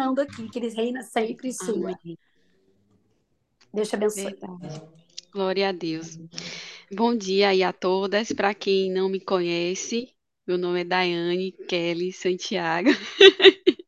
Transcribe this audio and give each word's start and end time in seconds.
reinando 0.00 0.20
aqui, 0.20 0.48
que 0.48 0.58
Ele 0.58 0.68
reina 0.68 1.02
sempre 1.02 1.52
sua. 1.52 1.92
Amém. 1.92 2.18
Deus 3.72 3.88
te 3.88 3.94
abençoe. 3.94 4.24
Verdade. 4.24 4.82
Glória 5.32 5.68
a 5.68 5.72
Deus. 5.72 6.18
Bom 6.90 7.14
dia 7.14 7.50
aí 7.50 7.62
a 7.62 7.72
todas. 7.72 8.32
Para 8.32 8.54
quem 8.54 8.90
não 8.90 9.08
me 9.08 9.20
conhece, 9.20 10.12
meu 10.46 10.58
nome 10.58 10.80
é 10.80 10.84
Daiane 10.84 11.52
Kelly 11.52 12.12
Santiago. 12.12 12.88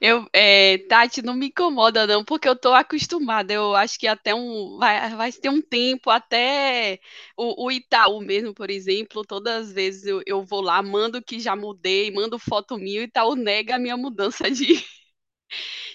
Eu, 0.00 0.28
é, 0.32 0.78
Tati, 0.88 1.22
não 1.22 1.34
me 1.34 1.48
incomoda 1.48 2.06
não, 2.06 2.24
porque 2.24 2.48
eu 2.48 2.54
tô 2.56 2.72
acostumada. 2.72 3.52
Eu 3.52 3.74
acho 3.74 3.98
que 3.98 4.06
até 4.06 4.34
um 4.34 4.76
vai, 4.78 5.14
vai 5.16 5.32
ter 5.32 5.48
um 5.48 5.60
tempo 5.60 6.10
até 6.10 7.00
o, 7.36 7.66
o 7.66 7.70
Itaú 7.70 8.20
mesmo, 8.20 8.54
por 8.54 8.70
exemplo, 8.70 9.24
todas 9.24 9.68
as 9.68 9.72
vezes 9.72 10.06
eu, 10.06 10.22
eu 10.26 10.44
vou 10.44 10.60
lá, 10.60 10.80
mando 10.82 11.22
que 11.22 11.40
já 11.40 11.56
mudei, 11.56 12.10
mando 12.12 12.38
foto 12.38 12.78
minha, 12.78 13.00
o 13.00 13.04
Itaú 13.04 13.34
nega 13.34 13.76
a 13.76 13.78
minha 13.78 13.96
mudança 13.96 14.50
de, 14.50 14.84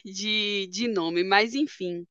de, 0.06 0.68
de 0.72 0.88
nome. 0.88 1.24
Mas 1.24 1.54
enfim, 1.54 2.06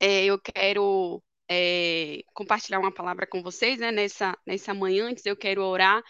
é, 0.00 0.24
eu 0.26 0.38
quero 0.40 1.22
é, 1.50 2.22
compartilhar 2.34 2.78
uma 2.80 2.92
palavra 2.92 3.26
com 3.26 3.42
vocês, 3.42 3.78
né? 3.78 3.90
Nessa, 3.90 4.36
nessa 4.46 4.74
manhã, 4.74 5.06
antes 5.08 5.24
eu 5.26 5.36
quero 5.36 5.62
orar. 5.62 6.02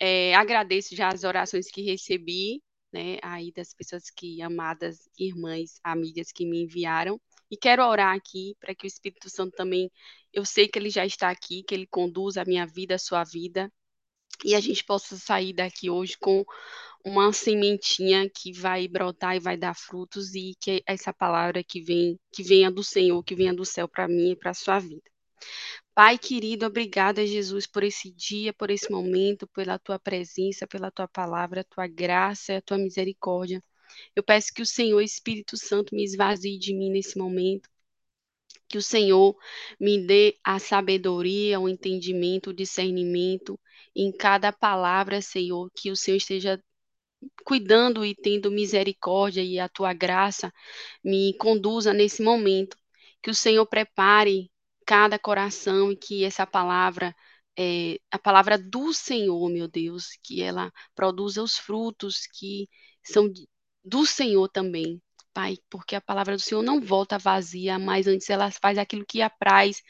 É, 0.00 0.34
agradeço 0.34 0.94
já 0.96 1.08
as 1.08 1.24
orações 1.24 1.70
que 1.70 1.82
recebi 1.82 2.62
né, 2.94 3.18
aí 3.22 3.52
das 3.52 3.74
pessoas 3.74 4.08
que, 4.08 4.40
amadas 4.40 5.08
irmãs, 5.18 5.80
amigas 5.82 6.30
que 6.30 6.46
me 6.46 6.62
enviaram. 6.62 7.20
E 7.50 7.56
quero 7.56 7.84
orar 7.84 8.14
aqui 8.16 8.56
para 8.60 8.74
que 8.74 8.86
o 8.86 8.88
Espírito 8.88 9.28
Santo 9.28 9.56
também, 9.56 9.90
eu 10.32 10.44
sei 10.44 10.68
que 10.68 10.78
ele 10.78 10.90
já 10.90 11.04
está 11.04 11.28
aqui, 11.28 11.64
que 11.64 11.74
ele 11.74 11.86
conduz 11.88 12.36
a 12.36 12.44
minha 12.44 12.64
vida, 12.66 12.94
a 12.94 12.98
sua 12.98 13.24
vida, 13.24 13.70
e 14.44 14.54
a 14.54 14.60
gente 14.60 14.84
possa 14.84 15.16
sair 15.16 15.52
daqui 15.52 15.90
hoje 15.90 16.16
com 16.18 16.44
uma 17.04 17.32
sementinha 17.32 18.28
que 18.30 18.52
vai 18.52 18.88
brotar 18.88 19.36
e 19.36 19.40
vai 19.40 19.56
dar 19.56 19.74
frutos 19.74 20.34
e 20.34 20.54
que 20.60 20.82
essa 20.86 21.12
palavra 21.12 21.62
que 21.62 21.80
vem, 21.80 22.18
que 22.32 22.42
venha 22.42 22.70
do 22.70 22.82
Senhor, 22.82 23.22
que 23.22 23.34
venha 23.34 23.54
do 23.54 23.64
céu 23.64 23.86
para 23.86 24.08
mim 24.08 24.30
e 24.30 24.36
para 24.36 24.50
a 24.50 24.54
sua 24.54 24.78
vida. 24.78 25.02
Pai 25.94 26.18
querido, 26.18 26.66
obrigada, 26.66 27.26
Jesus, 27.26 27.66
por 27.66 27.84
esse 27.84 28.10
dia, 28.10 28.52
por 28.52 28.70
esse 28.70 28.90
momento, 28.90 29.46
pela 29.48 29.78
tua 29.78 29.98
presença, 29.98 30.66
pela 30.66 30.90
tua 30.90 31.06
palavra, 31.06 31.60
a 31.60 31.64
tua 31.64 31.86
graça 31.86 32.52
e 32.52 32.56
a 32.56 32.62
tua 32.62 32.78
misericórdia. 32.78 33.62
Eu 34.16 34.22
peço 34.22 34.52
que 34.52 34.62
o 34.62 34.66
Senhor 34.66 35.00
Espírito 35.00 35.56
Santo 35.56 35.94
me 35.94 36.02
esvazie 36.04 36.58
de 36.58 36.74
mim 36.74 36.90
nesse 36.90 37.16
momento. 37.18 37.68
Que 38.68 38.78
o 38.78 38.82
Senhor 38.82 39.36
me 39.78 40.04
dê 40.04 40.36
a 40.42 40.58
sabedoria, 40.58 41.60
o 41.60 41.68
entendimento, 41.68 42.50
o 42.50 42.54
discernimento 42.54 43.58
em 43.94 44.10
cada 44.10 44.52
palavra, 44.52 45.20
Senhor. 45.22 45.70
Que 45.74 45.90
o 45.90 45.96
Senhor 45.96 46.16
esteja 46.16 46.60
cuidando 47.44 48.04
e 48.04 48.14
tendo 48.14 48.50
misericórdia 48.50 49.42
e 49.42 49.58
a 49.58 49.68
tua 49.68 49.92
graça 49.92 50.52
me 51.02 51.34
conduza 51.38 51.92
nesse 51.92 52.22
momento. 52.22 52.76
Que 53.22 53.30
o 53.30 53.34
Senhor 53.34 53.66
prepare 53.66 54.50
cada 54.86 55.18
coração 55.18 55.92
e 55.92 55.96
que 55.96 56.24
essa 56.24 56.46
palavra, 56.46 57.14
é, 57.58 57.98
a 58.10 58.18
palavra 58.18 58.58
do 58.58 58.92
Senhor, 58.92 59.48
meu 59.50 59.68
Deus, 59.68 60.18
que 60.22 60.42
ela 60.42 60.72
produza 60.94 61.42
os 61.42 61.58
frutos 61.58 62.26
que 62.26 62.68
são 63.02 63.30
do 63.84 64.06
Senhor 64.06 64.48
também. 64.48 65.00
Pai, 65.34 65.58
porque 65.68 65.96
a 65.96 66.00
palavra 66.00 66.36
do 66.36 66.40
Senhor 66.42 66.62
não 66.62 66.80
volta 66.80 67.18
vazia, 67.18 67.78
mas 67.78 68.06
antes 68.06 68.30
ela 68.30 68.50
faz 68.50 68.78
aquilo 68.78 69.04
que 69.04 69.20
apraz. 69.20 69.82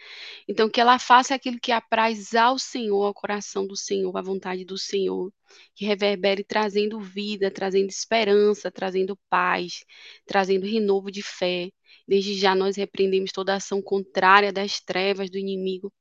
Então, 0.48 0.70
que 0.70 0.80
ela 0.80 0.98
faça 0.98 1.34
aquilo 1.34 1.60
que 1.60 1.70
apraz 1.72 2.34
ao 2.34 2.58
Senhor, 2.58 3.04
ao 3.04 3.14
coração 3.14 3.66
do 3.66 3.76
Senhor, 3.76 4.16
à 4.16 4.22
vontade 4.22 4.64
do 4.64 4.78
Senhor, 4.78 5.32
que 5.74 5.84
reverbere 5.84 6.42
trazendo 6.44 6.98
vida, 7.00 7.50
trazendo 7.50 7.90
esperança, 7.90 8.70
trazendo 8.70 9.18
paz, 9.28 9.84
trazendo 10.26 10.66
renovo 10.66 11.10
de 11.10 11.22
fé. 11.22 11.70
Desde 12.08 12.34
já 12.38 12.54
nós 12.54 12.76
repreendemos 12.76 13.30
toda 13.32 13.54
ação 13.54 13.82
contrária 13.82 14.52
das 14.52 14.80
trevas 14.80 15.30
do 15.30 15.38
inimigo 15.38 15.92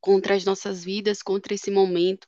contra 0.00 0.34
as 0.34 0.44
nossas 0.44 0.84
vidas, 0.84 1.22
contra 1.22 1.54
esse 1.54 1.70
momento. 1.70 2.26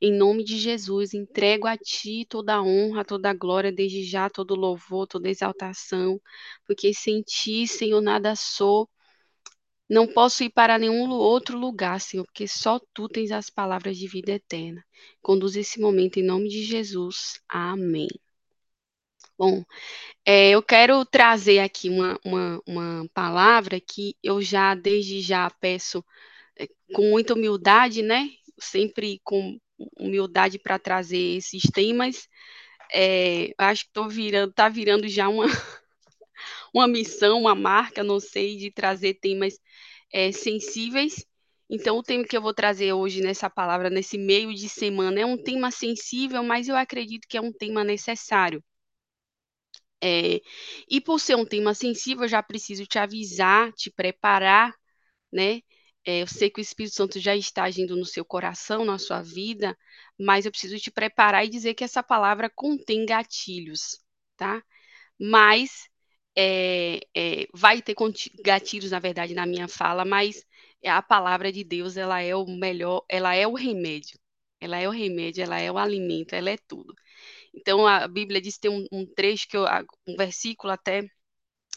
Em 0.00 0.12
nome 0.12 0.44
de 0.44 0.58
Jesus, 0.58 1.14
entrego 1.14 1.66
a 1.66 1.76
Ti 1.76 2.26
toda 2.28 2.54
a 2.54 2.62
honra, 2.62 3.04
toda 3.04 3.30
a 3.30 3.34
glória, 3.34 3.72
desde 3.72 4.04
já 4.04 4.28
todo 4.30 4.54
louvor, 4.54 5.06
toda 5.06 5.28
exaltação, 5.28 6.20
porque 6.66 6.92
sem 6.94 7.22
Ti, 7.22 7.66
Senhor, 7.66 8.00
nada 8.00 8.36
sou. 8.36 8.88
Não 9.88 10.06
posso 10.06 10.42
ir 10.44 10.50
para 10.50 10.78
nenhum 10.78 11.10
outro 11.10 11.58
lugar, 11.58 12.00
Senhor, 12.00 12.24
porque 12.24 12.48
só 12.48 12.80
Tu 12.92 13.08
tens 13.08 13.30
as 13.30 13.50
palavras 13.50 13.96
de 13.96 14.08
vida 14.08 14.32
eterna. 14.32 14.84
Conduz 15.22 15.56
esse 15.56 15.80
momento 15.80 16.18
em 16.18 16.24
nome 16.24 16.48
de 16.48 16.64
Jesus. 16.64 17.40
Amém. 17.48 18.08
Bom, 19.38 19.64
é, 20.24 20.50
eu 20.50 20.62
quero 20.62 21.04
trazer 21.04 21.60
aqui 21.60 21.88
uma, 21.90 22.18
uma, 22.24 22.62
uma 22.66 23.08
palavra 23.14 23.80
que 23.80 24.16
eu 24.22 24.40
já, 24.42 24.74
desde 24.74 25.20
já, 25.20 25.50
peço 25.50 26.04
é, 26.58 26.68
com 26.94 27.10
muita 27.10 27.34
humildade, 27.34 28.02
né? 28.02 28.30
Sempre 28.58 29.20
com 29.24 29.58
humildade 29.98 30.58
para 30.58 30.78
trazer 30.78 31.36
esses 31.38 31.62
temas. 31.64 32.28
É, 32.92 33.52
acho 33.58 33.84
que 33.84 33.90
estou 33.90 34.08
virando, 34.08 34.50
está 34.50 34.68
virando 34.68 35.08
já 35.08 35.28
uma, 35.28 35.46
uma 36.74 36.86
missão, 36.88 37.40
uma 37.40 37.54
marca, 37.54 38.02
não 38.04 38.20
sei, 38.20 38.56
de 38.56 38.70
trazer 38.70 39.14
temas 39.14 39.58
é, 40.12 40.32
sensíveis. 40.32 41.24
Então, 41.68 41.98
o 41.98 42.02
tema 42.02 42.24
que 42.24 42.36
eu 42.36 42.42
vou 42.42 42.54
trazer 42.54 42.92
hoje 42.92 43.20
nessa 43.22 43.50
palavra, 43.50 43.90
nesse 43.90 44.16
meio 44.18 44.54
de 44.54 44.68
semana, 44.68 45.20
é 45.20 45.26
um 45.26 45.36
tema 45.42 45.70
sensível, 45.70 46.42
mas 46.44 46.68
eu 46.68 46.76
acredito 46.76 47.26
que 47.28 47.36
é 47.36 47.40
um 47.40 47.52
tema 47.52 47.82
necessário. 47.84 48.62
É, 50.02 50.40
e 50.88 51.00
por 51.00 51.18
ser 51.20 51.36
um 51.36 51.44
tema 51.46 51.74
sensível, 51.74 52.24
eu 52.24 52.28
já 52.28 52.42
preciso 52.42 52.86
te 52.86 52.98
avisar, 52.98 53.72
te 53.72 53.90
preparar, 53.90 54.74
né? 55.32 55.62
É, 56.06 56.22
eu 56.22 56.26
sei 56.28 56.50
que 56.50 56.60
o 56.60 56.62
Espírito 56.62 56.94
Santo 56.94 57.18
já 57.20 57.34
está 57.36 57.64
agindo 57.64 57.96
no 57.96 58.04
seu 58.06 58.24
coração, 58.24 58.84
na 58.84 58.98
sua 58.98 59.22
vida, 59.22 59.76
mas 60.18 60.46
eu 60.46 60.52
preciso 60.52 60.78
te 60.78 60.90
preparar 60.90 61.44
e 61.44 61.48
dizer 61.50 61.74
que 61.74 61.84
essa 61.84 62.02
palavra 62.02 62.48
contém 62.54 63.04
gatilhos, 63.04 63.98
tá? 64.36 64.62
Mas 65.20 65.88
é, 66.36 67.00
é, 67.16 67.46
vai 67.54 67.82
ter 67.82 67.94
gatilhos, 68.44 68.90
na 68.92 69.00
verdade, 69.00 69.34
na 69.34 69.46
minha 69.46 69.68
fala, 69.68 70.04
mas 70.04 70.44
a 70.84 71.02
palavra 71.02 71.52
de 71.52 71.64
Deus, 71.64 71.96
ela 71.96 72.20
é 72.22 72.34
o 72.36 72.46
melhor, 72.46 73.04
ela 73.08 73.34
é 73.34 73.46
o 73.46 73.54
remédio. 73.54 74.18
Ela 74.60 74.78
é 74.78 74.88
o 74.88 74.92
remédio, 74.92 75.42
ela 75.44 75.58
é 75.60 75.70
o 75.70 75.78
alimento, 75.78 76.34
ela 76.34 76.50
é 76.50 76.56
tudo. 76.68 76.94
Então 77.54 77.86
a 77.86 78.08
Bíblia 78.08 78.40
diz 78.40 78.58
tem 78.58 78.70
um, 78.70 78.86
um 78.92 79.06
trecho 79.06 79.48
que 79.48 79.56
eu, 79.56 79.64
um 80.06 80.16
versículo 80.16 80.72
até 80.72 81.08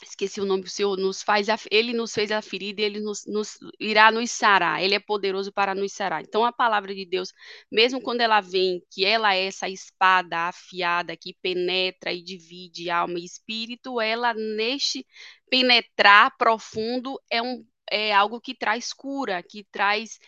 esqueci 0.03 0.41
o 0.41 0.45
nome 0.45 0.63
do 0.63 0.69
Senhor, 0.69 0.97
nos 0.97 1.21
faz 1.21 1.49
a, 1.49 1.57
ele 1.71 1.93
nos 1.93 2.13
fez 2.13 2.31
a 2.31 2.41
ferida 2.41 2.81
ele 2.81 2.99
nos, 2.99 3.25
nos, 3.25 3.57
irá 3.79 4.11
nos 4.11 4.31
sarar, 4.31 4.81
ele 4.81 4.95
é 4.95 4.99
poderoso 4.99 5.51
para 5.51 5.75
nos 5.75 5.93
sarar. 5.93 6.21
Então 6.21 6.45
a 6.45 6.51
palavra 6.51 6.93
de 6.93 7.05
Deus, 7.05 7.33
mesmo 7.71 8.01
quando 8.01 8.21
ela 8.21 8.41
vem, 8.41 8.83
que 8.91 9.05
ela 9.05 9.35
é 9.35 9.45
essa 9.45 9.69
espada 9.69 10.47
afiada 10.47 11.15
que 11.17 11.33
penetra 11.41 12.13
e 12.13 12.21
divide 12.21 12.89
alma 12.89 13.19
e 13.19 13.25
espírito, 13.25 13.99
ela 14.01 14.33
neste 14.33 15.05
penetrar 15.49 16.35
profundo 16.37 17.19
é 17.29 17.41
um 17.41 17.65
é 17.91 18.13
algo 18.13 18.39
que 18.39 18.53
traz 18.53 18.93
cura, 18.93 19.41
que 19.41 19.63
traz 19.71 20.19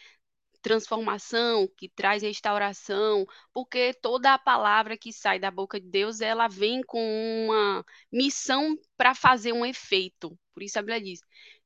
transformação, 0.62 1.68
que 1.78 1.90
traz 1.90 2.24
restauração, 2.24 3.26
porque 3.54 3.94
toda 3.94 4.34
a 4.34 4.40
palavra 4.40 4.98
que 4.98 5.12
sai 5.12 5.40
da 5.40 5.52
boca 5.52 5.80
de 5.80 5.88
Deus, 5.90 6.22
ela 6.22 6.48
vem 6.48 6.82
com 6.84 7.00
uma 7.46 7.86
missão 8.12 8.78
para 8.98 9.16
fazer 9.16 9.54
um 9.54 9.66
efeito. 9.66 10.38
Por 10.54 10.64
isso 10.64 10.78
a 10.80 10.82
Bíblia 10.82 11.02
diz: 11.02 11.20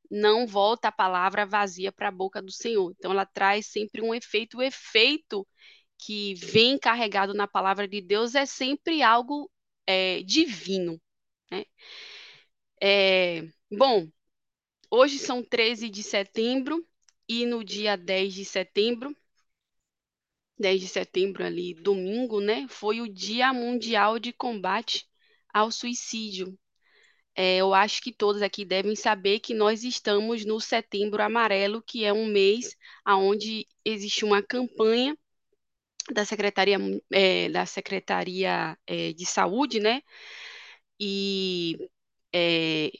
não 0.09 0.47
volta 0.47 0.88
a 0.89 0.91
palavra 0.91 1.45
vazia 1.45 1.91
para 1.91 2.09
a 2.09 2.11
boca 2.11 2.41
do 2.41 2.51
Senhor. 2.51 2.91
Então 2.97 3.11
ela 3.11 3.25
traz 3.25 3.67
sempre 3.67 4.01
um 4.01 4.13
efeito. 4.13 4.57
O 4.57 4.63
efeito 4.63 5.47
que 5.97 6.35
vem 6.35 6.78
carregado 6.78 7.34
na 7.34 7.47
palavra 7.47 7.88
de 7.88 8.01
Deus 8.01 8.35
é 8.35 8.45
sempre 8.45 9.01
algo 9.01 9.50
é, 9.88 10.22
divino. 10.23 11.00
Né? 11.51 11.66
É, 12.81 13.43
bom, 13.72 14.08
hoje 14.90 15.17
são 15.20 15.43
13 15.43 15.90
de 15.90 16.03
setembro 16.03 16.85
e 17.27 17.45
no 17.45 17.63
dia 17.63 17.95
10 17.95 18.33
de 18.33 18.45
setembro, 18.45 19.16
10 20.57 20.81
de 20.81 20.87
setembro 20.87 21.43
ali, 21.45 21.73
domingo, 21.73 22.39
né, 22.39 22.67
foi 22.69 23.01
o 23.01 23.07
Dia 23.11 23.53
Mundial 23.53 24.19
de 24.19 24.31
Combate 24.33 25.07
ao 25.53 25.72
Suicídio. 25.72 26.57
É, 27.35 27.57
eu 27.57 27.73
acho 27.73 28.01
que 28.01 28.13
todos 28.13 28.41
aqui 28.41 28.63
devem 28.66 28.95
saber 28.95 29.39
que 29.39 29.53
nós 29.53 29.83
estamos 29.83 30.45
no 30.45 30.59
Setembro 30.61 31.22
Amarelo, 31.22 31.81
que 31.83 32.05
é 32.05 32.13
um 32.13 32.25
mês 32.27 32.75
onde 33.07 33.67
existe 33.83 34.23
uma 34.23 34.41
campanha 34.41 35.17
da 36.13 36.23
Secretaria, 36.25 36.77
é, 37.11 37.49
da 37.49 37.66
Secretaria 37.66 38.77
é, 38.87 39.13
de 39.13 39.25
Saúde, 39.25 39.79
né? 39.79 40.01
E 40.99 41.77
é, 42.33 42.91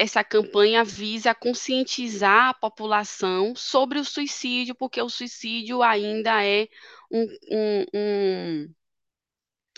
essa 0.00 0.24
campanha 0.24 0.82
visa 0.82 1.34
conscientizar 1.34 2.48
a 2.48 2.54
população 2.54 3.54
sobre 3.54 3.98
o 3.98 4.04
suicídio, 4.04 4.74
porque 4.74 5.02
o 5.02 5.10
suicídio 5.10 5.82
ainda 5.82 6.42
é 6.42 6.68
um, 7.10 7.26
um, 7.52 7.86
um 7.94 8.74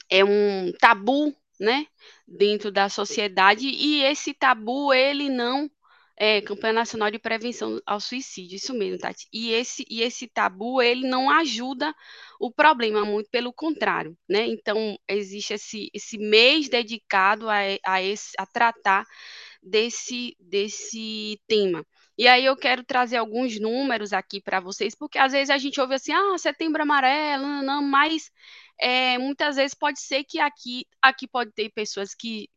é 0.08 0.24
um 0.24 0.72
tabu 0.78 1.34
né, 1.58 1.88
dentro 2.24 2.70
da 2.70 2.88
sociedade 2.88 3.66
e 3.66 4.04
esse 4.04 4.32
tabu 4.32 4.92
ele 4.94 5.28
não 5.28 5.68
é, 6.16 6.40
campanha 6.40 6.74
nacional 6.74 7.10
de 7.10 7.18
prevenção 7.18 7.80
ao 7.84 7.98
suicídio, 7.98 8.54
isso 8.54 8.72
mesmo, 8.74 8.98
Tati. 8.98 9.26
E 9.32 9.50
esse 9.50 9.84
e 9.90 10.02
esse 10.02 10.28
tabu 10.28 10.80
ele 10.80 11.08
não 11.08 11.28
ajuda 11.30 11.92
o 12.38 12.52
problema, 12.52 13.04
muito 13.04 13.28
pelo 13.28 13.52
contrário, 13.52 14.16
né? 14.28 14.46
Então 14.46 14.96
existe 15.08 15.54
esse, 15.54 15.90
esse 15.92 16.18
mês 16.18 16.68
dedicado 16.68 17.48
a, 17.50 17.56
a, 17.84 18.00
esse, 18.00 18.30
a 18.38 18.46
tratar 18.46 19.04
desse 19.62 20.36
desse 20.40 21.40
tema. 21.46 21.86
E 22.18 22.28
aí 22.28 22.44
eu 22.44 22.56
quero 22.56 22.84
trazer 22.84 23.16
alguns 23.16 23.58
números 23.58 24.12
aqui 24.12 24.40
para 24.40 24.60
vocês, 24.60 24.94
porque 24.94 25.18
às 25.18 25.32
vezes 25.32 25.50
a 25.50 25.58
gente 25.58 25.80
ouve 25.80 25.94
assim, 25.94 26.12
ah, 26.12 26.38
setembro 26.38 26.82
amarelo, 26.82 27.44
não, 27.44 27.62
não 27.62 27.82
mas 27.82 28.30
é, 28.80 29.18
muitas 29.18 29.56
vezes 29.56 29.74
pode 29.74 30.00
ser 30.00 30.24
que 30.24 30.38
aqui, 30.40 30.86
aqui 31.00 31.26
pode 31.28 31.52
ter 31.52 31.70
pessoas 31.70 32.14
que 32.14 32.48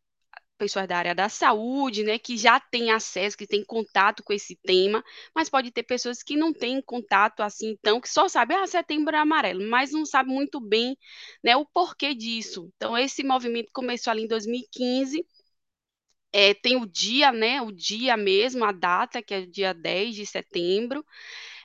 pessoas 0.56 0.88
da 0.88 0.96
área 0.96 1.14
da 1.14 1.28
saúde, 1.28 2.02
né, 2.02 2.18
que 2.18 2.36
já 2.36 2.58
têm 2.58 2.90
acesso, 2.90 3.36
que 3.36 3.46
têm 3.46 3.64
contato 3.64 4.22
com 4.24 4.32
esse 4.32 4.56
tema, 4.56 5.04
mas 5.34 5.48
pode 5.48 5.70
ter 5.70 5.82
pessoas 5.82 6.22
que 6.22 6.36
não 6.36 6.52
têm 6.52 6.80
contato 6.82 7.40
assim, 7.42 7.70
então, 7.70 8.00
que 8.00 8.08
só 8.08 8.28
sabem, 8.28 8.56
ah, 8.56 8.66
setembro 8.66 9.16
amarelo, 9.16 9.68
mas 9.68 9.92
não 9.92 10.04
sabe 10.04 10.30
muito 10.30 10.60
bem, 10.60 10.96
né, 11.42 11.56
o 11.56 11.66
porquê 11.66 12.14
disso. 12.14 12.70
Então, 12.76 12.96
esse 12.96 13.22
movimento 13.22 13.70
começou 13.72 14.10
ali 14.10 14.24
em 14.24 14.28
2015, 14.28 15.24
é, 16.36 16.52
tem 16.52 16.76
o 16.76 16.84
dia, 16.84 17.32
né, 17.32 17.62
o 17.62 17.72
dia 17.72 18.14
mesmo, 18.14 18.62
a 18.62 18.70
data, 18.70 19.22
que 19.22 19.32
é 19.32 19.38
o 19.38 19.46
dia 19.50 19.72
10 19.72 20.14
de 20.14 20.26
setembro, 20.26 21.02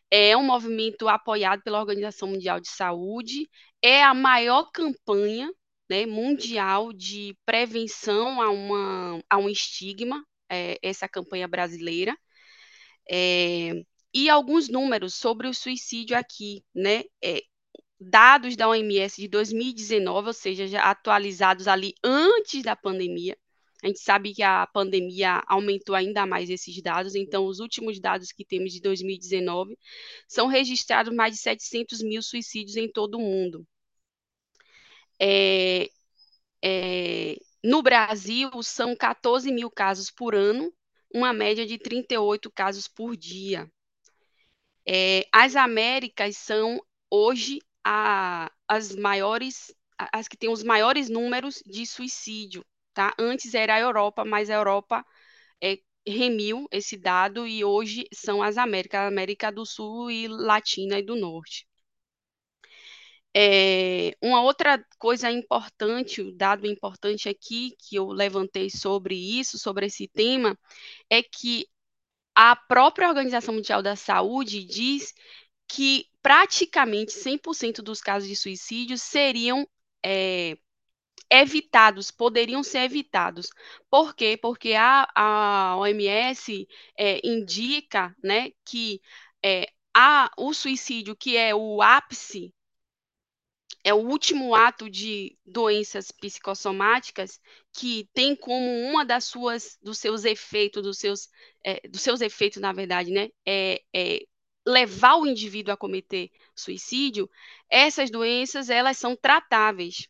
é 0.09 0.37
um 0.37 0.43
movimento 0.45 1.09
apoiado 1.09 1.61
pela 1.61 1.79
Organização 1.79 2.29
Mundial 2.29 2.57
de 2.57 2.69
Saúde, 2.69 3.49
é 3.81 4.01
a 4.01 4.13
maior 4.13 4.71
campanha 4.71 5.51
né, 5.89 6.05
mundial 6.05 6.93
de 6.93 7.37
prevenção 7.45 8.41
a, 8.41 8.49
uma, 8.49 9.21
a 9.29 9.37
um 9.37 9.49
estigma, 9.49 10.25
é, 10.49 10.79
essa 10.81 11.07
campanha 11.09 11.49
brasileira. 11.49 12.17
É, 13.11 13.73
e 14.13 14.29
alguns 14.29 14.69
números 14.69 15.15
sobre 15.15 15.49
o 15.49 15.53
suicídio 15.53 16.17
aqui, 16.17 16.63
né? 16.73 17.03
É, 17.21 17.41
dados 17.99 18.55
da 18.55 18.69
OMS 18.69 19.21
de 19.21 19.27
2019, 19.27 20.27
ou 20.27 20.33
seja, 20.33 20.65
já 20.67 20.83
atualizados 20.83 21.67
ali 21.67 21.93
antes 22.03 22.63
da 22.63 22.75
pandemia. 22.75 23.37
A 23.83 23.87
gente 23.87 23.99
sabe 23.99 24.33
que 24.33 24.43
a 24.43 24.67
pandemia 24.67 25.43
aumentou 25.47 25.95
ainda 25.95 26.25
mais 26.25 26.49
esses 26.49 26.81
dados, 26.81 27.15
então 27.15 27.45
os 27.45 27.59
últimos 27.59 27.99
dados 27.99 28.31
que 28.31 28.45
temos 28.45 28.71
de 28.73 28.79
2019 28.81 29.77
são 30.27 30.47
registrados 30.47 31.13
mais 31.13 31.35
de 31.35 31.41
700 31.41 32.01
mil 32.03 32.21
suicídios 32.21 32.77
em 32.77 32.91
todo 32.91 33.15
o 33.17 33.21
mundo. 33.21 33.65
É, 35.19 35.89
é, 36.63 37.37
no 37.63 37.81
Brasil, 37.81 38.49
são 38.63 38.95
14 38.95 39.51
mil 39.51 39.69
casos 39.69 40.11
por 40.11 40.35
ano, 40.35 40.73
uma 41.13 41.33
média 41.33 41.65
de 41.65 41.77
38 41.77 42.51
casos 42.51 42.87
por 42.87 43.15
dia. 43.15 43.69
É, 44.87 45.25
as 45.31 45.55
Américas 45.55 46.37
são 46.37 46.79
hoje 47.09 47.59
a, 47.83 48.51
as 48.67 48.95
maiores, 48.95 49.73
as 49.97 50.27
que 50.27 50.37
têm 50.37 50.49
os 50.49 50.63
maiores 50.63 51.09
números 51.09 51.61
de 51.65 51.85
suicídio. 51.85 52.65
Tá? 52.93 53.13
Antes 53.19 53.53
era 53.53 53.75
a 53.75 53.79
Europa, 53.79 54.25
mas 54.25 54.49
a 54.49 54.55
Europa 54.55 55.05
é, 55.63 55.79
remiu 56.07 56.67
esse 56.71 56.97
dado 56.97 57.47
e 57.47 57.63
hoje 57.63 58.05
são 58.13 58.41
as 58.43 58.57
Américas, 58.57 59.01
América 59.07 59.51
do 59.51 59.65
Sul 59.65 60.11
e 60.11 60.27
Latina 60.27 60.99
e 60.99 61.03
do 61.03 61.15
Norte. 61.15 61.67
É, 63.33 64.15
uma 64.21 64.41
outra 64.43 64.85
coisa 64.99 65.31
importante, 65.31 66.21
o 66.21 66.33
dado 66.35 66.67
importante 66.67 67.29
aqui 67.29 67.75
que 67.79 67.95
eu 67.95 68.07
levantei 68.07 68.69
sobre 68.69 69.15
isso, 69.15 69.57
sobre 69.57 69.85
esse 69.85 70.07
tema, 70.07 70.57
é 71.09 71.23
que 71.23 71.65
a 72.35 72.55
própria 72.55 73.07
Organização 73.09 73.55
Mundial 73.55 73.81
da 73.81 73.95
Saúde 73.95 74.63
diz 74.65 75.13
que 75.67 76.07
praticamente 76.21 77.13
100% 77.13 77.81
dos 77.81 78.01
casos 78.01 78.27
de 78.27 78.35
suicídio 78.35 78.97
seriam 78.97 79.67
é, 80.05 80.57
evitados, 81.29 82.11
poderiam 82.11 82.63
ser 82.63 82.79
evitados. 82.79 83.49
Por 83.89 84.15
quê? 84.15 84.37
Porque 84.37 84.73
a, 84.73 85.07
a 85.15 85.77
OMS 85.77 86.67
é, 86.97 87.19
indica 87.25 88.15
né, 88.23 88.51
que 88.65 89.01
é, 89.43 89.67
a, 89.93 90.31
o 90.37 90.53
suicídio, 90.53 91.15
que 91.15 91.37
é 91.37 91.53
o 91.55 91.81
ápice 91.81 92.53
é 93.83 93.93
o 93.93 93.97
último 93.97 94.53
ato 94.53 94.89
de 94.89 95.37
doenças 95.45 96.11
psicossomáticas 96.11 97.39
que 97.73 98.07
tem 98.13 98.35
como 98.35 98.69
uma 98.89 99.03
das 99.05 99.25
suas 99.25 99.77
dos 99.81 99.97
seus 99.97 100.23
efeitos 100.25 100.83
dos 100.83 100.97
seus 100.99 101.29
é, 101.65 101.87
dos 101.87 102.01
seus 102.01 102.21
efeitos 102.21 102.61
na 102.61 102.71
verdade 102.73 103.11
né 103.11 103.29
é, 103.45 103.81
é, 103.93 104.19
levar 104.65 105.15
o 105.15 105.25
indivíduo 105.25 105.73
a 105.73 105.77
cometer 105.77 106.29
suicídio 106.55 107.29
essas 107.69 108.11
doenças 108.11 108.69
elas 108.69 108.97
são 108.97 109.15
tratáveis 109.15 110.07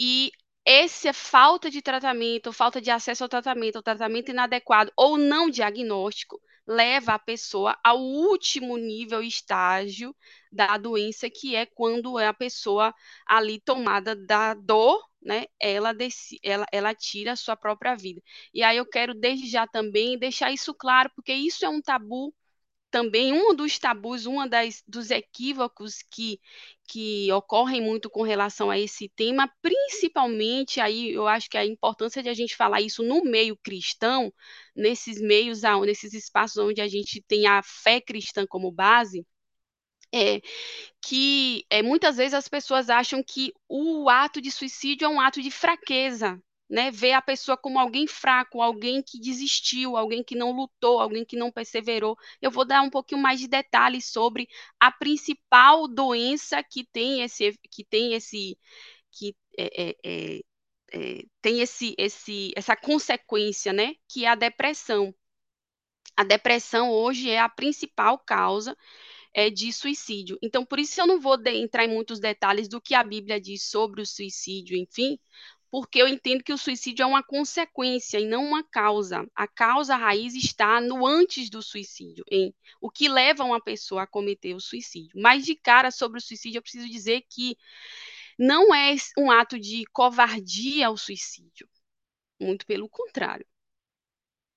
e 0.00 0.32
essa 0.64 1.12
falta 1.12 1.70
de 1.70 1.82
tratamento, 1.82 2.52
falta 2.54 2.80
de 2.80 2.90
acesso 2.90 3.24
ao 3.24 3.28
tratamento, 3.28 3.76
ou 3.76 3.82
tratamento 3.82 4.30
inadequado 4.30 4.92
ou 4.96 5.18
não 5.18 5.50
diagnóstico, 5.50 6.40
leva 6.66 7.14
a 7.14 7.18
pessoa 7.18 7.78
ao 7.84 7.98
último 8.00 8.76
nível, 8.78 9.22
estágio 9.22 10.16
da 10.52 10.78
doença, 10.78 11.28
que 11.30 11.56
é 11.56 11.66
quando 11.66 12.18
é 12.18 12.26
a 12.28 12.34
pessoa 12.34 12.94
ali 13.26 13.60
tomada 13.60 14.14
da 14.16 14.54
dor, 14.54 15.02
né? 15.22 15.46
Ela, 15.60 15.92
ela, 16.42 16.66
ela 16.72 16.94
tira 16.94 17.32
a 17.32 17.36
sua 17.36 17.56
própria 17.56 17.94
vida. 17.96 18.22
E 18.54 18.62
aí 18.62 18.76
eu 18.76 18.86
quero 18.86 19.14
desde 19.14 19.48
já 19.48 19.66
também 19.66 20.18
deixar 20.18 20.52
isso 20.52 20.72
claro, 20.74 21.10
porque 21.14 21.32
isso 21.32 21.64
é 21.64 21.68
um 21.68 21.82
tabu 21.82 22.34
também 22.90 23.32
um 23.32 23.54
dos 23.54 23.78
tabus, 23.78 24.26
um 24.26 24.36
dos 24.86 25.10
equívocos 25.10 26.02
que, 26.10 26.40
que 26.86 27.30
ocorrem 27.32 27.80
muito 27.80 28.10
com 28.10 28.22
relação 28.22 28.70
a 28.70 28.78
esse 28.78 29.08
tema, 29.10 29.50
principalmente 29.62 30.80
aí 30.80 31.12
eu 31.12 31.26
acho 31.26 31.48
que 31.48 31.56
a 31.56 31.64
importância 31.64 32.22
de 32.22 32.28
a 32.28 32.34
gente 32.34 32.56
falar 32.56 32.80
isso 32.80 33.02
no 33.02 33.22
meio 33.24 33.56
cristão, 33.56 34.32
nesses 34.74 35.20
meios, 35.20 35.62
nesses 35.84 36.12
espaços 36.14 36.58
onde 36.58 36.80
a 36.80 36.88
gente 36.88 37.22
tem 37.22 37.46
a 37.46 37.62
fé 37.62 38.00
cristã 38.00 38.46
como 38.46 38.72
base, 38.72 39.26
é 40.12 40.40
que 41.02 41.64
é, 41.70 41.82
muitas 41.82 42.16
vezes 42.16 42.34
as 42.34 42.48
pessoas 42.48 42.90
acham 42.90 43.22
que 43.22 43.52
o 43.68 44.08
ato 44.08 44.40
de 44.40 44.50
suicídio 44.50 45.06
é 45.06 45.08
um 45.08 45.20
ato 45.20 45.40
de 45.40 45.50
fraqueza, 45.50 46.42
né, 46.70 46.90
ver 46.92 47.12
a 47.12 47.22
pessoa 47.22 47.56
como 47.56 47.80
alguém 47.80 48.06
fraco, 48.06 48.62
alguém 48.62 49.02
que 49.02 49.18
desistiu, 49.20 49.96
alguém 49.96 50.22
que 50.22 50.36
não 50.36 50.52
lutou, 50.52 51.00
alguém 51.00 51.24
que 51.24 51.36
não 51.36 51.50
perseverou. 51.50 52.16
Eu 52.40 52.50
vou 52.50 52.64
dar 52.64 52.82
um 52.82 52.90
pouquinho 52.90 53.20
mais 53.20 53.40
de 53.40 53.48
detalhes 53.48 54.06
sobre 54.06 54.48
a 54.78 54.92
principal 54.92 55.88
doença 55.88 56.62
que 56.62 56.84
tem 56.86 57.22
esse, 57.22 57.58
que 57.70 57.84
tem 57.84 58.14
esse, 58.14 58.56
que 59.10 59.34
é, 59.58 59.90
é, 59.90 59.96
é, 60.04 60.40
é 60.92 61.22
tem 61.42 61.60
esse, 61.60 61.94
esse, 61.98 62.52
essa 62.56 62.76
consequência, 62.76 63.72
né, 63.72 63.94
que 64.08 64.24
é 64.24 64.28
a 64.28 64.36
depressão. 64.36 65.12
A 66.16 66.22
depressão 66.24 66.90
hoje 66.92 67.30
é 67.30 67.40
a 67.40 67.48
principal 67.48 68.18
causa 68.18 68.76
é, 69.34 69.50
de 69.50 69.72
suicídio. 69.72 70.38
Então, 70.42 70.64
por 70.64 70.78
isso 70.78 71.00
eu 71.00 71.06
não 71.06 71.20
vou 71.20 71.36
entrar 71.46 71.84
em 71.84 71.92
muitos 71.92 72.20
detalhes 72.20 72.68
do 72.68 72.80
que 72.80 72.94
a 72.94 73.02
Bíblia 73.02 73.40
diz 73.40 73.64
sobre 73.64 74.02
o 74.02 74.06
suicídio, 74.06 74.76
enfim, 74.76 75.18
porque 75.70 76.02
eu 76.02 76.08
entendo 76.08 76.42
que 76.42 76.52
o 76.52 76.58
suicídio 76.58 77.04
é 77.04 77.06
uma 77.06 77.22
consequência 77.22 78.18
e 78.18 78.26
não 78.26 78.44
uma 78.44 78.64
causa. 78.64 79.24
A 79.34 79.46
causa 79.46 79.96
raiz 79.96 80.34
está 80.34 80.80
no 80.80 81.06
antes 81.06 81.48
do 81.48 81.62
suicídio, 81.62 82.24
em 82.30 82.52
o 82.80 82.90
que 82.90 83.08
leva 83.08 83.44
uma 83.44 83.60
pessoa 83.62 84.02
a 84.02 84.06
cometer 84.06 84.54
o 84.54 84.60
suicídio. 84.60 85.12
Mas 85.20 85.44
de 85.46 85.54
cara 85.54 85.90
sobre 85.90 86.18
o 86.18 86.20
suicídio, 86.22 86.58
eu 86.58 86.62
preciso 86.62 86.88
dizer 86.88 87.22
que 87.28 87.56
não 88.38 88.74
é 88.74 88.94
um 89.16 89.30
ato 89.30 89.58
de 89.58 89.84
covardia 89.92 90.90
o 90.90 90.96
suicídio. 90.96 91.68
Muito 92.40 92.66
pelo 92.66 92.88
contrário. 92.88 93.46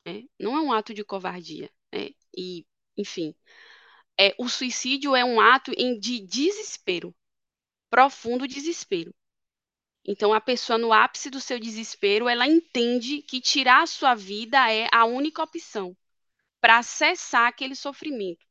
Né? 0.05 0.24
Não 0.39 0.58
é 0.58 0.62
um 0.62 0.74
ato 0.74 0.93
de 0.93 1.03
covardia. 1.03 1.70
Né? 1.93 2.10
E, 2.36 2.65
enfim, 2.98 3.36
é, 4.20 4.36
o 4.39 4.50
suicídio 4.50 5.15
é 5.15 5.24
um 5.24 5.39
ato 5.39 5.72
em, 5.77 6.00
de 6.00 6.20
desespero, 6.22 7.15
profundo 7.89 8.48
desespero. 8.48 9.13
Então, 10.06 10.34
a 10.34 10.42
pessoa, 10.42 10.78
no 10.78 10.92
ápice 10.92 11.30
do 11.30 11.40
seu 11.40 11.60
desespero, 11.60 12.28
ela 12.28 12.48
entende 12.48 13.22
que 13.22 13.40
tirar 13.40 13.84
a 13.84 13.88
sua 13.88 14.14
vida 14.14 14.72
é 14.72 14.88
a 14.92 15.06
única 15.06 15.42
opção 15.42 15.96
para 16.60 16.84
cessar 16.84 17.48
aquele 17.48 17.76
sofrimento. 17.76 18.46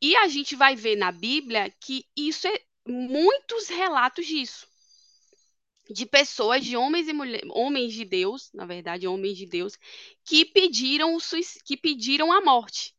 E 0.00 0.16
a 0.16 0.26
gente 0.26 0.56
vai 0.56 0.74
ver 0.74 0.96
na 0.96 1.12
Bíblia 1.12 1.70
que 1.80 2.04
isso 2.16 2.48
é 2.48 2.60
muitos 2.86 3.68
relatos 3.68 4.26
disso. 4.26 4.66
De 5.88 6.06
pessoas, 6.06 6.64
de 6.64 6.76
homens 6.76 7.06
e 7.06 7.12
mulheres, 7.12 7.48
homens 7.52 7.92
de 7.92 8.04
Deus, 8.04 8.50
na 8.52 8.66
verdade, 8.66 9.06
homens 9.06 9.36
de 9.36 9.46
Deus, 9.46 9.78
que 10.24 10.44
pediram, 10.44 11.16
que 11.64 11.76
pediram 11.76 12.32
a 12.32 12.40
morte. 12.40 12.94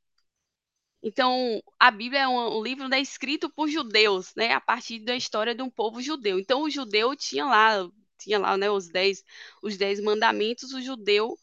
Então, 1.03 1.61
a 1.79 1.91
Bíblia 1.91 2.21
é 2.21 2.27
um, 2.27 2.59
um 2.59 2.63
livro 2.63 2.87
né, 2.87 2.99
escrito 3.01 3.49
por 3.49 3.67
judeus, 3.69 4.33
né, 4.35 4.53
a 4.53 4.61
partir 4.61 4.99
da 4.99 5.15
história 5.15 5.53
de 5.53 5.61
um 5.61 5.69
povo 5.69 6.01
judeu. 6.01 6.39
Então, 6.39 6.63
o 6.63 6.69
judeu 6.69 7.15
tinha 7.15 7.45
lá, 7.45 7.89
tinha 8.17 8.39
lá 8.39 8.57
né, 8.57 8.71
os, 8.71 8.87
dez, 8.89 9.23
os 9.61 9.77
dez 9.77 9.99
mandamentos, 9.99 10.71
o 10.73 10.81
judeu, 10.81 11.37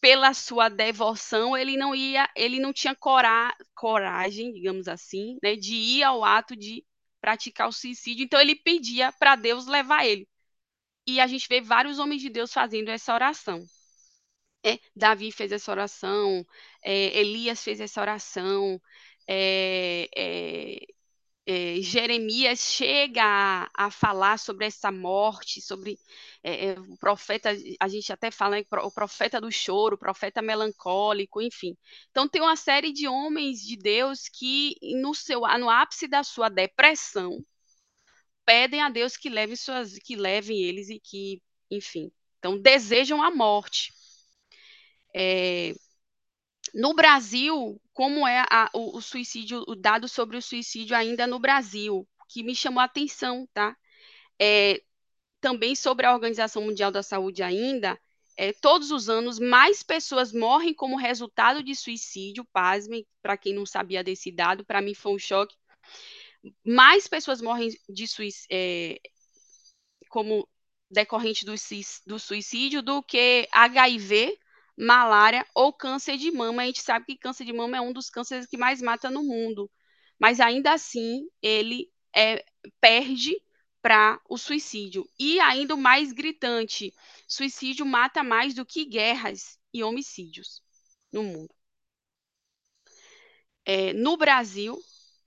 pela 0.00 0.34
sua 0.34 0.68
devoção, 0.68 1.56
ele 1.56 1.76
não 1.76 1.94
ia, 1.94 2.28
ele 2.36 2.60
não 2.60 2.72
tinha 2.72 2.94
cora, 2.94 3.54
coragem, 3.74 4.52
digamos 4.52 4.88
assim, 4.88 5.38
né, 5.42 5.56
de 5.56 5.74
ir 5.74 6.02
ao 6.02 6.24
ato 6.24 6.56
de 6.56 6.84
praticar 7.20 7.68
o 7.68 7.72
suicídio. 7.72 8.24
Então 8.24 8.40
ele 8.40 8.54
pedia 8.56 9.12
para 9.12 9.36
Deus 9.36 9.66
levar 9.66 10.06
ele. 10.06 10.28
E 11.06 11.20
a 11.20 11.26
gente 11.26 11.48
vê 11.48 11.60
vários 11.60 11.98
homens 11.98 12.22
de 12.22 12.30
Deus 12.30 12.52
fazendo 12.52 12.90
essa 12.90 13.14
oração. 13.14 13.64
É, 14.68 14.78
Davi 14.94 15.32
fez 15.32 15.52
essa 15.52 15.70
oração, 15.70 16.44
é, 16.84 17.18
Elias 17.18 17.62
fez 17.62 17.80
essa 17.80 18.00
oração, 18.00 18.80
é, 19.26 20.08
é, 20.16 20.86
é 21.46 21.80
Jeremias 21.80 22.60
chega 22.60 23.22
a, 23.24 23.70
a, 23.74 23.90
falar 23.90 24.38
sobre 24.38 24.66
essa 24.66 24.92
morte, 24.92 25.60
sobre 25.62 25.98
é, 26.42 26.72
o 26.80 26.96
profeta, 26.98 27.50
a 27.80 27.88
gente 27.88 28.12
até 28.12 28.30
fala 28.30 28.56
o 28.82 28.90
profeta 28.90 29.40
do 29.40 29.50
choro, 29.50 29.96
o 29.96 29.98
profeta 29.98 30.42
melancólico, 30.42 31.40
enfim. 31.42 31.76
Então 32.10 32.28
tem 32.28 32.42
uma 32.42 32.56
série 32.56 32.92
de 32.92 33.08
homens 33.08 33.60
de 33.60 33.76
Deus 33.76 34.28
que 34.28 34.76
no 35.00 35.14
seu 35.14 35.40
no 35.58 35.70
ápice 35.70 36.08
da 36.08 36.22
sua 36.22 36.48
depressão 36.48 37.44
pedem 38.44 38.80
a 38.80 38.88
Deus 38.88 39.16
que 39.16 39.28
leve 39.28 39.56
suas 39.56 39.98
que 39.98 40.16
levem 40.16 40.62
eles 40.62 40.88
e 40.88 40.98
que, 40.98 41.42
enfim, 41.70 42.10
então 42.38 42.58
desejam 42.58 43.22
a 43.22 43.30
morte. 43.30 43.92
É, 45.14 45.74
no 46.74 46.94
Brasil, 46.94 47.80
como 47.92 48.26
é 48.26 48.44
a, 48.50 48.70
o, 48.74 48.98
o, 48.98 49.02
suicídio, 49.02 49.64
o 49.66 49.74
dado 49.74 50.08
sobre 50.08 50.36
o 50.36 50.42
suicídio 50.42 50.96
ainda 50.96 51.26
no 51.26 51.38
Brasil, 51.38 52.06
que 52.28 52.42
me 52.42 52.54
chamou 52.54 52.80
a 52.80 52.84
atenção, 52.84 53.48
tá? 53.52 53.76
É, 54.40 54.82
também 55.40 55.74
sobre 55.74 56.06
a 56.06 56.12
Organização 56.12 56.62
Mundial 56.62 56.90
da 56.90 57.02
Saúde 57.02 57.42
ainda, 57.42 57.98
é, 58.36 58.52
todos 58.52 58.92
os 58.92 59.08
anos 59.08 59.38
mais 59.38 59.82
pessoas 59.82 60.32
morrem 60.32 60.72
como 60.72 60.96
resultado 60.96 61.62
de 61.62 61.74
suicídio, 61.74 62.44
pasmem, 62.52 63.04
para 63.20 63.36
quem 63.36 63.52
não 63.52 63.66
sabia 63.66 64.04
desse 64.04 64.30
dado, 64.30 64.64
para 64.64 64.80
mim 64.80 64.94
foi 64.94 65.12
um 65.12 65.18
choque. 65.18 65.56
Mais 66.64 67.08
pessoas 67.08 67.40
morrem 67.42 67.70
de 67.88 68.06
suicídio, 68.06 68.46
é, 68.50 69.00
como 70.08 70.48
decorrente 70.90 71.44
do, 71.44 71.54
do 72.06 72.18
suicídio 72.18 72.80
do 72.80 73.02
que 73.02 73.48
HIV, 73.50 74.38
malária 74.78 75.44
ou 75.54 75.72
câncer 75.72 76.16
de 76.16 76.30
mama. 76.30 76.62
A 76.62 76.66
gente 76.66 76.80
sabe 76.80 77.06
que 77.06 77.16
câncer 77.16 77.44
de 77.44 77.52
mama 77.52 77.76
é 77.76 77.80
um 77.80 77.92
dos 77.92 78.08
cânceres 78.08 78.46
que 78.46 78.56
mais 78.56 78.80
mata 78.80 79.10
no 79.10 79.24
mundo, 79.24 79.70
mas 80.18 80.40
ainda 80.40 80.72
assim 80.72 81.28
ele 81.42 81.90
é, 82.14 82.44
perde 82.80 83.34
para 83.82 84.20
o 84.28 84.38
suicídio. 84.38 85.08
E 85.18 85.40
ainda 85.40 85.76
mais 85.76 86.12
gritante: 86.12 86.94
suicídio 87.26 87.84
mata 87.84 88.22
mais 88.22 88.54
do 88.54 88.64
que 88.64 88.84
guerras 88.84 89.58
e 89.74 89.82
homicídios 89.82 90.62
no 91.12 91.24
mundo. 91.24 91.54
É, 93.64 93.92
no 93.92 94.16
Brasil, 94.16 94.78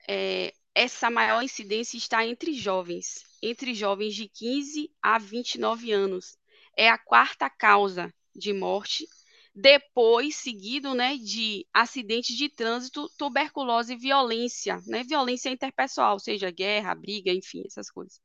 é, 0.08 0.52
essa 0.74 1.10
maior 1.10 1.42
incidência 1.42 1.96
está 1.96 2.26
entre 2.26 2.54
jovens, 2.54 3.24
entre 3.42 3.74
jovens 3.74 4.14
de 4.14 4.28
15 4.28 4.90
a 5.00 5.18
29 5.18 5.92
anos. 5.92 6.36
É 6.76 6.88
a 6.88 6.98
quarta 6.98 7.50
causa 7.50 8.12
de 8.34 8.52
morte 8.52 9.06
depois 9.54 10.36
seguido 10.36 10.94
né, 10.94 11.16
de 11.16 11.66
acidentes 11.72 12.36
de 12.36 12.48
trânsito, 12.48 13.08
tuberculose 13.18 13.94
e 13.94 13.96
violência, 13.96 14.80
né, 14.86 15.02
violência 15.04 15.50
interpessoal, 15.50 16.18
seja 16.18 16.50
guerra, 16.50 16.94
briga, 16.94 17.32
enfim, 17.32 17.62
essas 17.66 17.90
coisas. 17.90 18.20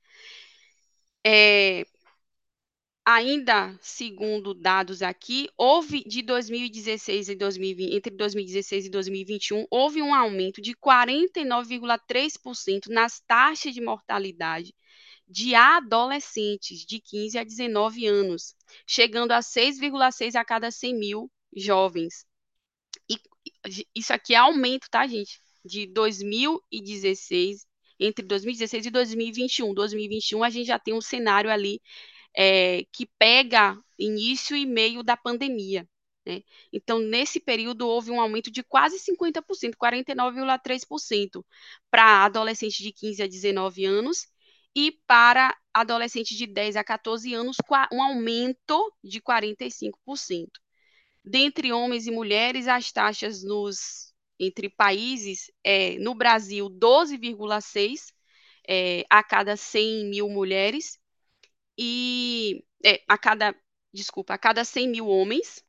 É, 1.26 1.86
ainda 3.06 3.78
segundo 3.82 4.54
dados 4.54 5.02
aqui, 5.02 5.50
houve 5.58 6.04
de 6.06 6.22
2016 6.22 7.30
e 7.30 7.36
2020, 7.36 7.96
entre 7.96 8.16
2016 8.16 8.86
e 8.86 8.90
2021, 8.90 9.66
houve 9.70 10.02
um 10.02 10.14
aumento 10.14 10.62
de 10.62 10.74
49,3% 10.76 12.88
nas 12.90 13.20
taxas 13.20 13.74
de 13.74 13.82
mortalidade 13.82 14.74
de 15.28 15.56
adolescentes 15.56 16.86
de 16.86 17.00
15 17.02 17.38
a 17.38 17.44
19 17.44 18.08
anos, 18.08 18.56
chegando 18.86 19.32
a 19.32 19.40
6,6 19.40 20.36
a 20.36 20.46
cada 20.46 20.72
100 20.72 20.96
mil 20.98 21.32
jovens. 21.56 22.26
E 23.10 23.18
isso 23.96 24.14
aqui 24.14 24.34
é 24.34 24.38
aumento, 24.38 24.88
tá, 24.90 25.06
gente? 25.08 25.42
De 25.66 25.86
2016, 25.88 27.66
entre 28.00 28.26
2016 28.26 28.86
e 28.86 28.92
2021. 28.92 29.74
2021 29.74 30.44
a 30.44 30.50
gente 30.50 30.68
já 30.68 30.80
tem 30.80 30.94
um 30.94 31.02
cenário 31.02 31.50
ali 31.50 31.82
é, 32.36 32.84
que 32.92 33.06
pega 33.20 33.78
início 34.00 34.56
e 34.56 34.66
meio 34.66 35.04
da 35.04 35.18
pandemia. 35.18 35.88
Né? 36.26 36.44
Então, 36.72 37.00
nesse 37.00 37.40
período, 37.40 37.88
houve 37.88 38.12
um 38.12 38.22
aumento 38.22 38.52
de 38.52 38.64
quase 38.64 38.98
50%, 39.00 39.76
49,3%, 39.78 41.44
para 41.90 42.26
adolescentes 42.26 42.78
de 42.78 42.92
15 42.92 43.24
a 43.24 43.28
19 43.28 43.86
anos 43.86 44.28
e 44.78 44.92
para 45.08 45.58
adolescentes 45.74 46.38
de 46.38 46.46
10 46.46 46.76
a 46.76 46.84
14 46.84 47.34
anos, 47.34 47.58
um 47.92 48.00
aumento 48.00 48.94
de 49.04 49.20
45%. 49.20 50.62
Dentre 51.26 51.74
homens 51.74 52.06
e 52.06 52.12
mulheres, 52.12 52.68
as 52.68 52.92
taxas 52.92 53.44
nos 53.44 54.14
entre 54.40 54.70
países, 54.70 55.52
é, 55.64 55.98
no 55.98 56.14
Brasil, 56.14 56.70
12,6 56.70 58.14
é, 58.70 59.04
a 59.10 59.24
cada 59.24 59.58
100 59.58 60.12
mil 60.12 60.30
mulheres, 60.30 61.00
e 61.76 62.64
é, 62.86 63.02
a 63.08 63.18
cada, 63.18 63.56
desculpa, 63.92 64.36
a 64.36 64.38
cada 64.38 64.64
100 64.64 64.90
mil 64.90 65.08
homens, 65.08 65.64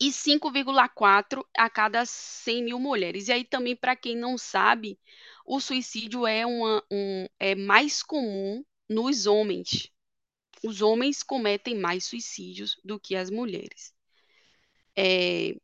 e 0.00 0.10
5,4 0.10 1.44
a 1.56 1.68
cada 1.68 2.06
100 2.06 2.64
mil 2.64 2.80
mulheres. 2.80 3.28
E 3.28 3.32
aí 3.32 3.44
também, 3.44 3.76
para 3.76 3.94
quem 3.94 4.16
não 4.16 4.38
sabe, 4.38 4.98
o 5.44 5.60
suicídio 5.60 6.26
é, 6.26 6.46
uma, 6.46 6.82
um, 6.90 7.26
é 7.38 7.54
mais 7.54 8.02
comum 8.02 8.64
nos 8.88 9.26
homens. 9.26 9.90
Os 10.64 10.80
homens 10.80 11.22
cometem 11.22 11.76
mais 11.78 12.04
suicídios 12.04 12.80
do 12.82 12.98
que 12.98 13.14
as 13.14 13.30
mulheres. 13.30 13.94
É, 14.96 15.54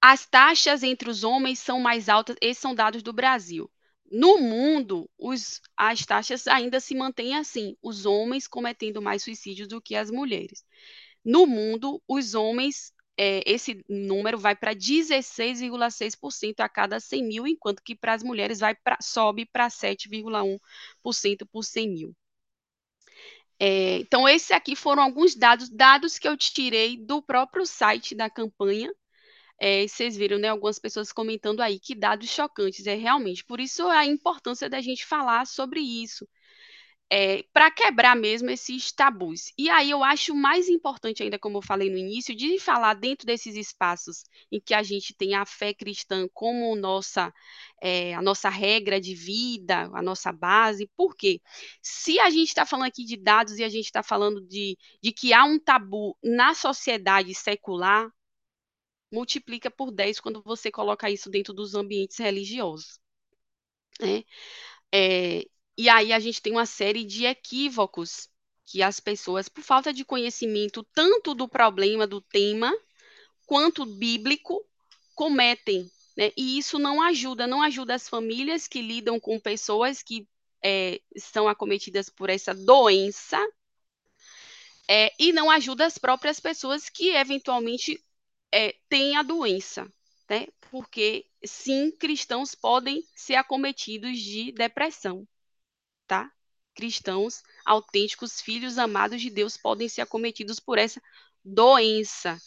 as 0.00 0.24
taxas 0.26 0.82
entre 0.82 1.10
os 1.10 1.24
homens 1.24 1.58
são 1.58 1.80
mais 1.80 2.08
altas, 2.08 2.36
esses 2.40 2.60
são 2.60 2.74
dados 2.74 3.02
do 3.02 3.12
Brasil. 3.12 3.70
No 4.10 4.38
mundo, 4.38 5.10
os, 5.18 5.60
as 5.76 6.06
taxas 6.06 6.46
ainda 6.46 6.80
se 6.80 6.94
mantêm 6.94 7.36
assim, 7.36 7.76
os 7.82 8.06
homens 8.06 8.46
cometendo 8.46 9.02
mais 9.02 9.22
suicídios 9.22 9.68
do 9.68 9.82
que 9.82 9.94
as 9.96 10.10
mulheres. 10.10 10.64
No 11.24 11.46
mundo, 11.46 12.02
os 12.08 12.34
homens 12.34 12.92
é, 13.18 13.42
esse 13.44 13.84
número 13.88 14.38
vai 14.38 14.54
para 14.54 14.74
16,6% 14.74 16.60
a 16.60 16.68
cada 16.68 17.00
100 17.00 17.24
mil, 17.24 17.46
enquanto 17.46 17.82
que 17.82 17.96
para 17.96 18.14
as 18.14 18.22
mulheres 18.22 18.60
vai 18.60 18.74
pra, 18.76 18.96
sobe 19.02 19.44
para 19.46 19.68
7,1% 19.68 21.44
por 21.50 21.64
100 21.64 21.88
mil. 21.90 22.16
É, 23.60 23.98
então, 23.98 24.28
esses 24.28 24.50
aqui 24.52 24.76
foram 24.76 25.02
alguns 25.02 25.34
dados, 25.34 25.68
dados 25.68 26.18
que 26.18 26.28
eu 26.28 26.36
tirei 26.36 26.96
do 26.96 27.20
próprio 27.20 27.66
site 27.66 28.14
da 28.14 28.30
campanha. 28.30 28.92
É, 29.60 29.86
vocês 29.88 30.16
viram, 30.16 30.38
né, 30.38 30.48
algumas 30.48 30.78
pessoas 30.78 31.12
comentando 31.12 31.60
aí 31.60 31.80
que 31.80 31.94
dados 31.94 32.30
chocantes, 32.30 32.86
é 32.86 32.94
realmente. 32.94 33.44
Por 33.44 33.60
isso 33.60 33.86
a 33.88 34.06
importância 34.06 34.70
da 34.70 34.80
gente 34.80 35.04
falar 35.06 35.46
sobre 35.46 35.80
isso, 35.80 36.28
é, 37.10 37.42
para 37.52 37.70
quebrar 37.70 38.14
mesmo 38.14 38.50
esses 38.50 38.92
tabus. 38.92 39.52
E 39.56 39.70
aí 39.70 39.90
eu 39.90 40.04
acho 40.04 40.34
mais 40.34 40.68
importante 40.68 41.22
ainda, 41.22 41.38
como 41.38 41.58
eu 41.58 41.62
falei 41.62 41.90
no 41.90 41.96
início, 41.96 42.34
de 42.34 42.58
falar 42.58 42.94
dentro 42.94 43.26
desses 43.26 43.56
espaços 43.56 44.24
em 44.52 44.60
que 44.60 44.74
a 44.74 44.82
gente 44.82 45.14
tem 45.14 45.34
a 45.34 45.46
fé 45.46 45.72
cristã 45.72 46.28
como 46.34 46.76
nossa, 46.76 47.32
é, 47.80 48.14
a 48.14 48.20
nossa 48.20 48.48
regra 48.50 49.00
de 49.00 49.14
vida, 49.14 49.90
a 49.94 50.02
nossa 50.02 50.32
base. 50.32 50.90
Por 50.96 51.16
quê? 51.16 51.40
Se 51.82 52.20
a 52.20 52.28
gente 52.30 52.48
está 52.48 52.66
falando 52.66 52.88
aqui 52.88 53.04
de 53.04 53.16
dados 53.16 53.58
e 53.58 53.64
a 53.64 53.68
gente 53.68 53.86
está 53.86 54.02
falando 54.02 54.40
de, 54.46 54.76
de 55.02 55.12
que 55.12 55.32
há 55.32 55.44
um 55.44 55.58
tabu 55.58 56.16
na 56.22 56.54
sociedade 56.54 57.34
secular, 57.34 58.10
multiplica 59.10 59.70
por 59.70 59.90
10 59.90 60.20
quando 60.20 60.42
você 60.42 60.70
coloca 60.70 61.10
isso 61.10 61.30
dentro 61.30 61.54
dos 61.54 61.74
ambientes 61.74 62.18
religiosos. 62.18 63.00
Né? 64.00 64.22
É, 64.92 65.44
e 65.78 65.88
aí 65.88 66.12
a 66.12 66.18
gente 66.18 66.42
tem 66.42 66.52
uma 66.52 66.66
série 66.66 67.04
de 67.04 67.24
equívocos 67.24 68.28
que 68.66 68.82
as 68.82 68.98
pessoas, 68.98 69.48
por 69.48 69.62
falta 69.62 69.92
de 69.92 70.04
conhecimento 70.04 70.82
tanto 70.92 71.36
do 71.36 71.46
problema, 71.48 72.04
do 72.04 72.20
tema, 72.20 72.76
quanto 73.46 73.86
bíblico, 73.86 74.66
cometem. 75.14 75.88
Né? 76.16 76.32
E 76.36 76.58
isso 76.58 76.80
não 76.80 77.00
ajuda, 77.00 77.46
não 77.46 77.62
ajuda 77.62 77.94
as 77.94 78.08
famílias 78.08 78.66
que 78.66 78.82
lidam 78.82 79.20
com 79.20 79.38
pessoas 79.38 80.02
que 80.02 80.26
é, 80.60 81.00
acometidas 81.48 82.08
por 82.08 82.28
essa 82.28 82.52
doença, 82.52 83.38
é, 84.90 85.12
e 85.16 85.32
não 85.32 85.48
ajuda 85.48 85.86
as 85.86 85.96
próprias 85.96 86.40
pessoas 86.40 86.88
que 86.88 87.10
eventualmente 87.10 88.02
é, 88.50 88.74
têm 88.88 89.16
a 89.16 89.22
doença. 89.22 89.86
Né? 90.28 90.48
Porque, 90.72 91.24
sim, 91.44 91.92
cristãos 91.92 92.52
podem 92.52 93.04
ser 93.14 93.36
acometidos 93.36 94.18
de 94.18 94.50
depressão 94.50 95.24
tá? 96.08 96.32
cristãos 96.74 97.42
autênticos, 97.66 98.40
filhos 98.40 98.78
amados 98.78 99.20
de 99.20 99.30
Deus, 99.30 99.56
podem 99.56 99.88
ser 99.88 100.02
acometidos 100.02 100.60
por 100.60 100.78
essa 100.78 101.02
doença. 101.44 102.38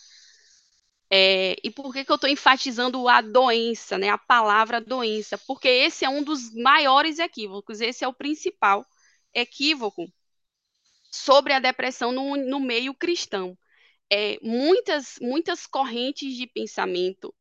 É, 1.10 1.58
e 1.62 1.70
por 1.70 1.92
que, 1.94 2.06
que 2.06 2.12
eu 2.12 2.16
estou 2.16 2.30
enfatizando 2.30 3.08
a 3.10 3.22
doença, 3.22 3.98
né? 3.98 4.10
A 4.10 4.18
palavra 4.18 4.80
doença? 4.80 5.38
Porque 5.40 5.68
esse 5.68 6.06
é 6.06 6.10
um 6.10 6.24
dos 6.24 6.54
maiores 6.56 7.20
equívocos, 7.20 7.82
esse 7.82 8.06
é 8.06 8.08
o 8.08 8.14
principal 8.14 8.86
equívoco 9.34 10.08
sobre 11.12 11.54
a 11.54 11.60
depressão 11.60 12.12
no, 12.12 12.36
no 12.38 12.60
meio 12.60 12.94
cristão. 12.94 13.58
É, 14.12 14.38
muitas, 14.42 15.16
muitas 15.22 15.68
correntes 15.68 16.36
de 16.36 16.48
pensamento, 16.48 17.34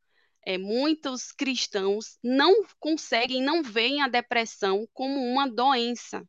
é, 0.44 0.58
muitos 0.58 1.32
cristãos 1.32 2.18
não 2.22 2.64
conseguem, 2.78 3.42
não 3.42 3.62
veem 3.62 4.02
a 4.02 4.08
depressão 4.08 4.88
como 4.92 5.20
uma 5.20 5.48
doença. 5.48 6.26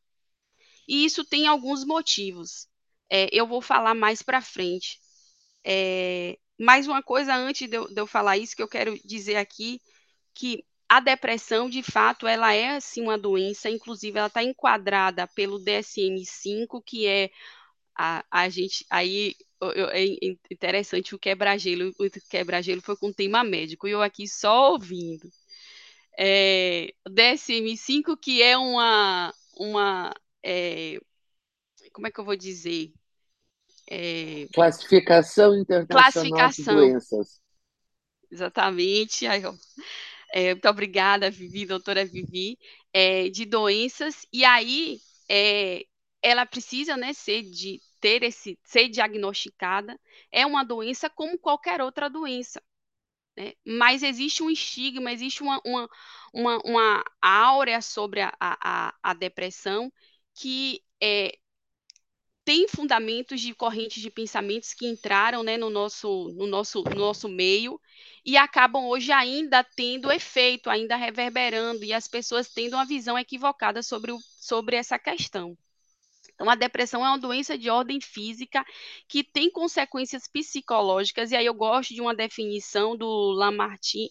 E 0.87 1.05
isso 1.05 1.23
tem 1.25 1.47
alguns 1.47 1.85
motivos. 1.85 2.67
É, 3.09 3.29
eu 3.31 3.47
vou 3.47 3.61
falar 3.61 3.93
mais 3.93 4.21
para 4.21 4.41
frente. 4.41 4.99
É, 5.63 6.37
mais 6.59 6.87
uma 6.87 7.01
coisa 7.03 7.35
antes 7.35 7.69
de 7.69 7.75
eu, 7.77 7.87
de 7.87 7.99
eu 7.99 8.07
falar 8.07 8.37
isso 8.37 8.55
que 8.55 8.61
eu 8.63 8.67
quero 8.67 8.99
dizer 9.05 9.37
aqui, 9.37 9.81
que 10.33 10.63
a 10.89 10.99
depressão, 10.99 11.69
de 11.69 11.81
fato, 11.81 12.27
ela 12.27 12.53
é 12.53 12.75
assim 12.75 13.01
uma 13.01 13.17
doença, 13.17 13.69
inclusive 13.69 14.17
ela 14.17 14.27
está 14.27 14.43
enquadrada 14.43 15.27
pelo 15.27 15.59
DSM-5, 15.59 16.81
que 16.83 17.07
é 17.07 17.31
a, 17.95 18.25
a 18.29 18.49
gente 18.49 18.85
aí 18.89 19.35
é 19.93 20.03
interessante 20.49 21.13
o 21.13 21.19
quebra-gelo, 21.19 21.93
o 21.99 22.29
quebra-gelo 22.29 22.81
foi 22.81 22.95
com 22.97 23.13
tema 23.13 23.43
médico, 23.43 23.87
e 23.87 23.91
eu 23.91 24.01
aqui 24.01 24.27
só 24.27 24.71
ouvindo. 24.71 25.29
É, 26.17 26.93
DSM-5, 27.09 28.17
que 28.17 28.41
é 28.41 28.57
uma, 28.57 29.33
uma 29.57 30.13
é, 30.43 30.99
como 31.93 32.07
é 32.07 32.11
que 32.11 32.19
eu 32.19 32.25
vou 32.25 32.35
dizer? 32.35 32.91
É, 33.89 34.47
classificação 34.53 35.55
Internacional 35.55 36.11
classificação. 36.11 36.75
de 36.75 36.81
Doenças. 36.81 37.41
Exatamente. 38.31 39.27
Aí, 39.27 39.43
ó, 39.45 39.53
é, 40.33 40.53
muito 40.53 40.69
obrigada, 40.69 41.29
Vivi, 41.29 41.65
doutora 41.65 42.05
Vivi, 42.05 42.57
é, 42.93 43.29
de 43.29 43.45
doenças, 43.45 44.25
e 44.31 44.45
aí 44.45 44.99
é, 45.29 45.85
ela 46.21 46.45
precisa 46.45 46.95
né, 46.95 47.13
ser, 47.13 47.43
de, 47.43 47.81
ter 48.01 48.23
esse, 48.23 48.59
ser 48.63 48.89
diagnosticada, 48.89 49.99
é 50.31 50.45
uma 50.45 50.63
doença 50.65 51.09
como 51.09 51.37
qualquer 51.39 51.81
outra 51.81 52.09
doença. 52.09 52.61
Né? 53.37 53.53
Mas 53.65 54.03
existe 54.03 54.43
um 54.43 54.49
estigma, 54.49 55.11
existe 55.11 55.43
uma, 55.43 55.61
uma, 55.65 55.89
uma, 56.33 56.57
uma 56.65 57.05
áurea 57.21 57.81
sobre 57.81 58.21
a, 58.21 58.33
a, 58.39 58.93
a 59.01 59.13
depressão 59.13 59.91
que 60.33 60.83
é, 61.01 61.37
tem 62.43 62.67
fundamentos 62.67 63.39
de 63.39 63.53
correntes 63.53 64.01
de 64.01 64.09
pensamentos 64.09 64.73
que 64.73 64.87
entraram 64.87 65.43
né, 65.43 65.57
no, 65.57 65.69
nosso, 65.69 66.29
no, 66.35 66.47
nosso, 66.47 66.83
no 66.83 66.95
nosso 66.95 67.29
meio 67.29 67.79
e 68.25 68.35
acabam 68.37 68.87
hoje 68.87 69.11
ainda 69.11 69.63
tendo 69.63 70.11
efeito, 70.11 70.69
ainda 70.69 70.95
reverberando, 70.95 71.83
e 71.83 71.93
as 71.93 72.07
pessoas 72.07 72.49
tendo 72.49 72.73
uma 72.73 72.85
visão 72.85 73.17
equivocada 73.17 73.83
sobre, 73.83 74.11
o, 74.11 74.19
sobre 74.39 74.75
essa 74.75 74.97
questão. 74.99 75.57
Então, 76.33 76.49
a 76.49 76.55
depressão 76.55 77.05
é 77.05 77.09
uma 77.09 77.19
doença 77.19 77.57
de 77.57 77.69
ordem 77.69 77.99
física 78.01 78.65
que 79.07 79.23
tem 79.23 79.49
consequências 79.51 80.27
psicológicas, 80.27 81.31
e 81.31 81.35
aí 81.35 81.45
eu 81.45 81.53
gosto 81.53 81.93
de 81.93 82.01
uma 82.01 82.15
definição 82.15 82.95
do 82.97 83.31
Lamartine, 83.31 84.09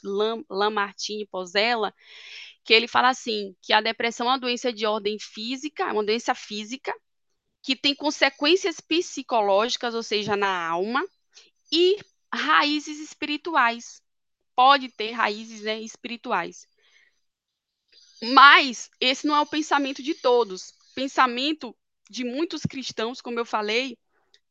Lamartine 0.48 1.26
Pozella, 1.26 1.92
que 2.64 2.72
ele 2.74 2.86
fala 2.86 3.08
assim, 3.08 3.54
que 3.62 3.72
a 3.72 3.80
depressão 3.80 4.26
é 4.26 4.30
uma 4.30 4.38
doença 4.38 4.72
de 4.72 4.86
ordem 4.86 5.18
física, 5.18 5.84
é 5.84 5.92
uma 5.92 6.04
doença 6.04 6.34
física, 6.34 6.94
que 7.62 7.76
tem 7.76 7.94
consequências 7.94 8.80
psicológicas, 8.80 9.94
ou 9.94 10.02
seja, 10.02 10.36
na 10.36 10.68
alma, 10.68 11.04
e 11.72 11.96
raízes 12.32 12.98
espirituais. 13.00 14.02
Pode 14.54 14.88
ter 14.90 15.12
raízes 15.12 15.62
né, 15.62 15.80
espirituais. 15.80 16.66
Mas 18.22 18.90
esse 19.00 19.26
não 19.26 19.36
é 19.36 19.40
o 19.40 19.46
pensamento 19.46 20.02
de 20.02 20.14
todos. 20.14 20.74
Pensamento 20.94 21.76
de 22.10 22.24
muitos 22.24 22.62
cristãos, 22.62 23.20
como 23.20 23.38
eu 23.38 23.46
falei, 23.46 23.96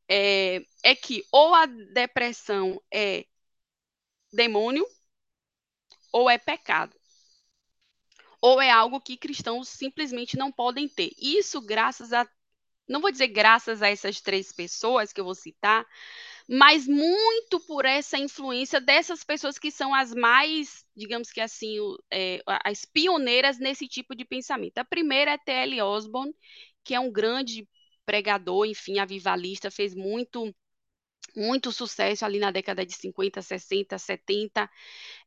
é, 0.07 0.61
é 0.81 0.95
que 0.95 1.23
ou 1.31 1.53
a 1.53 1.65
depressão 1.65 2.81
é 2.91 3.25
demônio 4.31 4.87
ou 6.11 6.29
é 6.29 6.37
pecado. 6.37 6.97
Ou 8.41 8.61
é 8.61 8.71
algo 8.71 9.01
que 9.01 9.17
cristãos 9.17 9.67
simplesmente 9.67 10.37
não 10.37 10.49
podem 10.49 10.87
ter. 10.87 11.11
Isso 11.17 11.61
graças 11.61 12.13
a 12.13 12.25
não 12.87 13.01
vou 13.01 13.11
dizer 13.11 13.27
graças 13.27 13.83
a 13.83 13.87
essas 13.87 14.19
três 14.19 14.51
pessoas 14.51 15.13
que 15.13 15.21
eu 15.21 15.25
vou 15.25 15.35
citar, 15.35 15.85
mas 16.47 16.87
muito 16.87 17.59
por 17.67 17.85
essa 17.85 18.17
influência 18.17 18.81
dessas 18.81 19.23
pessoas 19.23 19.59
que 19.59 19.69
são 19.69 19.93
as 19.93 20.11
mais, 20.15 20.83
digamos 20.95 21.31
que 21.31 21.39
assim, 21.39 21.77
é, 22.11 22.41
as 22.65 22.85
pioneiras 22.85 23.59
nesse 23.59 23.87
tipo 23.87 24.15
de 24.15 24.25
pensamento. 24.25 24.79
A 24.79 24.83
primeira 24.83 25.33
é 25.33 25.37
T.L. 25.37 25.79
Osborne, 25.83 26.33
que 26.89 26.95
é 26.95 26.99
um 26.99 27.12
grande 27.12 27.69
pregador, 28.04 28.65
enfim, 28.65 28.97
avivalista, 28.97 29.69
fez 29.69 29.93
muito 29.93 30.52
muito 31.36 31.71
sucesso 31.71 32.25
ali 32.25 32.39
na 32.39 32.49
década 32.52 32.84
de 32.84 32.93
50, 32.95 33.43
60, 33.43 33.99
70, 33.99 34.67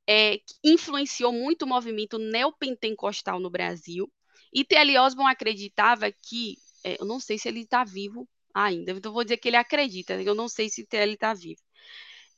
é, 0.09 0.41
influenciou 0.65 1.33
muito 1.33 1.63
o 1.63 1.69
movimento 1.69 2.19
neopentecostal 2.19 3.39
no 3.39 3.49
Brasil. 3.49 4.13
E 4.53 4.65
T.L. 4.65 4.99
Osborne 4.99 5.31
acreditava 5.33 6.11
que 6.11 6.57
é, 6.85 7.01
eu 7.01 7.07
não 7.07 7.21
sei 7.21 7.39
se 7.39 7.49
ele 7.49 7.61
está 7.61 7.85
vivo 7.85 8.29
ainda, 8.53 8.91
então 8.91 9.13
vou 9.13 9.23
dizer 9.23 9.37
que 9.37 9.49
ele 9.49 9.57
acredita, 9.57 10.21
eu 10.21 10.35
não 10.35 10.49
sei 10.49 10.69
se 10.69 10.85
ele 10.93 11.15
está 11.15 11.33
vivo. 11.33 11.63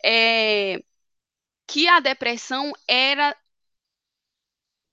É, 0.05 0.79
que 1.67 1.89
a 1.89 2.01
depressão 2.01 2.73
era 2.89 3.37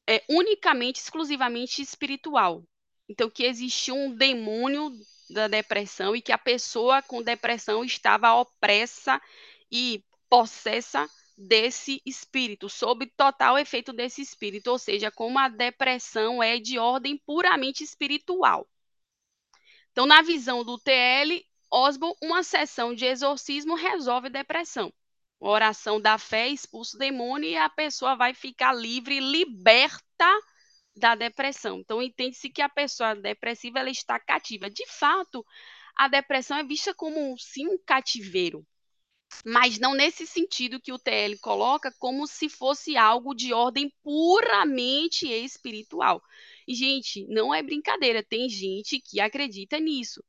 é, 0.08 0.24
unicamente, 0.30 1.00
exclusivamente 1.00 1.82
espiritual. 1.82 2.64
Então, 3.12 3.30
que 3.30 3.44
existia 3.44 3.94
um 3.94 4.16
demônio 4.16 4.90
da 5.30 5.50
depressão 5.50 6.16
e 6.16 6.22
que 6.22 6.32
a 6.32 6.38
pessoa 6.38 7.02
com 7.02 7.22
depressão 7.22 7.84
estava 7.84 8.34
opressa 8.34 9.22
e 9.70 10.02
possessa 10.30 11.10
desse 11.38 12.02
espírito, 12.06 12.70
sob 12.70 13.06
total 13.08 13.58
efeito 13.58 13.92
desse 13.92 14.22
espírito, 14.22 14.72
ou 14.72 14.80
seja, 14.80 15.12
como 15.12 15.38
a 15.38 15.50
depressão 15.50 16.42
é 16.42 16.58
de 16.58 16.80
ordem 16.80 17.18
puramente 17.18 17.84
espiritual. 17.84 18.66
Então, 19.92 20.06
na 20.06 20.22
visão 20.22 20.64
do 20.64 20.80
TL, 20.80 21.46
Osborne, 21.70 22.16
uma 22.22 22.44
sessão 22.44 22.96
de 22.96 23.04
exorcismo 23.04 23.76
resolve 23.76 24.30
depressão. 24.30 24.94
Oração 25.38 26.00
da 26.00 26.18
fé 26.18 26.48
expulsa 26.48 26.96
o 26.96 27.00
demônio 27.00 27.50
e 27.50 27.58
a 27.58 27.68
pessoa 27.68 28.16
vai 28.16 28.34
ficar 28.34 28.72
livre, 28.72 29.20
liberta 29.20 30.32
da 30.96 31.16
depressão. 31.16 31.80
Então, 31.80 32.02
entende-se 32.02 32.50
que 32.50 32.62
a 32.62 32.70
pessoa 32.70 33.16
depressiva 33.16 33.80
ela 33.80 33.90
está 33.90 34.20
cativa. 34.20 34.70
De 34.70 34.86
fato, 34.88 35.46
a 35.96 36.08
depressão 36.08 36.58
é 36.58 36.64
vista 36.64 36.94
como 36.94 37.38
sim 37.38 37.68
um 37.68 37.78
cativeiro, 37.78 38.66
mas 39.46 39.80
não 39.80 39.94
nesse 39.94 40.28
sentido 40.28 40.82
que 40.82 40.92
o 40.94 41.00
TL 41.00 41.38
coloca, 41.40 41.94
como 42.00 42.28
se 42.28 42.50
fosse 42.50 42.98
algo 42.98 43.34
de 43.34 43.54
ordem 43.54 43.94
puramente 44.04 45.28
espiritual. 45.28 46.22
E, 46.68 46.76
gente, 46.76 47.26
não 47.28 47.54
é 47.54 47.64
brincadeira, 47.64 48.24
tem 48.24 48.50
gente 48.50 49.00
que 49.00 49.20
acredita 49.20 49.80
nisso. 49.80 50.24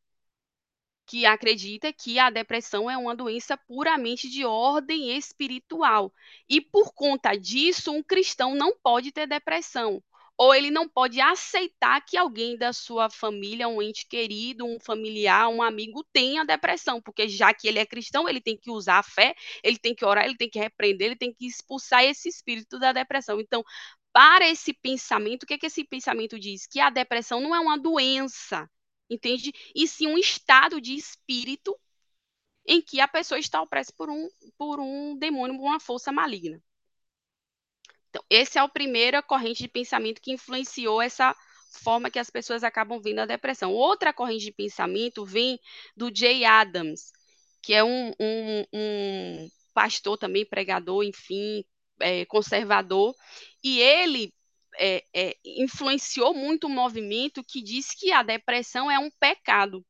Que 1.07 1.27
acredita 1.27 1.93
que 1.93 2.19
a 2.19 2.31
depressão 2.31 2.91
é 2.91 2.97
uma 2.97 3.15
doença 3.15 3.57
puramente 3.57 4.29
de 4.31 4.45
ordem 4.45 5.17
espiritual. 5.17 6.13
E 6.49 6.61
por 6.61 6.93
conta 6.95 7.37
disso, 7.37 7.93
um 7.93 8.03
cristão 8.03 8.55
não 8.55 8.77
pode 8.83 9.13
ter 9.13 9.27
depressão 9.27 10.03
ou 10.43 10.53
ele 10.53 10.73
não 10.73 10.89
pode 10.89 11.21
aceitar 11.21 12.01
que 12.05 12.17
alguém 12.17 12.57
da 12.57 12.73
sua 12.73 13.09
família, 13.09 13.69
um 13.69 13.81
ente 13.81 14.05
querido, 14.09 14.65
um 14.67 14.81
familiar, 14.81 15.49
um 15.49 15.63
amigo 15.63 16.03
tenha 16.13 16.45
depressão, 16.45 17.01
porque 17.01 17.29
já 17.29 17.55
que 17.55 17.69
ele 17.69 17.79
é 17.79 17.87
cristão, 17.87 18.29
ele 18.29 18.41
tem 18.41 18.57
que 18.57 18.69
usar 18.69 18.99
a 18.99 19.03
fé, 19.05 19.37
ele 19.63 19.79
tem 19.79 19.95
que 19.95 20.05
orar, 20.05 20.25
ele 20.25 20.37
tem 20.37 20.51
que 20.51 20.59
repreender, 20.59 21.07
ele 21.07 21.17
tem 21.17 21.33
que 21.33 21.47
expulsar 21.47 22.03
esse 22.03 22.29
espírito 22.29 22.77
da 22.81 22.93
depressão. 22.93 23.41
Então, 23.41 23.63
para 24.13 24.49
esse 24.49 24.75
pensamento, 24.75 25.45
o 25.45 25.47
que, 25.47 25.55
é 25.55 25.59
que 25.59 25.67
esse 25.67 25.85
pensamento 25.85 26.37
diz? 26.41 26.67
Que 26.67 26.81
a 26.81 26.91
depressão 26.91 27.41
não 27.41 27.55
é 27.55 27.61
uma 27.61 27.79
doença, 27.79 28.69
entende? 29.09 29.53
E 29.77 29.87
sim 29.87 30.09
um 30.09 30.19
estado 30.19 30.81
de 30.81 30.97
espírito 30.97 31.79
em 32.67 32.83
que 32.83 33.01
a 33.01 33.07
pessoa 33.07 33.39
está 33.39 33.63
opressa 33.63 33.93
por 33.97 34.11
um, 34.11 34.29
por 34.59 34.81
um 34.81 35.17
demônio, 35.17 35.55
uma 35.61 35.79
força 35.79 36.11
maligna. 36.11 36.61
Então, 38.13 38.23
esse 38.29 38.59
é 38.59 38.63
o 38.63 38.69
primeira 38.69 39.23
corrente 39.23 39.63
de 39.63 39.69
pensamento 39.69 40.21
que 40.21 40.33
influenciou 40.33 41.01
essa 41.01 41.35
forma 41.83 42.11
que 42.11 42.19
as 42.19 42.29
pessoas 42.29 42.63
acabam 42.63 43.01
vendo 43.01 43.21
a 43.21 43.27
depressão. 43.27 43.73
Outra 43.73 44.13
corrente 44.13 44.45
de 44.45 44.53
pensamento 44.53 45.25
vem 45.25 45.59
do 45.97 46.15
Jay 46.15 46.45
Adams, 46.45 47.11
que 47.63 47.73
é 47.73 47.83
um, 47.83 48.11
um, 48.21 48.65
um 48.71 49.49
pastor 49.73 50.19
também, 50.19 50.45
pregador, 50.45 51.03
enfim, 51.03 51.65
é, 52.01 52.27
conservador, 52.27 53.15
e 53.65 53.81
ele 53.81 54.35
é, 54.77 55.03
é, 55.15 55.37
influenciou 55.43 56.35
muito 56.35 56.67
o 56.67 56.71
movimento 56.71 57.43
que 57.43 57.63
diz 57.63 57.95
que 57.95 58.13
a 58.13 58.23
depressão 58.23 58.91
é 58.91 58.99
um 58.99 59.11
pecado. 59.19 59.83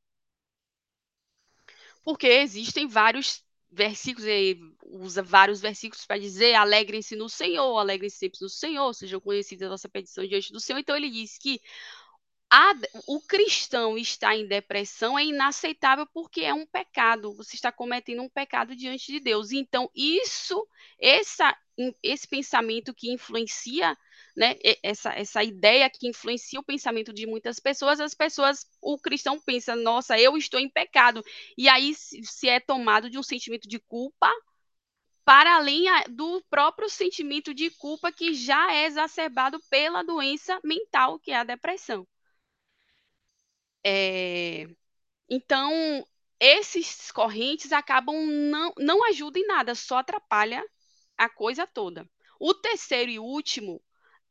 Porque 2.04 2.28
existem 2.28 2.86
vários 2.86 3.44
versículos, 3.72 4.26
ele 4.28 4.60
usa 4.84 5.22
vários 5.22 5.60
versículos 5.60 6.04
para 6.04 6.18
dizer 6.18 6.54
alegrem-se 6.54 7.16
no 7.16 7.28
Senhor, 7.28 7.78
alegrem-se 7.78 8.18
sempre 8.18 8.38
no 8.42 8.48
Senhor, 8.48 8.92
sejam 8.92 9.18
conhecidas 9.20 9.66
a 9.66 9.70
nossa 9.70 9.88
petição 9.88 10.26
diante 10.26 10.52
do 10.52 10.60
Senhor. 10.60 10.78
Então 10.78 10.96
ele 10.96 11.10
diz 11.10 11.38
que 11.38 11.60
a, 12.50 12.74
o 13.06 13.18
cristão 13.22 13.96
estar 13.96 14.36
em 14.36 14.46
depressão 14.46 15.18
é 15.18 15.24
inaceitável 15.24 16.06
porque 16.12 16.42
é 16.42 16.52
um 16.52 16.66
pecado. 16.66 17.34
Você 17.34 17.56
está 17.56 17.72
cometendo 17.72 18.22
um 18.22 18.28
pecado 18.28 18.76
diante 18.76 19.10
de 19.10 19.18
Deus. 19.18 19.52
Então, 19.52 19.90
isso, 19.96 20.68
essa, 21.00 21.56
esse 22.02 22.28
pensamento 22.28 22.92
que 22.92 23.10
influencia, 23.10 23.96
né, 24.36 24.56
essa, 24.82 25.12
essa 25.12 25.42
ideia 25.42 25.90
que 25.90 26.08
influencia 26.08 26.58
o 26.60 26.64
pensamento 26.64 27.12
de 27.12 27.26
muitas 27.26 27.58
pessoas, 27.60 28.00
as 28.00 28.14
pessoas, 28.14 28.66
o 28.80 28.98
cristão 28.98 29.38
pensa, 29.40 29.76
nossa, 29.76 30.18
eu 30.18 30.36
estou 30.36 30.58
em 30.60 30.68
pecado. 30.70 31.22
E 31.56 31.68
aí 31.68 31.94
se, 31.94 32.48
é 32.48 32.60
tomado 32.60 33.10
de 33.10 33.18
um 33.18 33.22
sentimento 33.22 33.68
de 33.68 33.78
culpa, 33.78 34.30
para 35.24 35.56
além 35.56 35.84
do 36.10 36.42
próprio 36.50 36.88
sentimento 36.88 37.54
de 37.54 37.70
culpa 37.70 38.12
que 38.12 38.34
já 38.34 38.72
é 38.72 38.86
exacerbado 38.86 39.60
pela 39.70 40.02
doença 40.02 40.60
mental, 40.64 41.18
que 41.18 41.30
é 41.32 41.36
a 41.36 41.44
depressão. 41.44 42.06
É, 43.84 44.66
então, 45.28 46.06
esses 46.40 47.10
correntes 47.12 47.72
acabam 47.72 48.16
não, 48.26 48.72
não 48.78 49.04
ajudam 49.08 49.42
em 49.42 49.46
nada, 49.46 49.74
só 49.74 49.98
atrapalha 49.98 50.64
a 51.18 51.28
coisa 51.28 51.66
toda. 51.66 52.08
O 52.40 52.54
terceiro 52.54 53.10
e 53.10 53.18
último 53.18 53.82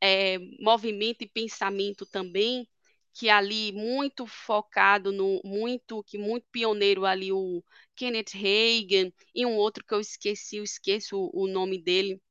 é, 0.02 0.38
movimento 0.60 1.24
e 1.24 1.30
pensamento 1.30 2.06
também, 2.06 2.68
que 3.14 3.30
ali 3.30 3.72
muito 3.74 4.26
focado 4.26 5.12
no 5.12 5.42
muito 5.44 6.04
que 6.04 6.18
muito 6.18 6.48
pioneiro 6.52 7.06
ali 7.06 7.32
o 7.32 7.64
Kenneth 7.96 8.32
Reagan 8.34 9.12
e 9.36 9.46
um 9.46 9.56
outro 9.56 9.86
que 9.86 9.94
eu 9.94 10.00
esqueci, 10.00 10.58
eu 10.58 10.64
esqueço 10.64 11.18
o, 11.18 11.44
o 11.44 11.48
nome 11.48 11.78
dele, 11.82 12.22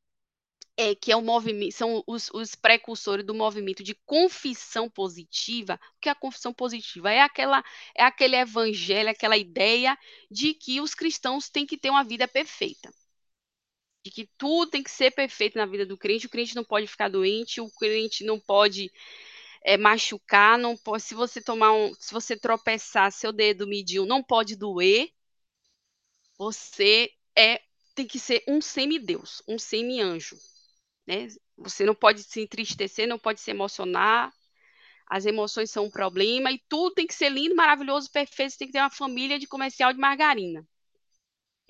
é, 0.76 0.94
que 0.94 1.12
é 1.12 1.16
o 1.16 1.22
movimento, 1.22 1.74
são 1.74 2.02
os, 2.06 2.30
os, 2.33 2.54
precursores 2.54 3.24
do 3.24 3.35
movimento 3.35 3.83
de 3.85 3.94
confissão 4.06 4.88
positiva. 4.88 5.78
O 5.96 6.00
que 6.00 6.09
é 6.09 6.12
a 6.12 6.14
confissão 6.14 6.54
positiva? 6.54 7.12
É 7.12 7.20
aquela, 7.20 7.62
é 7.94 8.02
aquele 8.02 8.37
evangelho, 8.37 9.11
aquela 9.11 9.37
ideia 9.37 9.96
de 10.30 10.54
que 10.54 10.80
os 10.80 10.94
cristãos 10.94 11.50
têm 11.50 11.66
que 11.66 11.76
ter 11.76 11.90
uma 11.90 12.04
vida 12.04 12.26
perfeita. 12.26 12.90
De 14.05 14.11
que 14.11 14.29
tudo 14.39 14.71
tem 14.71 14.83
que 14.83 14.91
ser 14.91 15.11
perfeito 15.11 15.59
na 15.59 15.67
vida 15.67 15.85
do 15.85 15.97
crente, 15.99 16.27
o 16.27 16.31
crente 16.31 16.57
não 16.57 16.65
pode 16.65 16.87
ficar 16.87 17.09
doente, 17.09 17.61
o 17.61 17.71
crente 17.71 18.25
não 18.25 18.41
pode 18.41 18.91
é, 19.63 19.77
machucar, 19.77 20.59
não 20.59 20.77
pode, 20.77 21.03
se 21.03 21.15
você 21.15 21.41
tomar 21.41 21.73
um, 21.73 21.93
se 21.95 22.13
você 22.13 22.37
tropeçar, 22.37 23.13
seu 23.13 23.33
dedo 23.33 23.67
mediu, 23.67 24.07
não 24.07 24.23
pode 24.23 24.57
doer. 24.57 25.11
Você 26.39 27.11
é 27.37 27.61
tem 27.95 28.07
que 28.07 28.19
ser 28.19 28.43
um 28.49 28.61
semideus, 28.61 29.43
um 29.47 29.59
semi-anjo. 29.59 30.37
Né? 31.07 31.29
Você 31.59 31.85
não 31.85 31.95
pode 31.95 32.23
se 32.23 32.41
entristecer, 32.41 33.07
não 33.07 33.19
pode 33.19 33.41
se 33.41 33.51
emocionar. 33.51 34.33
As 35.07 35.27
emoções 35.27 35.71
são 35.71 35.87
um 35.87 35.91
problema 35.91 36.53
e 36.53 36.63
tudo 36.69 36.95
tem 36.95 37.07
que 37.07 37.15
ser 37.15 37.31
lindo, 37.31 37.55
maravilhoso, 37.57 38.11
perfeito. 38.11 38.53
Você 38.53 38.59
tem 38.59 38.69
que 38.69 38.73
ter 38.73 38.81
uma 38.81 38.91
família 38.91 39.39
de 39.39 39.47
comercial 39.47 39.93
de 39.93 39.99
margarina. 39.99 40.67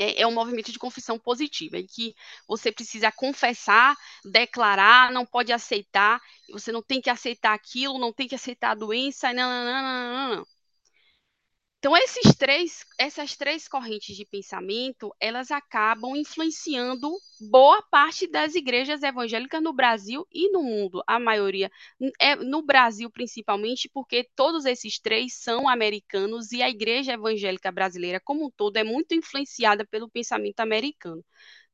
É, 0.00 0.22
é 0.22 0.26
um 0.26 0.32
movimento 0.32 0.72
de 0.72 0.78
confissão 0.78 1.18
positiva, 1.18 1.78
em 1.78 1.86
que 1.86 2.14
você 2.48 2.72
precisa 2.72 3.12
confessar, 3.12 3.96
declarar, 4.24 5.12
não 5.12 5.26
pode 5.26 5.52
aceitar, 5.52 6.20
você 6.50 6.72
não 6.72 6.82
tem 6.82 7.00
que 7.00 7.10
aceitar 7.10 7.52
aquilo, 7.54 7.98
não 7.98 8.12
tem 8.12 8.26
que 8.28 8.34
aceitar 8.34 8.70
a 8.70 8.74
doença, 8.74 9.32
não, 9.32 9.50
não, 9.50 9.64
não, 9.64 10.28
não, 10.28 10.36
não. 10.36 10.60
Então, 11.81 11.97
esses 11.97 12.35
três, 12.35 12.85
essas 12.99 13.35
três 13.38 13.66
correntes 13.66 14.14
de 14.14 14.27
pensamento, 14.27 15.14
elas 15.19 15.51
acabam 15.51 16.14
influenciando 16.14 17.11
boa 17.51 17.81
parte 17.90 18.27
das 18.27 18.55
igrejas 18.55 19.03
evangélicas 19.03 19.62
no 19.62 19.73
Brasil 19.73 20.27
e 20.31 20.51
no 20.53 20.62
mundo. 20.62 21.03
A 21.07 21.19
maioria, 21.19 21.73
é, 22.21 22.37
no 22.37 22.61
Brasil 22.61 23.11
principalmente, 23.11 23.88
porque 23.88 24.29
todos 24.37 24.66
esses 24.66 24.99
três 24.99 25.33
são 25.33 25.66
americanos 25.66 26.53
e 26.53 26.61
a 26.61 26.69
igreja 26.69 27.14
evangélica 27.14 27.73
brasileira 27.73 28.21
como 28.21 28.45
um 28.45 28.51
todo 28.51 28.77
é 28.77 28.85
muito 28.85 29.14
influenciada 29.14 29.87
pelo 29.87 30.07
pensamento 30.07 30.61
americano. 30.61 31.25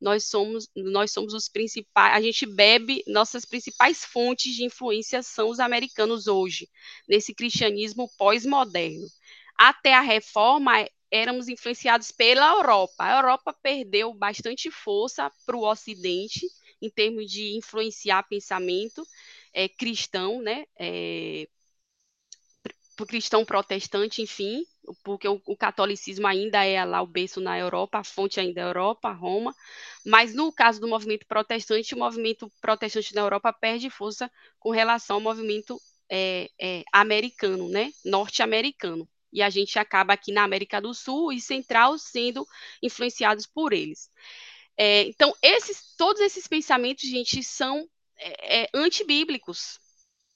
Nós 0.01 0.27
somos, 0.27 0.69
nós 0.77 1.11
somos 1.11 1.35
os 1.35 1.49
principais, 1.49 2.15
a 2.15 2.21
gente 2.21 2.47
bebe, 2.47 3.03
nossas 3.09 3.45
principais 3.45 4.05
fontes 4.05 4.55
de 4.55 4.65
influência 4.65 5.21
são 5.21 5.49
os 5.49 5.59
americanos 5.59 6.29
hoje, 6.29 6.69
nesse 7.09 7.35
cristianismo 7.35 8.09
pós-moderno 8.17 9.09
até 9.57 9.95
a 9.95 10.01
reforma 10.01 10.87
éramos 11.11 11.49
influenciados 11.49 12.11
pela 12.11 12.53
Europa. 12.53 13.05
A 13.05 13.17
Europa 13.17 13.53
perdeu 13.63 14.13
bastante 14.15 14.71
força 14.71 15.31
para 15.45 15.57
o 15.57 15.65
Ocidente 15.65 16.47
em 16.81 16.91
termos 16.91 17.31
de 17.31 17.57
influenciar 17.57 18.23
pensamento 18.25 19.07
é, 19.53 19.69
cristão, 19.69 20.43
né? 20.43 20.65
É, 20.79 21.49
cristão 23.07 23.45
protestante, 23.45 24.23
enfim, 24.23 24.65
porque 25.05 25.29
o, 25.29 25.41
o, 25.45 25.57
catolicismo 25.57 26.27
ainda 26.27 26.65
é 26.65 26.83
lá 26.83 27.03
o 27.03 27.07
berço 27.07 27.43
na 27.43 27.59
Europa, 27.59 27.99
a 27.99 28.05
fonte 28.05 28.41
ainda 28.41 28.61
é 28.63 28.65
Europa, 28.65 29.13
Roma, 29.13 29.55
mas 30.05 30.35
no 30.35 30.51
caso 30.51 30.81
do 30.81 30.89
movimento 30.89 31.27
protestante, 31.27 31.95
o 31.95 31.99
movimento 31.99 32.51
protestante 32.61 33.15
na 33.15 33.21
Europa 33.21 33.53
perde 33.53 33.91
força 33.91 34.31
com 34.59 34.71
relação 34.71 35.17
ao 35.17 35.21
movimento 35.21 35.79
é, 36.09 36.49
é, 36.59 36.85
americano, 36.91 37.69
né, 37.69 37.93
norte-americano 38.03 39.07
e 39.37 39.43
a 39.43 39.51
gente 39.51 39.79
acaba 39.79 40.15
aqui 40.15 40.33
na 40.33 40.45
América 40.45 40.81
do 40.81 40.95
Sul 40.95 41.31
e 41.31 41.39
Central 41.43 41.99
sendo 41.99 42.49
influenciados 42.83 43.47
por 43.47 43.75
eles. 43.75 44.11
É, 44.79 45.03
então, 45.03 45.35
esses, 45.43 45.95
todos 45.95 46.23
esses 46.23 46.47
pensamentos, 46.47 47.07
gente, 47.07 47.45
são 47.45 47.87
é, 48.17 48.63
é 48.63 48.69
antibíblicos. 48.73 49.79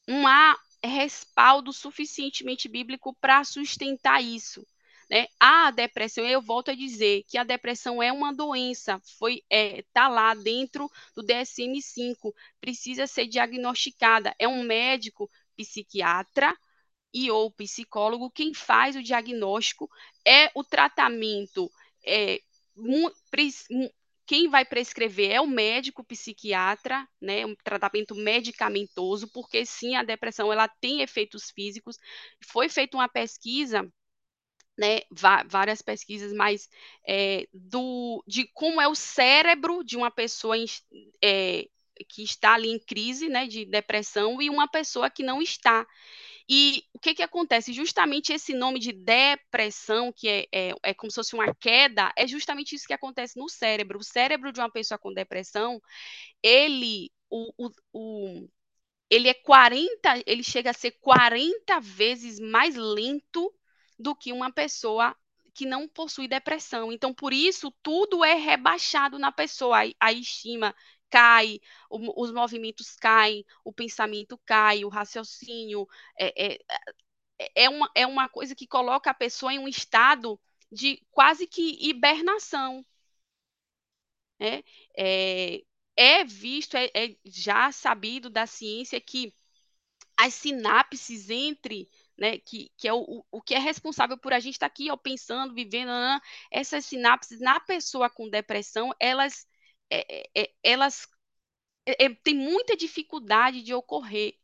Não 0.06 0.26
há 0.26 0.54
respaldo 0.84 1.72
suficientemente 1.72 2.68
bíblico 2.68 3.16
para 3.18 3.42
sustentar 3.42 4.22
isso. 4.22 4.66
Né? 5.10 5.28
A 5.40 5.70
depressão, 5.70 6.26
eu 6.26 6.42
volto 6.42 6.70
a 6.70 6.74
dizer 6.74 7.24
que 7.26 7.38
a 7.38 7.44
depressão 7.44 8.02
é 8.02 8.12
uma 8.12 8.34
doença, 8.34 9.00
foi 9.18 9.42
é, 9.48 9.82
tá 9.94 10.08
lá 10.08 10.34
dentro 10.34 10.90
do 11.16 11.22
DSM-5, 11.22 12.34
precisa 12.60 13.06
ser 13.06 13.26
diagnosticada. 13.26 14.34
É 14.38 14.46
um 14.46 14.62
médico 14.62 15.30
psiquiatra 15.56 16.54
e 17.12 17.30
ou 17.30 17.50
psicólogo, 17.50 18.30
quem 18.30 18.54
faz 18.54 18.96
o 18.96 19.02
diagnóstico 19.02 19.90
é 20.26 20.50
o 20.54 20.62
tratamento. 20.64 21.70
É, 22.04 22.40
quem 24.26 24.48
vai 24.48 24.64
prescrever 24.64 25.32
é 25.32 25.40
o 25.40 25.46
médico 25.46 26.04
psiquiatra, 26.04 27.06
né, 27.20 27.44
um 27.44 27.54
tratamento 27.64 28.14
medicamentoso, 28.14 29.28
porque 29.32 29.66
sim, 29.66 29.96
a 29.96 30.04
depressão 30.04 30.52
ela 30.52 30.68
tem 30.68 31.02
efeitos 31.02 31.50
físicos. 31.50 31.96
Foi 32.46 32.68
feita 32.68 32.96
uma 32.96 33.08
pesquisa 33.08 33.90
né, 34.78 35.00
várias 35.46 35.82
pesquisas, 35.82 36.32
mas 36.32 36.66
é, 37.06 37.46
do, 37.52 38.24
de 38.26 38.46
como 38.54 38.80
é 38.80 38.88
o 38.88 38.94
cérebro 38.94 39.84
de 39.84 39.94
uma 39.94 40.10
pessoa 40.10 40.56
é, 41.22 41.66
que 42.08 42.22
está 42.22 42.54
ali 42.54 42.70
em 42.70 42.78
crise, 42.78 43.28
né, 43.28 43.46
de 43.46 43.66
depressão, 43.66 44.40
e 44.40 44.48
uma 44.48 44.66
pessoa 44.66 45.10
que 45.10 45.22
não 45.22 45.42
está. 45.42 45.86
E 46.52 46.82
o 46.92 46.98
que, 46.98 47.14
que 47.14 47.22
acontece? 47.22 47.72
Justamente 47.72 48.32
esse 48.32 48.54
nome 48.54 48.80
de 48.80 48.92
depressão, 48.92 50.12
que 50.12 50.28
é, 50.28 50.46
é, 50.52 50.74
é, 50.82 50.92
como 50.94 51.08
se 51.08 51.14
fosse 51.14 51.32
uma 51.32 51.54
queda, 51.54 52.12
é 52.16 52.26
justamente 52.26 52.74
isso 52.74 52.88
que 52.88 52.92
acontece 52.92 53.38
no 53.38 53.48
cérebro. 53.48 54.00
O 54.00 54.02
cérebro 54.02 54.52
de 54.52 54.58
uma 54.58 54.68
pessoa 54.68 54.98
com 54.98 55.14
depressão, 55.14 55.80
ele, 56.42 57.12
o, 57.30 57.52
o, 57.66 57.70
o, 57.92 58.48
ele 59.10 59.28
é 59.28 59.34
40, 59.34 60.22
ele 60.26 60.42
chega 60.42 60.70
a 60.70 60.74
ser 60.74 60.92
40 61.00 61.80
vezes 61.80 62.40
mais 62.40 62.74
lento 62.74 63.54
do 63.96 64.16
que 64.16 64.32
uma 64.32 64.52
pessoa 64.52 65.16
que 65.54 65.64
não 65.64 65.86
possui 65.88 66.26
depressão. 66.26 66.90
Então, 66.90 67.14
por 67.14 67.32
isso, 67.32 67.72
tudo 67.82 68.24
é 68.24 68.34
rebaixado 68.34 69.20
na 69.20 69.30
pessoa. 69.30 69.84
A, 69.84 70.08
a 70.08 70.12
estima 70.12 70.74
cai, 71.10 71.60
o, 71.90 72.22
os 72.22 72.32
movimentos 72.32 72.96
caem, 72.96 73.44
o 73.64 73.72
pensamento 73.72 74.38
cai, 74.46 74.84
o 74.84 74.88
raciocínio. 74.88 75.86
É, 76.18 76.54
é, 76.54 76.58
é, 77.54 77.68
uma, 77.68 77.90
é 77.94 78.06
uma 78.06 78.28
coisa 78.28 78.54
que 78.54 78.66
coloca 78.66 79.10
a 79.10 79.14
pessoa 79.14 79.52
em 79.52 79.58
um 79.58 79.68
estado 79.68 80.40
de 80.70 81.02
quase 81.10 81.46
que 81.46 81.88
hibernação. 81.88 82.84
É, 84.38 84.64
é, 84.96 85.62
é 85.96 86.24
visto, 86.24 86.76
é, 86.76 86.90
é 86.94 87.16
já 87.24 87.70
sabido 87.72 88.30
da 88.30 88.46
ciência 88.46 89.00
que 89.00 89.34
as 90.16 90.34
sinapses 90.34 91.30
entre 91.30 91.88
né, 92.20 92.38
que, 92.38 92.70
que 92.76 92.86
é 92.86 92.92
o, 92.92 93.24
o 93.30 93.40
que 93.40 93.54
é 93.54 93.58
responsável 93.58 94.18
por 94.18 94.34
a 94.34 94.40
gente 94.40 94.54
estar 94.54 94.66
aqui 94.66 94.90
ó, 94.90 94.96
pensando, 94.96 95.54
vivendo, 95.54 95.90
essas 96.50 96.84
sinapses 96.84 97.40
na 97.40 97.58
pessoa 97.58 98.10
com 98.10 98.28
depressão, 98.28 98.92
elas 99.00 99.46
é, 99.90 100.22
é, 100.34 100.42
é, 100.42 100.54
elas 100.62 101.08
é, 101.86 102.06
é, 102.06 102.14
tem 102.14 102.34
muita 102.34 102.76
dificuldade 102.76 103.62
de 103.62 103.74
ocorrer. 103.74 104.34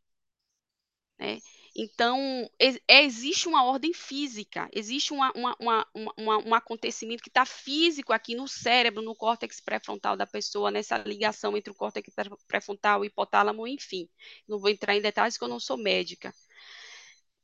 Né? 1.19 1.39
Então, 1.75 2.49
é, 2.59 3.03
existe 3.03 3.47
uma 3.47 3.63
ordem 3.63 3.93
física, 3.93 4.69
existe 4.73 5.13
uma, 5.13 5.31
uma, 5.33 5.87
uma, 6.17 6.37
um 6.39 6.53
acontecimento 6.55 7.23
que 7.23 7.29
está 7.29 7.45
físico 7.45 8.13
aqui 8.13 8.35
no 8.35 8.47
cérebro, 8.47 9.01
no 9.03 9.15
córtex 9.15 9.59
pré-frontal 9.59 10.17
da 10.17 10.25
pessoa, 10.25 10.71
nessa 10.71 10.97
ligação 10.97 11.55
entre 11.55 11.71
o 11.71 11.75
córtex 11.75 12.13
pré-frontal 12.47 13.03
e 13.03 13.07
hipotálamo, 13.07 13.67
enfim. 13.67 14.09
Não 14.47 14.59
vou 14.59 14.69
entrar 14.69 14.95
em 14.95 15.01
detalhes, 15.01 15.35
porque 15.35 15.45
eu 15.45 15.49
não 15.49 15.59
sou 15.59 15.77
médica. 15.77 16.33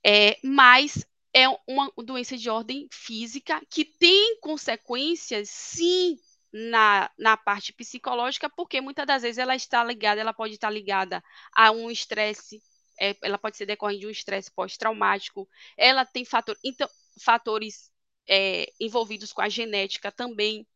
É, 0.05 0.37
mas 0.43 1.05
é 1.33 1.47
uma 1.67 1.91
doença 1.97 2.37
de 2.37 2.49
ordem 2.49 2.87
física 2.91 3.61
que 3.69 3.85
tem 3.85 4.39
consequências, 4.39 5.49
sim, 5.49 6.17
na, 6.53 7.09
na 7.17 7.35
parte 7.35 7.73
psicológica, 7.73 8.49
porque 8.49 8.79
muitas 8.79 9.07
das 9.07 9.23
vezes 9.23 9.37
ela 9.39 9.55
está 9.55 9.83
ligada, 9.83 10.21
ela 10.21 10.33
pode 10.33 10.53
estar 10.53 10.69
ligada 10.69 11.23
a 11.55 11.71
um 11.71 11.89
estresse 11.89 12.61
é, 12.99 13.15
ela 13.21 13.37
pode 13.37 13.57
ser 13.57 13.65
decorrente 13.65 14.01
de 14.01 14.07
um 14.07 14.11
estresse 14.11 14.51
pós-traumático, 14.51 15.47
ela 15.77 16.05
tem 16.05 16.23
fator, 16.25 16.57
então, 16.63 16.87
fatores 17.21 17.91
é, 18.27 18.71
envolvidos 18.79 19.33
com 19.33 19.41
a 19.41 19.49
genética 19.49 20.11
também, 20.11 20.67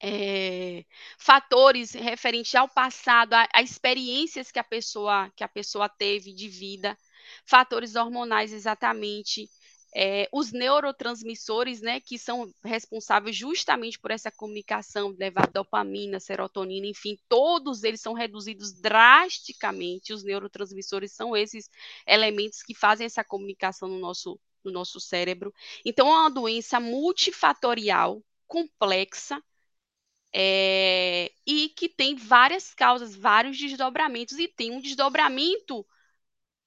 é, 0.00 0.84
fatores 1.18 1.92
referentes 1.92 2.54
ao 2.54 2.68
passado, 2.68 3.34
a, 3.34 3.48
a, 3.52 3.62
experiências 3.62 4.50
que 4.50 4.58
a 4.58 4.64
pessoa 4.64 5.30
que 5.34 5.42
a 5.42 5.48
pessoa 5.48 5.88
teve 5.88 6.32
de 6.32 6.48
vida, 6.48 6.96
fatores 7.44 7.96
hormonais 7.96 8.52
exatamente, 8.52 9.50
é, 9.94 10.28
os 10.32 10.52
neurotransmissores, 10.52 11.80
né, 11.80 12.00
que 12.00 12.18
são 12.18 12.52
responsáveis 12.64 13.34
justamente 13.34 13.98
por 13.98 14.10
essa 14.10 14.30
comunicação, 14.30 15.14
levar 15.18 15.50
dopamina, 15.50 16.20
serotonina, 16.20 16.86
enfim, 16.86 17.18
todos 17.28 17.82
eles 17.84 18.00
são 18.00 18.12
reduzidos 18.12 18.72
drasticamente. 18.72 20.12
Os 20.12 20.22
neurotransmissores 20.24 21.12
são 21.12 21.36
esses 21.36 21.70
elementos 22.06 22.62
que 22.62 22.74
fazem 22.74 23.06
essa 23.06 23.24
comunicação 23.24 23.88
no 23.88 23.98
nosso, 23.98 24.38
no 24.64 24.70
nosso 24.70 25.00
cérebro. 25.00 25.52
Então, 25.84 26.08
é 26.08 26.20
uma 26.20 26.30
doença 26.30 26.78
multifatorial, 26.78 28.22
complexa, 28.46 29.42
é, 30.32 31.32
e 31.46 31.70
que 31.70 31.88
tem 31.88 32.14
várias 32.14 32.74
causas, 32.74 33.16
vários 33.16 33.58
desdobramentos, 33.58 34.38
e 34.38 34.46
tem 34.48 34.70
um 34.70 34.80
desdobramento 34.80 35.86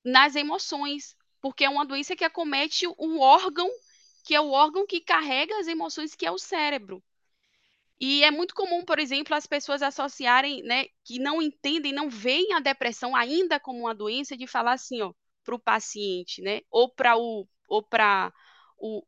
nas 0.04 0.36
emoções, 0.36 1.16
porque 1.42 1.66
é 1.66 1.70
uma 1.70 1.86
doença 1.86 2.16
que 2.16 2.24
acomete 2.24 2.88
um 3.00 3.20
órgão, 3.20 3.70
que 4.26 4.36
é 4.36 4.42
o 4.42 4.52
órgão 4.52 4.86
que 4.86 5.02
carrega 5.02 5.58
as 5.60 5.68
emoções, 5.68 6.16
que 6.16 6.26
é 6.26 6.32
o 6.32 6.38
cérebro. 6.38 7.04
E 8.00 8.24
é 8.24 8.32
muito 8.32 8.56
comum, 8.56 8.84
por 8.84 8.98
exemplo, 9.00 9.36
as 9.36 9.46
pessoas 9.46 9.82
associarem, 9.82 10.64
né, 10.64 10.86
que 11.06 11.20
não 11.20 11.42
entendem, 11.42 11.94
não 11.94 12.10
veem 12.10 12.54
a 12.54 12.60
depressão 12.60 13.16
ainda 13.16 13.60
como 13.60 13.80
uma 13.82 13.94
doença, 13.94 14.36
de 14.36 14.48
falar 14.48 14.74
assim, 14.74 15.02
ó, 15.02 15.14
para 15.44 15.56
o 15.56 15.60
paciente, 15.60 16.42
né, 16.42 16.62
ou 16.72 16.90
para 16.90 17.16
o, 17.18 17.48
ou 17.68 17.84
para 17.84 18.34
o, 18.78 19.04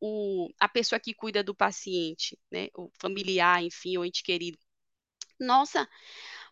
o, 0.45 0.49
a 0.59 0.69
pessoa 0.69 0.99
que 0.99 1.13
cuida 1.13 1.43
do 1.43 1.55
paciente, 1.55 2.37
né, 2.51 2.67
o 2.75 2.91
familiar, 2.99 3.63
enfim, 3.63 3.97
o 3.97 4.05
ente 4.05 4.21
querido. 4.21 4.59
Nossa, 5.39 5.87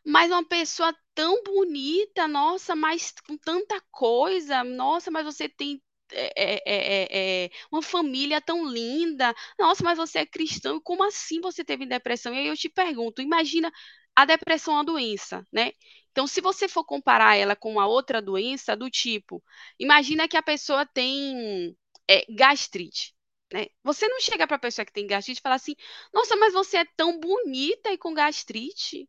mas 0.05 0.31
uma 0.31 0.43
pessoa 0.45 0.95
tão 1.13 1.43
bonita, 1.43 2.27
nossa, 2.27 2.75
mas 2.75 3.13
com 3.27 3.37
tanta 3.37 3.81
coisa, 3.91 4.63
nossa, 4.63 5.11
mas 5.11 5.25
você 5.25 5.47
tem 5.49 5.81
é, 6.13 6.61
é, 6.65 7.45
é, 7.45 7.49
uma 7.71 7.81
família 7.81 8.41
tão 8.41 8.65
linda, 8.65 9.33
nossa, 9.57 9.83
mas 9.83 9.97
você 9.97 10.19
é 10.19 10.25
cristão, 10.25 10.79
como 10.81 11.03
assim 11.03 11.39
você 11.41 11.63
teve 11.63 11.85
depressão? 11.85 12.33
E 12.33 12.39
aí 12.39 12.47
eu 12.47 12.57
te 12.57 12.69
pergunto, 12.69 13.21
imagina 13.21 13.71
a 14.15 14.25
depressão 14.25 14.73
é 14.73 14.77
uma 14.77 14.83
doença, 14.85 15.45
né? 15.51 15.71
Então, 16.11 16.27
se 16.27 16.41
você 16.41 16.67
for 16.67 16.83
comparar 16.83 17.35
ela 17.37 17.55
com 17.55 17.71
uma 17.71 17.87
outra 17.87 18.21
doença 18.21 18.75
do 18.75 18.89
tipo, 18.89 19.41
imagina 19.79 20.27
que 20.27 20.35
a 20.37 20.43
pessoa 20.43 20.85
tem 20.85 21.75
é, 22.07 22.25
gastrite. 22.33 23.15
Né? 23.53 23.67
Você 23.83 24.07
não 24.07 24.19
chega 24.19 24.45
para 24.47 24.57
a 24.57 24.59
pessoa 24.59 24.85
que 24.85 24.91
tem 24.93 25.07
gastrite 25.07 25.39
e 25.39 25.41
fala 25.41 25.55
assim: 25.55 25.75
Nossa, 26.13 26.35
mas 26.35 26.53
você 26.53 26.77
é 26.77 26.85
tão 26.97 27.19
bonita 27.19 27.91
e 27.91 27.97
com 27.97 28.13
gastrite. 28.13 29.07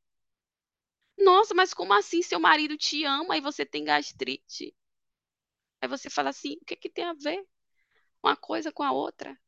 Nossa, 1.16 1.54
mas 1.54 1.72
como 1.74 1.92
assim 1.94 2.22
seu 2.22 2.40
marido 2.40 2.76
te 2.76 3.04
ama 3.04 3.36
e 3.36 3.40
você 3.40 3.64
tem 3.64 3.84
gastrite? 3.84 4.74
Aí 5.80 5.88
você 5.88 6.08
fala 6.10 6.30
assim: 6.30 6.54
o 6.60 6.64
que, 6.64 6.76
que 6.76 6.88
tem 6.90 7.04
a 7.04 7.12
ver 7.14 7.44
uma 8.22 8.36
coisa 8.36 8.72
com 8.72 8.82
a 8.82 8.92
outra? 8.92 9.38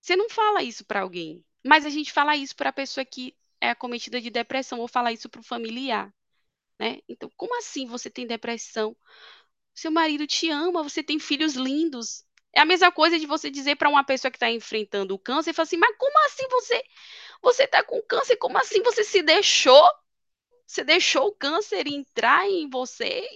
Você 0.00 0.16
não 0.16 0.28
fala 0.30 0.62
isso 0.62 0.84
para 0.84 1.02
alguém, 1.02 1.44
mas 1.64 1.86
a 1.86 1.90
gente 1.90 2.12
fala 2.12 2.36
isso 2.36 2.56
para 2.56 2.70
a 2.70 2.72
pessoa 2.72 3.04
que 3.04 3.36
é 3.60 3.70
acometida 3.70 4.20
de 4.20 4.30
depressão 4.30 4.80
ou 4.80 4.88
fala 4.88 5.12
isso 5.12 5.28
para 5.28 5.40
o 5.40 5.44
familiar. 5.44 6.14
Né? 6.78 7.00
Então, 7.08 7.30
como 7.36 7.56
assim 7.58 7.86
você 7.86 8.10
tem 8.10 8.26
depressão? 8.26 8.96
Seu 9.74 9.90
marido 9.90 10.26
te 10.26 10.50
ama, 10.50 10.82
você 10.82 11.02
tem 11.02 11.18
filhos 11.18 11.54
lindos. 11.54 12.24
É 12.52 12.60
a 12.60 12.64
mesma 12.64 12.92
coisa 12.92 13.18
de 13.18 13.26
você 13.26 13.50
dizer 13.50 13.76
para 13.76 13.88
uma 13.88 14.04
pessoa 14.04 14.30
que 14.30 14.36
está 14.36 14.50
enfrentando 14.50 15.14
o 15.14 15.18
câncer 15.18 15.50
e 15.50 15.54
falar 15.54 15.64
assim: 15.64 15.76
mas 15.78 15.96
como 15.98 16.26
assim 16.26 16.48
você 16.50 16.82
você 17.42 17.64
está 17.64 17.82
com 17.84 18.00
câncer? 18.02 18.36
Como 18.36 18.58
assim 18.58 18.82
você 18.82 19.04
se 19.04 19.22
deixou 19.22 19.84
você 20.66 20.84
deixou 20.84 21.28
o 21.28 21.34
câncer 21.34 21.86
entrar 21.86 22.48
em 22.48 22.68
você. 22.68 23.26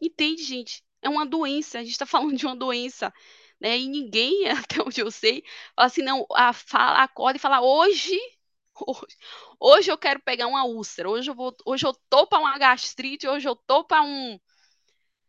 Entende, 0.00 0.42
gente? 0.42 0.82
É 1.02 1.08
uma 1.08 1.26
doença. 1.26 1.78
A 1.78 1.82
gente 1.82 1.92
está 1.92 2.06
falando 2.06 2.36
de 2.36 2.46
uma 2.46 2.56
doença. 2.56 3.12
Né? 3.60 3.78
E 3.78 3.88
ninguém, 3.88 4.48
até 4.50 4.82
onde 4.82 5.00
eu 5.00 5.10
sei, 5.10 5.42
fala 5.74 5.86
assim, 5.86 6.02
não, 6.02 6.26
a, 6.32 6.52
fala, 6.52 7.02
acorda 7.02 7.36
e 7.38 7.40
fala, 7.40 7.60
hoje, 7.62 8.18
hoje, 8.86 9.16
hoje 9.60 9.90
eu 9.92 9.98
quero 9.98 10.20
pegar 10.20 10.46
uma 10.48 10.64
úlcera, 10.64 11.08
hoje 11.08 11.30
eu, 11.30 11.34
vou, 11.34 11.54
hoje 11.64 11.86
eu 11.86 11.94
tô 12.10 12.26
para 12.26 12.38
uma 12.40 12.58
gastrite, 12.58 13.28
hoje 13.28 13.48
eu 13.48 13.54
tô 13.56 13.84
para 13.84 14.02
um, 14.02 14.38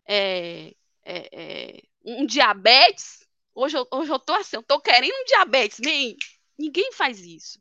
é, 0.07 0.69
é, 1.03 1.77
é, 1.77 1.81
um 2.05 2.25
diabetes, 2.25 3.27
hoje 3.53 3.77
eu, 3.77 3.87
hoje 3.91 4.11
eu 4.11 4.19
tô 4.19 4.33
assim, 4.33 4.57
eu 4.57 4.63
tô 4.63 4.79
querendo 4.81 5.13
um 5.13 5.25
diabetes, 5.25 5.79
nem, 5.79 6.15
ninguém 6.57 6.91
faz 6.93 7.19
isso. 7.21 7.59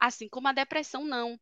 Assim 0.00 0.28
como 0.28 0.48
a 0.48 0.52
depressão, 0.52 1.04
não. 1.04 1.38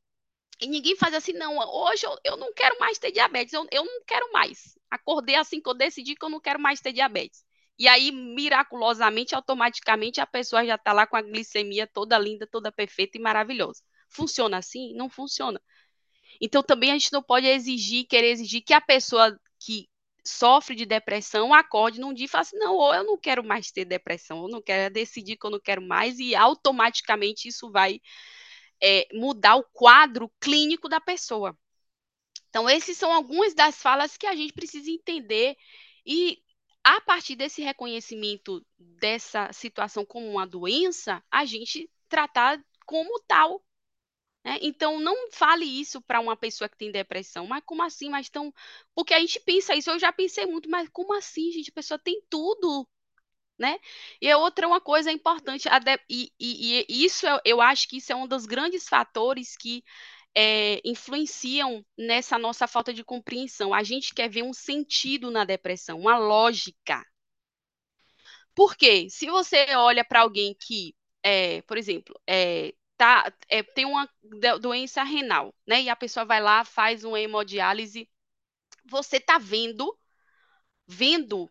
E 0.60 0.66
ninguém 0.66 0.96
faz 0.96 1.14
assim, 1.14 1.32
não. 1.32 1.58
Hoje 1.58 2.04
eu, 2.06 2.16
eu 2.24 2.36
não 2.36 2.52
quero 2.52 2.78
mais 2.78 2.98
ter 2.98 3.10
diabetes. 3.10 3.52
Eu, 3.54 3.66
eu 3.72 3.84
não 3.84 4.04
quero 4.06 4.30
mais. 4.32 4.78
Acordei 4.90 5.36
assim 5.36 5.60
que 5.60 5.68
eu 5.68 5.74
decidi 5.74 6.14
que 6.14 6.24
eu 6.24 6.28
não 6.28 6.40
quero 6.40 6.60
mais 6.60 6.80
ter 6.80 6.92
diabetes. 6.92 7.44
E 7.78 7.88
aí, 7.88 8.12
miraculosamente, 8.12 9.34
automaticamente, 9.34 10.20
a 10.20 10.26
pessoa 10.26 10.64
já 10.66 10.74
está 10.74 10.92
lá 10.92 11.06
com 11.06 11.16
a 11.16 11.22
glicemia 11.22 11.86
toda 11.86 12.18
linda, 12.18 12.46
toda 12.46 12.70
perfeita 12.70 13.16
e 13.16 13.20
maravilhosa. 13.20 13.82
Funciona 14.08 14.58
assim? 14.58 14.94
Não 14.94 15.08
funciona. 15.08 15.60
Então, 16.40 16.62
também 16.62 16.90
a 16.90 16.94
gente 16.94 17.12
não 17.12 17.22
pode 17.22 17.46
exigir, 17.46 18.06
querer 18.06 18.30
exigir 18.32 18.62
que 18.62 18.74
a 18.74 18.80
pessoa 18.80 19.38
que 19.58 19.88
sofre 20.24 20.74
de 20.74 20.84
depressão 20.84 21.54
acorde 21.54 22.00
num 22.00 22.12
dia 22.12 22.26
e 22.26 22.28
fale 22.28 22.42
assim, 22.42 22.58
não, 22.58 22.74
ou 22.74 22.94
eu 22.94 23.04
não 23.04 23.16
quero 23.16 23.42
mais 23.42 23.70
ter 23.70 23.84
depressão, 23.86 24.42
eu 24.42 24.48
não 24.48 24.60
quero 24.62 24.92
decidir 24.92 25.36
que 25.36 25.46
eu 25.46 25.50
não 25.50 25.60
quero 25.60 25.82
mais, 25.82 26.18
e 26.18 26.34
automaticamente 26.34 27.48
isso 27.48 27.70
vai 27.70 28.00
é, 28.82 29.08
mudar 29.12 29.56
o 29.56 29.64
quadro 29.64 30.30
clínico 30.40 30.88
da 30.88 31.00
pessoa. 31.00 31.56
Então, 32.48 32.68
esses 32.68 32.96
são 32.96 33.12
algumas 33.12 33.54
das 33.54 33.80
falas 33.80 34.16
que 34.16 34.26
a 34.26 34.34
gente 34.34 34.52
precisa 34.52 34.90
entender 34.90 35.56
e 36.04 36.42
a 36.82 37.00
partir 37.00 37.36
desse 37.36 37.62
reconhecimento 37.62 38.64
dessa 38.78 39.52
situação 39.52 40.04
como 40.04 40.28
uma 40.28 40.46
doença, 40.46 41.22
a 41.30 41.44
gente 41.44 41.90
tratar 42.08 42.62
como 42.86 43.20
tal. 43.20 43.62
Né? 44.44 44.58
Então, 44.62 44.98
não 44.98 45.30
fale 45.30 45.64
isso 45.64 46.00
para 46.00 46.20
uma 46.20 46.36
pessoa 46.36 46.68
que 46.68 46.76
tem 46.76 46.90
depressão. 46.90 47.46
Mas 47.46 47.62
como 47.64 47.82
assim? 47.82 48.08
Mas 48.08 48.30
tão... 48.30 48.52
Porque 48.94 49.14
a 49.14 49.20
gente 49.20 49.38
pensa 49.40 49.74
isso, 49.74 49.90
eu 49.90 49.98
já 49.98 50.12
pensei 50.12 50.46
muito, 50.46 50.70
mas 50.70 50.88
como 50.88 51.14
assim, 51.14 51.52
gente? 51.52 51.70
A 51.70 51.74
pessoa 51.74 51.98
tem 51.98 52.22
tudo 52.30 52.88
né? 53.60 53.78
E 54.20 54.30
a 54.30 54.38
outra 54.38 54.66
uma 54.66 54.80
coisa 54.80 55.12
importante, 55.12 55.68
e, 56.08 56.32
e, 56.40 56.86
e 56.88 57.04
isso 57.04 57.26
eu, 57.26 57.40
eu 57.44 57.60
acho 57.60 57.86
que 57.88 57.98
isso 57.98 58.10
é 58.10 58.16
um 58.16 58.26
dos 58.26 58.46
grandes 58.46 58.88
fatores 58.88 59.54
que 59.56 59.84
é, 60.34 60.80
influenciam 60.84 61.84
nessa 61.98 62.38
nossa 62.38 62.66
falta 62.66 62.92
de 62.94 63.04
compreensão. 63.04 63.74
A 63.74 63.82
gente 63.82 64.14
quer 64.14 64.30
ver 64.30 64.42
um 64.44 64.54
sentido 64.54 65.30
na 65.30 65.44
depressão, 65.44 66.00
uma 66.00 66.16
lógica. 66.18 67.04
Por 68.54 68.76
quê? 68.76 69.08
Se 69.10 69.26
você 69.26 69.66
olha 69.76 70.04
para 70.04 70.20
alguém 70.20 70.54
que, 70.58 70.94
é, 71.22 71.62
por 71.62 71.76
exemplo, 71.76 72.18
é, 72.26 72.74
tá, 72.96 73.32
é, 73.48 73.62
tem 73.62 73.84
uma 73.84 74.08
doença 74.60 75.02
renal, 75.02 75.54
né? 75.66 75.82
E 75.82 75.88
a 75.88 75.96
pessoa 75.96 76.24
vai 76.24 76.40
lá, 76.40 76.64
faz 76.64 77.04
uma 77.04 77.20
hemodiálise, 77.20 78.08
você 78.84 79.18
está 79.18 79.38
vendo, 79.38 79.96
vendo 80.86 81.50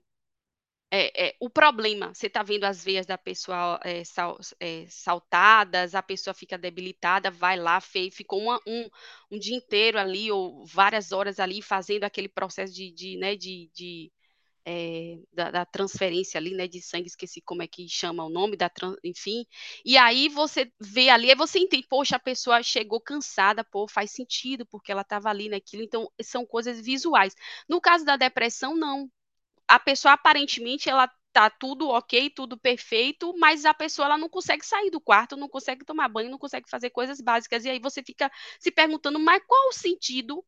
é, 0.92 1.30
é, 1.30 1.36
o 1.40 1.50
problema, 1.50 2.14
você 2.14 2.28
está 2.28 2.42
vendo 2.42 2.64
as 2.64 2.84
veias 2.84 3.06
da 3.06 3.18
pessoa 3.18 3.80
é, 3.84 4.04
sal, 4.04 4.40
é, 4.60 4.86
saltadas, 4.90 5.94
a 5.94 6.02
pessoa 6.02 6.34
fica 6.34 6.58
debilitada, 6.58 7.30
vai 7.30 7.58
lá, 7.58 7.80
fez, 7.80 8.16
ficou 8.16 8.42
uma, 8.42 8.60
um, 8.68 8.90
um 9.32 9.38
dia 9.40 9.56
inteiro 9.56 10.00
ali, 10.00 10.32
ou 10.32 10.66
várias 10.66 11.12
horas 11.12 11.40
ali, 11.40 11.62
fazendo 11.62 12.06
aquele 12.06 12.28
processo 12.28 12.74
de, 12.74 12.92
de, 12.92 13.18
né, 13.18 13.36
de, 13.36 13.70
de 13.74 14.12
é, 14.66 15.18
da, 15.34 15.52
da, 15.52 15.66
transferência 15.66 16.38
ali, 16.40 16.54
né, 16.56 16.68
de 16.68 16.82
sangue, 16.82 17.08
esqueci 17.08 17.42
como 17.42 17.64
é 17.64 17.68
que 17.68 17.88
chama 17.88 18.26
o 18.26 18.30
nome, 18.30 18.58
da 18.58 18.70
enfim. 19.04 19.46
E 19.86 19.98
aí 19.98 20.30
você 20.30 20.72
vê 20.80 21.10
ali, 21.10 21.30
aí 21.30 21.36
você 21.36 21.60
entende, 21.60 21.88
poxa, 21.88 22.16
a 22.18 22.20
pessoa 22.20 22.62
chegou 22.64 23.02
cansada, 23.02 23.64
pô, 23.64 23.88
faz 23.88 24.12
sentido, 24.12 24.66
porque 24.66 24.92
ela 24.92 25.02
estava 25.02 25.30
ali 25.30 25.50
naquilo, 25.50 25.84
então 25.84 26.12
são 26.22 26.46
coisas 26.46 26.82
visuais. 26.82 27.36
No 27.68 27.82
caso 27.82 28.06
da 28.06 28.18
depressão, 28.18 28.76
não. 28.76 29.10
A 29.70 29.80
pessoa 29.80 30.14
aparentemente 30.16 30.90
ela 30.90 31.10
tá 31.32 31.50
tudo 31.50 31.90
ok, 31.90 32.30
tudo 32.32 32.58
perfeito, 32.58 33.34
mas 33.38 33.66
a 33.66 33.74
pessoa 33.74 34.08
ela 34.08 34.18
não 34.18 34.30
consegue 34.30 34.66
sair 34.66 34.90
do 34.92 35.00
quarto, 35.02 35.38
não 35.38 35.48
consegue 35.50 35.86
tomar 35.86 36.10
banho, 36.10 36.30
não 36.32 36.40
consegue 36.40 36.70
fazer 36.70 36.90
coisas 36.90 37.22
básicas. 37.22 37.66
E 37.66 37.70
aí 37.70 37.80
você 37.80 38.04
fica 38.04 38.32
se 38.60 38.72
perguntando, 38.72 39.20
mas 39.20 39.42
qual 39.48 39.70
o 39.70 39.74
sentido 39.74 40.46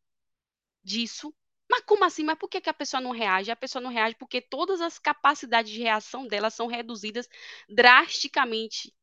disso? 0.84 1.34
Mas 1.70 1.82
como 1.86 2.04
assim? 2.04 2.24
Mas 2.24 2.38
por 2.38 2.48
que, 2.48 2.60
que 2.60 2.70
a 2.70 2.74
pessoa 2.74 3.00
não 3.00 3.10
reage? 3.12 3.50
A 3.50 3.56
pessoa 3.56 3.82
não 3.82 3.90
reage 3.90 4.16
porque 4.16 4.40
todas 4.40 4.80
as 4.80 4.98
capacidades 4.98 5.72
de 5.72 5.80
reação 5.80 6.26
dela 6.26 6.50
são 6.50 6.66
reduzidas 6.66 7.28
drasticamente. 7.68 8.94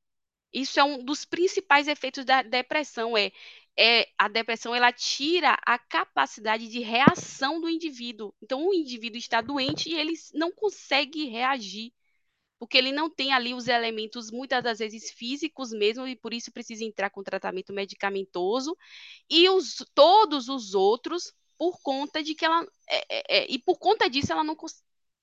Isso 0.54 0.80
é 0.80 0.84
um 0.84 1.04
dos 1.04 1.26
principais 1.26 1.88
efeitos 1.88 2.26
da 2.26 2.42
depressão, 2.42 3.18
é, 3.18 3.32
é 3.80 4.10
a 4.18 4.28
depressão 4.28 4.76
ela 4.76 4.92
tira 4.92 5.58
a 5.65 5.80
capacidade 5.80 6.68
de 6.68 6.80
reação 6.80 7.62
do 7.62 7.70
indivíduo. 7.70 8.34
Então 8.42 8.68
o 8.68 8.74
indivíduo 8.74 9.18
está 9.18 9.42
doente 9.42 9.89
e 9.89 9.96
ele 9.96 10.13
não 10.34 10.52
consegue 10.52 11.30
reagir 11.30 11.94
porque 12.60 12.78
ele 12.78 12.92
não 12.92 13.10
tem 13.10 13.32
ali 13.34 13.54
os 13.54 13.70
elementos, 13.70 14.30
muitas 14.30 14.62
das 14.62 14.80
vezes 14.80 15.10
físicos 15.12 15.72
mesmo, 15.72 16.06
e 16.06 16.15
por 16.15 16.34
isso 16.34 16.52
precisa 16.52 16.84
entrar 16.84 17.10
com 17.10 17.24
tratamento 17.24 17.72
medicamentoso, 17.72 18.78
e 19.30 19.48
os, 19.50 19.78
todos 19.96 20.50
os 20.50 20.74
outros 20.74 21.34
por 21.58 21.80
conta 21.82 22.22
de 22.22 22.36
que 22.36 22.46
ela. 22.46 22.65
É, 22.89 22.98
é, 23.10 23.39
é, 23.39 23.48
e 23.50 23.60
por 23.60 23.80
conta 23.80 24.10
disso 24.10 24.34
ela 24.34 24.44
não, 24.44 24.58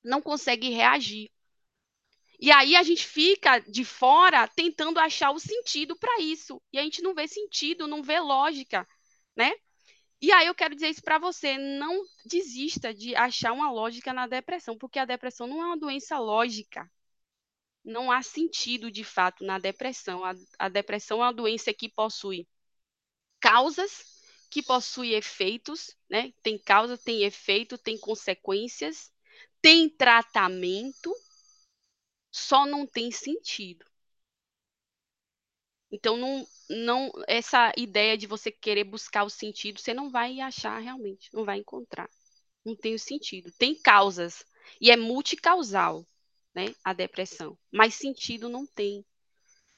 não 0.03 0.23
consegue 0.23 0.71
reagir. 0.71 1.31
E 2.41 2.51
aí 2.53 2.77
a 2.77 2.83
gente 2.83 3.07
fica 3.07 3.59
de 3.61 3.85
fora 3.85 4.47
tentando 4.49 4.99
achar 5.01 5.31
o 5.31 5.39
sentido 5.39 5.97
para 5.97 6.21
isso. 6.21 6.61
E 6.73 6.79
a 6.79 6.83
gente 6.83 7.03
não 7.03 7.15
vê 7.15 7.27
sentido, 7.29 7.87
não 7.89 8.03
vê 8.03 8.21
lógica, 8.21 8.87
né? 9.37 9.53
E 10.21 10.33
aí 10.33 10.47
eu 10.47 10.55
quero 10.55 10.75
dizer 10.75 10.89
isso 10.91 11.03
para 11.03 11.19
você, 11.19 11.59
não 11.59 12.03
desista 12.27 12.93
de 12.95 13.15
achar 13.17 13.53
uma 13.53 13.71
lógica 13.71 14.13
na 14.13 14.27
depressão, 14.27 14.77
porque 14.79 14.99
a 14.99 15.05
depressão 15.05 15.47
não 15.47 15.63
é 15.63 15.67
uma 15.67 15.79
doença 15.79 16.19
lógica. 16.19 16.91
Não 17.85 18.11
há 18.13 18.23
sentido 18.23 18.91
de 18.91 19.05
fato 19.05 19.45
na 19.45 19.59
depressão. 19.59 20.25
A, 20.25 20.35
a 20.59 20.69
depressão 20.69 21.23
é 21.23 21.27
uma 21.27 21.33
doença 21.33 21.73
que 21.73 21.89
possui 21.89 22.47
causas 23.41 24.05
que 24.51 24.63
possui 24.63 25.15
efeitos, 25.15 25.95
né? 26.09 26.33
Tem 26.43 26.59
causa, 26.59 26.97
tem 26.97 27.25
efeito, 27.25 27.77
tem 27.77 27.99
consequências, 27.99 29.11
tem 29.61 29.89
tratamento, 29.89 31.13
só 32.37 32.67
não 32.67 32.87
tem 32.87 33.11
sentido. 33.11 33.85
Então 35.91 36.17
não, 36.17 36.47
não 36.69 37.11
essa 37.27 37.73
ideia 37.77 38.17
de 38.19 38.27
você 38.27 38.51
querer 38.51 38.85
buscar 38.85 39.25
o 39.25 39.31
sentido, 39.31 39.81
você 39.81 39.95
não 39.95 40.11
vai 40.11 40.41
achar 40.41 40.79
realmente, 40.79 41.31
não 41.33 41.45
vai 41.45 41.59
encontrar. 41.59 42.09
Não 42.65 42.77
tem 42.77 42.95
o 42.95 42.99
sentido. 42.99 43.53
Tem 43.59 43.75
causas 43.75 44.45
e 44.81 44.91
é 44.91 44.97
multicausal, 44.97 46.05
né, 46.55 46.75
a 46.85 46.93
depressão, 46.93 47.57
mas 47.73 47.95
sentido 47.95 48.49
não 48.49 48.67
tem. 48.67 49.05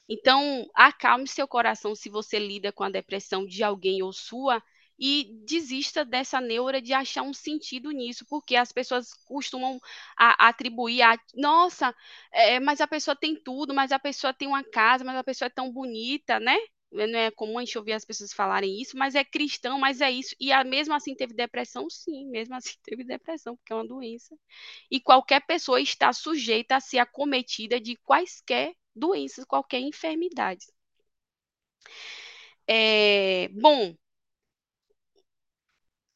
Então, 0.09 0.69
acalme 0.73 1.27
seu 1.27 1.47
coração 1.47 1.95
se 1.95 2.09
você 2.09 2.39
lida 2.39 2.71
com 2.71 2.83
a 2.83 2.89
depressão 2.89 3.45
de 3.45 3.63
alguém 3.63 4.03
ou 4.03 4.11
sua 4.11 4.61
e 4.99 5.39
desista 5.45 6.03
dessa 6.05 6.41
neura 6.41 6.81
de 6.81 6.93
achar 6.93 7.23
um 7.23 7.33
sentido 7.33 7.91
nisso, 7.91 8.25
porque 8.29 8.55
as 8.55 8.71
pessoas 8.71 9.13
costumam 9.25 9.79
a, 10.17 10.49
atribuir 10.49 11.01
a, 11.01 11.17
nossa, 11.35 11.95
é, 12.31 12.59
mas 12.59 12.81
a 12.81 12.87
pessoa 12.87 13.15
tem 13.15 13.35
tudo, 13.41 13.73
mas 13.73 13.91
a 13.91 13.99
pessoa 13.99 14.33
tem 14.33 14.47
uma 14.47 14.63
casa, 14.63 15.03
mas 15.03 15.15
a 15.15 15.23
pessoa 15.23 15.47
é 15.47 15.49
tão 15.49 15.71
bonita, 15.71 16.39
né? 16.39 16.57
Não 16.91 17.19
é 17.19 17.29
comum 17.31 17.59
a 17.59 17.61
gente 17.65 17.77
ouvir 17.77 17.93
as 17.93 18.03
pessoas 18.03 18.33
falarem 18.33 18.81
isso, 18.81 18.97
mas 18.97 19.13
é 19.15 19.23
cristão, 19.23 19.79
mas 19.79 20.01
é 20.01 20.09
isso. 20.11 20.35
E 20.39 20.51
a, 20.51 20.63
mesmo 20.63 20.93
assim 20.93 21.15
teve 21.15 21.33
depressão? 21.35 21.87
Sim, 21.89 22.25
mesmo 22.29 22.55
assim 22.55 22.73
teve 22.83 23.03
depressão, 23.03 23.55
porque 23.55 23.71
é 23.73 23.75
uma 23.75 23.87
doença. 23.87 24.35
E 24.91 24.99
qualquer 25.01 25.45
pessoa 25.45 25.81
está 25.81 26.13
sujeita 26.13 26.75
a 26.75 26.79
ser 26.81 26.99
acometida 26.99 27.79
de 27.79 27.95
quaisquer 27.97 28.73
doenças, 28.95 29.45
qualquer 29.45 29.79
enfermidade. 29.81 30.65
É, 32.67 33.47
bom, 33.49 33.95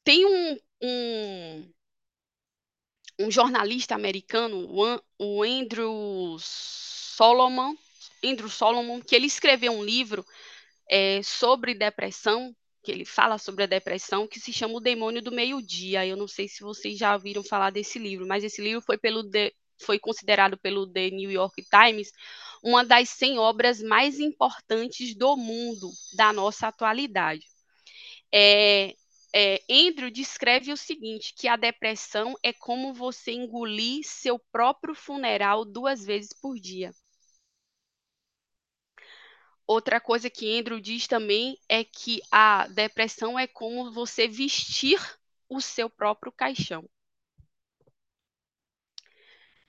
tem 0.03 0.25
um, 0.25 0.57
um, 0.81 1.73
um 3.19 3.31
jornalista 3.31 3.95
americano, 3.95 4.67
o 5.17 5.43
Andrew 5.43 6.37
Solomon, 6.39 7.75
Andrew 8.23 8.49
Solomon, 8.49 9.01
que 9.01 9.15
ele 9.15 9.27
escreveu 9.27 9.71
um 9.71 9.83
livro 9.83 10.25
é, 10.89 11.21
sobre 11.23 11.73
depressão, 11.73 12.55
que 12.81 12.91
ele 12.91 13.05
fala 13.05 13.37
sobre 13.37 13.63
a 13.63 13.67
depressão, 13.67 14.27
que 14.27 14.39
se 14.39 14.51
chama 14.51 14.75
O 14.75 14.79
Demônio 14.79 15.21
do 15.21 15.31
Meio-Dia. 15.31 16.05
Eu 16.05 16.17
não 16.17 16.27
sei 16.27 16.47
se 16.47 16.61
vocês 16.61 16.97
já 16.97 17.13
ouviram 17.13 17.43
falar 17.43 17.69
desse 17.69 17.97
livro, 17.97 18.27
mas 18.27 18.43
esse 18.43 18.61
livro 18.61 18.81
foi, 18.81 18.97
pelo 18.97 19.29
The, 19.29 19.53
foi 19.81 19.99
considerado 19.99 20.57
pelo 20.57 20.85
The 20.85 21.09
New 21.11 21.31
York 21.31 21.63
Times 21.63 22.11
uma 22.61 22.83
das 22.85 23.09
100 23.09 23.39
obras 23.39 23.81
mais 23.81 24.19
importantes 24.19 25.15
do 25.15 25.35
mundo 25.35 25.89
da 26.15 26.31
nossa 26.31 26.67
atualidade. 26.67 27.45
É, 28.33 28.95
é, 29.33 29.61
Andrew 29.69 30.11
descreve 30.11 30.71
o 30.71 30.77
seguinte: 30.77 31.33
que 31.35 31.47
a 31.47 31.55
depressão 31.55 32.35
é 32.43 32.53
como 32.53 32.93
você 32.93 33.31
engolir 33.31 34.03
seu 34.03 34.39
próprio 34.51 34.95
funeral 34.95 35.65
duas 35.65 36.05
vezes 36.05 36.33
por 36.33 36.59
dia. 36.59 36.91
Outra 39.65 39.99
coisa 39.99 40.29
que 40.29 40.59
Andrew 40.59 40.79
diz 40.79 41.07
também 41.07 41.57
é 41.69 41.83
que 41.83 42.21
a 42.31 42.67
depressão 42.67 43.39
é 43.39 43.47
como 43.47 43.91
você 43.91 44.27
vestir 44.27 44.99
o 45.49 45.61
seu 45.61 45.89
próprio 45.89 46.31
caixão. 46.31 46.87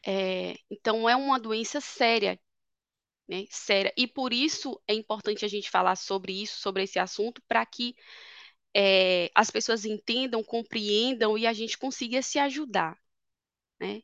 É, 0.06 0.54
então, 0.70 1.08
é 1.08 1.16
uma 1.16 1.38
doença 1.40 1.80
séria 1.80 2.38
né, 3.28 3.46
séria. 3.50 3.92
E 3.96 4.06
por 4.06 4.32
isso 4.32 4.80
é 4.86 4.94
importante 4.94 5.44
a 5.44 5.48
gente 5.48 5.70
falar 5.70 5.96
sobre 5.96 6.42
isso, 6.42 6.60
sobre 6.60 6.82
esse 6.84 6.98
assunto, 6.98 7.42
para 7.48 7.64
que 7.66 7.94
é, 8.74 9.30
as 9.34 9.50
pessoas 9.50 9.84
entendam, 9.84 10.42
compreendam 10.42 11.38
e 11.38 11.46
a 11.46 11.52
gente 11.52 11.78
consiga 11.78 12.22
se 12.22 12.38
ajudar. 12.38 12.98
Né? 13.80 14.02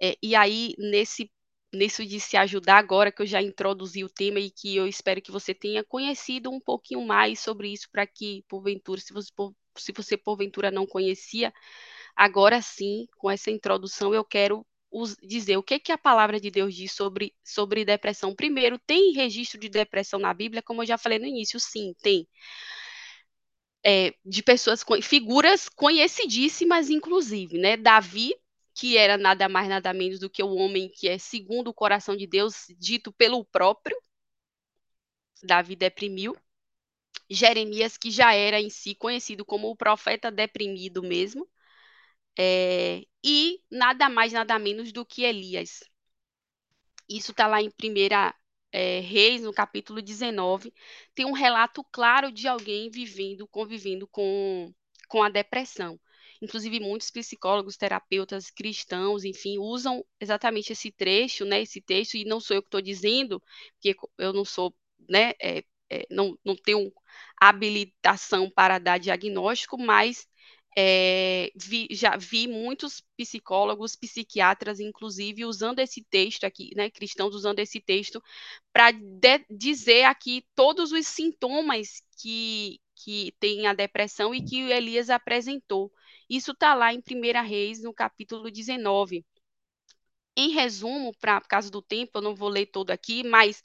É, 0.00 0.16
e 0.22 0.34
aí, 0.34 0.74
nesse 0.78 1.30
nisso 1.72 2.04
de 2.04 2.20
se 2.20 2.36
ajudar 2.36 2.76
agora 2.76 3.10
que 3.10 3.22
eu 3.22 3.26
já 3.26 3.40
introduzi 3.40 4.04
o 4.04 4.08
tema 4.08 4.38
e 4.38 4.50
que 4.50 4.76
eu 4.76 4.86
espero 4.86 5.22
que 5.22 5.30
você 5.30 5.54
tenha 5.54 5.82
conhecido 5.82 6.50
um 6.50 6.60
pouquinho 6.60 7.00
mais 7.06 7.40
sobre 7.40 7.72
isso 7.72 7.88
para 7.90 8.06
que 8.06 8.44
porventura 8.46 9.00
se 9.00 9.12
você 9.12 9.30
se 9.78 9.90
você 9.90 10.18
porventura 10.18 10.70
não 10.70 10.86
conhecia 10.86 11.50
agora 12.14 12.60
sim 12.60 13.06
com 13.16 13.30
essa 13.30 13.50
introdução 13.50 14.14
eu 14.14 14.22
quero 14.24 14.66
dizer 15.22 15.56
o 15.56 15.62
que, 15.62 15.78
que 15.78 15.92
a 15.92 15.98
palavra 15.98 16.38
de 16.38 16.50
Deus 16.50 16.74
diz 16.74 16.92
sobre, 16.92 17.34
sobre 17.42 17.84
depressão. 17.84 18.34
Primeiro, 18.34 18.78
tem 18.78 19.12
registro 19.14 19.58
de 19.58 19.68
depressão 19.68 20.18
na 20.18 20.34
Bíblia, 20.34 20.62
como 20.62 20.82
eu 20.82 20.86
já 20.86 20.98
falei 20.98 21.18
no 21.18 21.26
início, 21.26 21.58
sim, 21.58 21.94
tem. 22.02 22.28
É, 23.84 24.14
de 24.24 24.42
pessoas, 24.42 24.84
figuras 25.02 25.68
conhecidíssimas, 25.68 26.88
inclusive, 26.88 27.58
né? 27.58 27.76
Davi, 27.76 28.34
que 28.74 28.96
era 28.96 29.18
nada 29.18 29.48
mais, 29.48 29.68
nada 29.68 29.92
menos 29.92 30.20
do 30.20 30.30
que 30.30 30.42
o 30.42 30.54
homem 30.54 30.88
que 30.88 31.08
é 31.08 31.18
segundo 31.18 31.68
o 31.68 31.74
coração 31.74 32.16
de 32.16 32.26
Deus, 32.26 32.66
dito 32.78 33.12
pelo 33.12 33.44
próprio. 33.44 33.96
Davi 35.42 35.76
deprimiu. 35.76 36.34
Jeremias, 37.30 37.96
que 37.98 38.10
já 38.10 38.34
era 38.34 38.60
em 38.60 38.70
si 38.70 38.94
conhecido 38.94 39.44
como 39.44 39.70
o 39.70 39.76
profeta 39.76 40.30
deprimido 40.30 41.02
mesmo. 41.02 41.48
É, 42.38 43.04
e 43.24 43.60
nada 43.70 44.08
mais, 44.08 44.32
nada 44.32 44.58
menos 44.58 44.92
do 44.92 45.04
que 45.06 45.22
Elias. 45.24 45.80
Isso 47.08 47.30
está 47.30 47.46
lá 47.46 47.62
em 47.62 47.68
1 47.68 48.34
é, 48.72 49.00
Reis, 49.00 49.42
no 49.42 49.52
capítulo 49.52 50.02
19. 50.02 50.72
Tem 51.14 51.26
um 51.26 51.32
relato 51.32 51.84
claro 51.92 52.32
de 52.32 52.48
alguém 52.48 52.90
vivendo, 52.90 53.46
convivendo 53.48 54.08
com, 54.08 54.72
com 55.08 55.22
a 55.22 55.28
depressão. 55.28 55.98
Inclusive, 56.40 56.80
muitos 56.80 57.10
psicólogos, 57.10 57.76
terapeutas, 57.76 58.50
cristãos, 58.50 59.24
enfim, 59.24 59.58
usam 59.58 60.04
exatamente 60.20 60.72
esse 60.72 60.90
trecho, 60.90 61.44
né, 61.44 61.62
esse 61.62 61.80
texto, 61.80 62.16
e 62.16 62.24
não 62.24 62.40
sou 62.40 62.56
eu 62.56 62.62
que 62.62 62.66
estou 62.66 62.82
dizendo, 62.82 63.40
porque 63.74 63.94
eu 64.18 64.32
não 64.32 64.44
sou, 64.44 64.74
né, 65.08 65.32
é, 65.40 65.62
é, 65.88 66.04
não, 66.10 66.36
não 66.44 66.56
tenho 66.56 66.92
habilitação 67.40 68.50
para 68.50 68.78
dar 68.78 68.98
diagnóstico, 68.98 69.78
mas 69.78 70.26
é, 70.76 71.50
vi, 71.54 71.88
já 71.90 72.16
vi 72.16 72.48
muitos 72.48 73.02
psicólogos, 73.16 73.96
psiquiatras, 73.96 74.80
inclusive, 74.80 75.44
usando 75.44 75.80
esse 75.80 76.02
texto 76.04 76.44
aqui, 76.44 76.70
né, 76.74 76.90
cristãos 76.90 77.34
usando 77.34 77.58
esse 77.58 77.80
texto, 77.80 78.22
para 78.72 78.92
dizer 79.50 80.04
aqui 80.04 80.46
todos 80.54 80.92
os 80.92 81.06
sintomas 81.06 82.02
que, 82.16 82.80
que 82.96 83.34
tem 83.38 83.66
a 83.66 83.74
depressão 83.74 84.34
e 84.34 84.42
que 84.44 84.60
Elias 84.70 85.10
apresentou. 85.10 85.92
Isso 86.28 86.52
está 86.52 86.74
lá 86.74 86.94
em 86.94 87.02
1 87.02 87.42
Reis, 87.42 87.82
no 87.82 87.92
capítulo 87.92 88.50
19. 88.50 89.24
Em 90.34 90.50
resumo, 90.50 91.14
para 91.20 91.40
por 91.40 91.48
causa 91.48 91.70
do 91.70 91.82
tempo, 91.82 92.12
eu 92.14 92.22
não 92.22 92.34
vou 92.34 92.48
ler 92.48 92.66
todo 92.66 92.90
aqui, 92.90 93.22
mas 93.22 93.62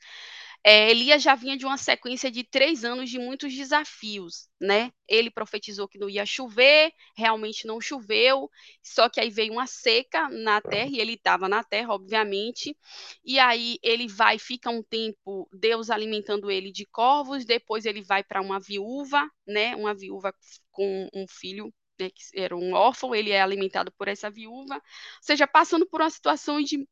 é, 0.63 0.91
Elias 0.91 1.23
já 1.23 1.35
vinha 1.35 1.57
de 1.57 1.65
uma 1.65 1.77
sequência 1.77 2.29
de 2.29 2.43
três 2.43 2.83
anos 2.83 3.09
de 3.09 3.17
muitos 3.17 3.53
desafios, 3.53 4.49
né? 4.59 4.91
Ele 5.07 5.31
profetizou 5.31 5.87
que 5.87 5.97
não 5.97 6.09
ia 6.09 6.25
chover, 6.25 6.91
realmente 7.15 7.65
não 7.65 7.79
choveu, 7.79 8.49
só 8.83 9.09
que 9.09 9.19
aí 9.19 9.29
veio 9.29 9.53
uma 9.53 9.67
seca 9.67 10.27
na 10.29 10.59
terra, 10.61 10.89
e 10.91 10.99
ele 10.99 11.13
estava 11.13 11.47
na 11.47 11.63
terra, 11.63 11.93
obviamente, 11.93 12.75
e 13.23 13.39
aí 13.39 13.77
ele 13.81 14.07
vai, 14.07 14.37
fica 14.37 14.69
um 14.69 14.83
tempo, 14.83 15.47
Deus 15.53 15.89
alimentando 15.89 16.51
ele 16.51 16.71
de 16.71 16.85
corvos, 16.85 17.45
depois 17.45 17.85
ele 17.85 18.01
vai 18.01 18.23
para 18.23 18.41
uma 18.41 18.59
viúva, 18.59 19.29
né? 19.47 19.75
Uma 19.75 19.93
viúva 19.93 20.33
com 20.71 21.07
um 21.13 21.25
filho 21.27 21.73
né, 21.99 22.09
que 22.09 22.39
era 22.39 22.55
um 22.55 22.73
órfão, 22.73 23.15
ele 23.15 23.31
é 23.31 23.41
alimentado 23.41 23.91
por 23.97 24.07
essa 24.07 24.29
viúva, 24.29 24.75
ou 24.75 24.81
seja, 25.21 25.47
passando 25.47 25.85
por 25.87 26.01
uma 26.01 26.09
situação 26.09 26.61
de 26.61 26.87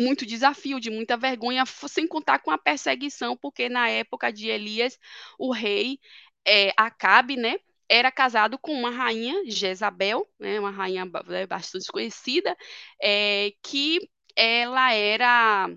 muito 0.00 0.26
desafio, 0.26 0.80
de 0.80 0.90
muita 0.90 1.16
vergonha, 1.16 1.64
sem 1.66 2.06
contar 2.06 2.40
com 2.40 2.50
a 2.50 2.58
perseguição, 2.58 3.36
porque 3.36 3.68
na 3.68 3.88
época 3.88 4.32
de 4.32 4.48
Elias, 4.48 4.98
o 5.38 5.52
rei 5.52 5.98
é, 6.46 6.72
Acabe, 6.76 7.36
né, 7.36 7.56
era 7.88 8.10
casado 8.10 8.58
com 8.58 8.72
uma 8.72 8.90
rainha, 8.90 9.42
Jezabel, 9.50 10.26
né, 10.38 10.58
uma 10.60 10.70
rainha 10.70 11.04
né, 11.26 11.46
bastante 11.46 11.86
conhecida, 11.92 12.56
é, 13.02 13.52
que 13.62 14.00
ela 14.36 14.92
era 14.92 15.68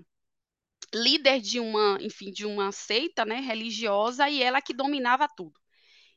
líder 0.94 1.40
de 1.40 1.60
uma, 1.60 1.98
enfim, 2.00 2.30
de 2.30 2.46
uma 2.46 2.72
seita, 2.72 3.24
né, 3.24 3.36
religiosa 3.40 4.28
e 4.28 4.42
ela 4.42 4.60
que 4.62 4.72
dominava 4.74 5.28
tudo. 5.28 5.58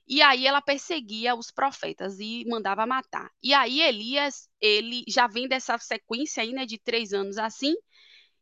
E 0.08 0.22
aí 0.22 0.46
ela 0.48 0.62
perseguia 0.62 1.36
os 1.36 1.52
profetas 1.52 2.20
e 2.20 2.46
mandava 2.48 2.86
matar. 2.86 3.30
E 3.42 3.54
aí 3.54 3.82
Elias, 3.82 4.50
ele 4.60 5.04
já 5.08 5.28
vem 5.28 5.48
dessa 5.48 5.78
sequência 5.78 6.44
aí, 6.44 6.52
né, 6.54 6.66
de 6.66 6.78
três 6.78 7.14
anos 7.14 7.38
assim. 7.38 7.74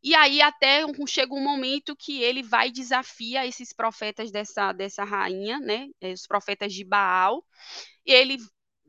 E 0.02 0.14
aí 0.14 0.40
até 0.42 0.82
chega 1.06 1.34
um 1.34 1.42
momento 1.44 1.94
que 1.96 2.22
ele 2.22 2.42
vai 2.42 2.70
desafia 2.70 3.46
esses 3.46 3.72
profetas 3.72 4.30
dessa, 4.30 4.72
dessa 4.72 5.04
rainha, 5.04 5.60
né, 5.60 5.88
eh, 6.00 6.12
os 6.12 6.26
profetas 6.26 6.72
de 6.72 6.84
Baal. 6.84 7.44
E 8.06 8.12
ele 8.12 8.38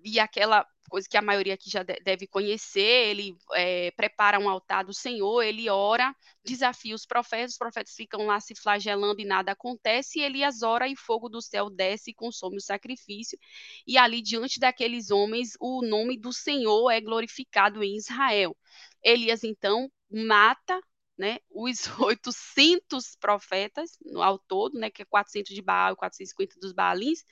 e 0.04 0.20
aquela 0.20 0.66
coisa 0.92 1.08
que 1.10 1.16
a 1.16 1.22
maioria 1.22 1.54
aqui 1.54 1.70
já 1.70 1.84
deve 1.84 2.28
conhecer, 2.28 2.82
ele 2.82 3.34
é, 3.54 3.92
prepara 3.92 4.38
um 4.38 4.50
altar 4.50 4.84
do 4.84 4.94
Senhor, 4.94 5.42
ele 5.42 5.70
ora, 5.70 6.14
desafia 6.44 6.94
os 6.94 7.06
profetas, 7.06 7.54
os 7.54 7.58
profetas 7.58 7.96
ficam 7.96 8.26
lá 8.26 8.42
se 8.42 8.54
flagelando 8.54 9.22
e 9.22 9.26
nada 9.26 9.54
acontece, 9.54 10.20
e 10.20 10.22
Elias 10.22 10.62
ora 10.62 10.90
e 10.90 10.96
fogo 10.98 11.30
do 11.30 11.42
céu 11.42 11.70
desce 11.70 12.12
e 12.12 12.14
consome 12.14 12.58
o 12.58 12.62
sacrifício, 12.62 13.40
e 13.88 13.98
ali 13.98 14.22
diante 14.22 14.60
daqueles 14.60 15.12
homens 15.12 15.54
o 15.62 15.82
nome 15.82 16.18
do 16.18 16.34
Senhor 16.34 16.92
é 16.92 17.00
glorificado 17.00 17.82
em 17.82 17.96
Israel. 17.96 18.56
Elias 19.02 19.46
então 19.46 19.90
mata 20.12 20.78
né, 21.18 21.38
os 21.50 21.86
800 22.00 23.16
profetas 23.16 23.98
ao 24.18 24.38
todo, 24.38 24.78
né, 24.78 24.90
que 24.90 25.04
é 25.04 25.06
400 25.06 25.56
de 25.56 25.62
Baal 25.62 25.94
e 25.94 25.96
450 25.96 26.60
dos 26.60 26.74
Baalins, 26.74 27.24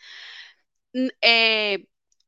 é, 1.22 1.80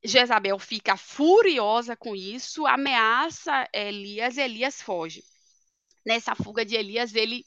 Jezabel 0.04 0.58
fica 0.58 0.98
furiosa 0.98 1.96
com 1.96 2.16
isso, 2.16 2.66
ameaça 2.66 3.68
Elias, 3.74 4.38
Elias 4.38 4.82
foge. 4.82 5.24
Nessa 6.06 6.34
fuga 6.36 6.66
de 6.66 6.76
Elias, 6.76 7.14
ele 7.14 7.46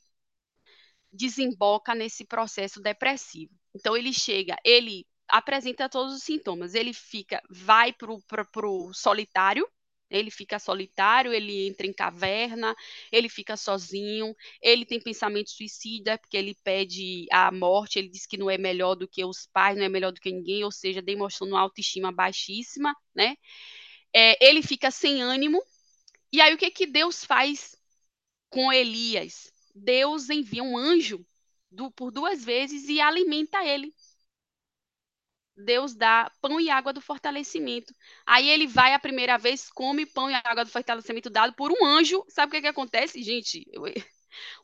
desemboca 1.13 1.95
nesse 1.95 2.25
processo 2.25 2.81
depressivo. 2.81 3.53
Então 3.75 3.97
ele 3.97 4.13
chega, 4.13 4.57
ele 4.65 5.07
apresenta 5.29 5.89
todos 5.89 6.15
os 6.15 6.23
sintomas. 6.23 6.75
Ele 6.75 6.93
fica, 6.93 7.43
vai 7.51 7.93
para 7.93 8.67
o 8.69 8.93
solitário, 8.93 9.69
ele 10.17 10.31
fica 10.31 10.59
solitário, 10.59 11.33
ele 11.33 11.67
entra 11.67 11.87
em 11.87 11.93
caverna, 11.93 12.75
ele 13.11 13.29
fica 13.29 13.57
sozinho, 13.57 14.35
ele 14.63 14.85
tem 14.85 15.01
pensamento 15.01 15.51
suicida, 15.51 16.19
porque 16.19 16.37
ele 16.37 16.55
pede 16.63 17.27
a 17.31 17.51
morte, 17.51 17.99
ele 17.99 18.09
diz 18.09 18.27
que 18.27 18.37
não 18.37 18.51
é 18.51 18.57
melhor 18.59 18.95
do 18.95 19.09
que 19.09 19.25
os 19.25 19.47
pais, 19.47 19.77
não 19.77 19.85
é 19.85 19.89
melhor 19.89 20.13
do 20.13 20.21
que 20.21 20.31
ninguém, 20.33 20.65
ou 20.65 20.71
seja, 20.71 21.03
demonstrando 21.03 21.55
uma 21.55 21.61
autoestima 21.61 22.13
baixíssima, 22.13 22.95
né? 23.15 23.37
É, 24.15 24.45
ele 24.45 24.63
fica 24.63 24.91
sem 24.91 25.23
ânimo. 25.23 25.63
E 26.33 26.41
aí 26.41 26.55
o 26.55 26.59
que 26.59 26.71
que 26.71 26.87
Deus 26.87 27.25
faz 27.25 27.77
com 28.51 28.73
Elias? 28.73 29.53
Deus 29.75 30.31
envia 30.31 30.63
um 30.63 30.79
anjo 30.79 31.25
do, 31.71 31.91
por 31.91 32.11
duas 32.11 32.45
vezes 32.45 32.89
e 32.89 33.01
alimenta 33.01 33.65
ele. 33.65 33.93
Deus 35.57 35.95
dá 35.95 36.31
pão 36.41 36.61
e 36.61 36.71
água 36.71 36.93
do 36.93 37.01
fortalecimento. 37.01 37.95
Aí 38.27 38.49
ele 38.49 38.67
vai 38.67 38.93
a 38.95 38.99
primeira 38.99 39.39
vez, 39.39 39.71
come 39.71 40.07
pão 40.07 40.31
e 40.31 40.35
água 40.35 40.65
do 40.65 40.71
fortalecimento 40.71 41.31
dado 41.31 41.55
por 41.55 41.71
um 41.71 41.85
anjo. 41.87 42.25
Sabe 42.29 42.49
o 42.49 42.53
que, 42.53 42.63
que 42.63 42.69
acontece, 42.69 43.23
gente? 43.23 43.65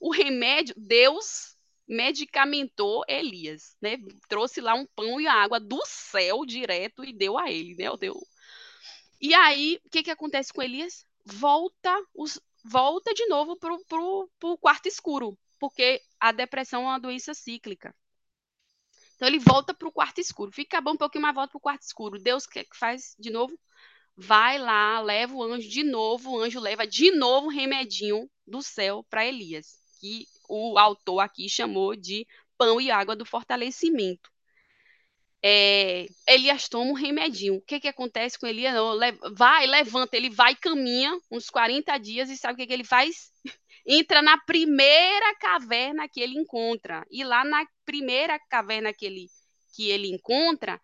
O 0.00 0.10
remédio, 0.10 0.74
Deus 0.76 1.56
medicamentou 1.86 3.04
Elias, 3.08 3.76
né? 3.80 3.98
Trouxe 4.28 4.60
lá 4.60 4.74
um 4.74 4.86
pão 4.94 5.20
e 5.20 5.26
água 5.26 5.58
do 5.60 5.80
céu 5.84 6.44
direto 6.44 7.04
e 7.04 7.12
deu 7.12 7.38
a 7.38 7.50
ele, 7.50 7.74
né? 7.76 7.84
Deu. 7.98 8.20
E 9.20 9.34
aí, 9.34 9.80
o 9.84 9.90
que, 9.90 10.02
que 10.02 10.10
acontece 10.10 10.52
com 10.52 10.62
Elias? 10.62 11.04
Volta, 11.24 11.94
os, 12.14 12.40
volta 12.64 13.12
de 13.12 13.26
novo 13.26 13.56
para 13.56 13.74
o 13.74 14.58
quarto 14.58 14.86
escuro, 14.86 15.36
porque 15.58 16.00
a 16.18 16.32
depressão 16.32 16.82
é 16.82 16.86
uma 16.86 16.98
doença 16.98 17.34
cíclica. 17.34 17.94
Então 19.20 19.28
ele 19.28 19.38
volta 19.38 19.74
para 19.74 19.86
o 19.86 19.92
quarto 19.92 20.18
escuro. 20.18 20.50
Fica 20.50 20.80
bom 20.80 20.92
um 20.92 20.96
pouquinho, 20.96 21.20
mas 21.20 21.34
volta 21.34 21.50
para 21.50 21.58
o 21.58 21.60
quarto 21.60 21.82
escuro. 21.82 22.18
Deus 22.18 22.46
que 22.46 22.66
faz 22.74 23.14
de 23.18 23.28
novo? 23.28 23.54
Vai 24.16 24.58
lá, 24.58 24.98
leva 24.98 25.34
o 25.34 25.42
anjo 25.42 25.68
de 25.68 25.82
novo. 25.82 26.30
O 26.30 26.40
anjo 26.40 26.58
leva 26.58 26.86
de 26.86 27.10
novo 27.10 27.48
o 27.48 27.50
remedinho 27.50 28.30
do 28.46 28.62
céu 28.62 29.04
para 29.10 29.26
Elias, 29.26 29.78
que 30.00 30.24
o 30.48 30.78
autor 30.78 31.20
aqui 31.20 31.50
chamou 31.50 31.94
de 31.94 32.26
pão 32.56 32.80
e 32.80 32.90
água 32.90 33.14
do 33.14 33.26
fortalecimento. 33.26 34.30
É, 35.42 36.06
Elias 36.26 36.66
toma 36.70 36.90
um 36.90 36.94
remedinho. 36.94 37.56
O 37.56 37.60
que, 37.62 37.78
que 37.78 37.88
acontece 37.88 38.38
com 38.38 38.46
Elias? 38.46 38.74
Vai, 39.34 39.66
levanta, 39.66 40.16
ele 40.16 40.30
vai, 40.30 40.56
caminha 40.56 41.14
uns 41.30 41.50
40 41.50 41.98
dias 41.98 42.30
e 42.30 42.38
sabe 42.38 42.54
o 42.54 42.56
que, 42.56 42.66
que 42.66 42.72
ele 42.72 42.84
faz? 42.84 43.30
entra 43.92 44.22
na 44.22 44.38
primeira 44.38 45.34
caverna 45.40 46.08
que 46.08 46.20
ele 46.20 46.38
encontra. 46.38 47.04
E 47.10 47.24
lá 47.24 47.44
na 47.44 47.66
primeira 47.84 48.38
caverna 48.48 48.92
que 48.94 49.04
ele, 49.04 49.26
que 49.74 49.90
ele 49.90 50.08
encontra, 50.14 50.80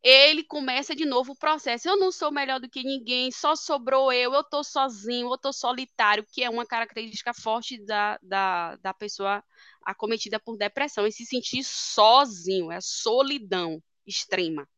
ele 0.00 0.44
começa 0.44 0.94
de 0.94 1.04
novo 1.04 1.32
o 1.32 1.38
processo. 1.38 1.88
Eu 1.88 1.96
não 1.96 2.12
sou 2.12 2.30
melhor 2.30 2.60
do 2.60 2.70
que 2.70 2.84
ninguém, 2.84 3.32
só 3.32 3.56
sobrou 3.56 4.12
eu, 4.12 4.32
eu 4.32 4.40
estou 4.40 4.62
sozinho, 4.62 5.28
eu 5.28 5.34
estou 5.34 5.52
solitário, 5.52 6.24
que 6.30 6.44
é 6.44 6.50
uma 6.50 6.64
característica 6.64 7.34
forte 7.34 7.84
da, 7.84 8.18
da, 8.22 8.76
da 8.76 8.94
pessoa 8.94 9.42
acometida 9.84 10.38
por 10.38 10.56
depressão, 10.56 11.06
e 11.06 11.12
se 11.12 11.26
sentir 11.26 11.64
sozinho, 11.64 12.70
é 12.70 12.78
solidão 12.80 13.82
extrema. 14.06 14.68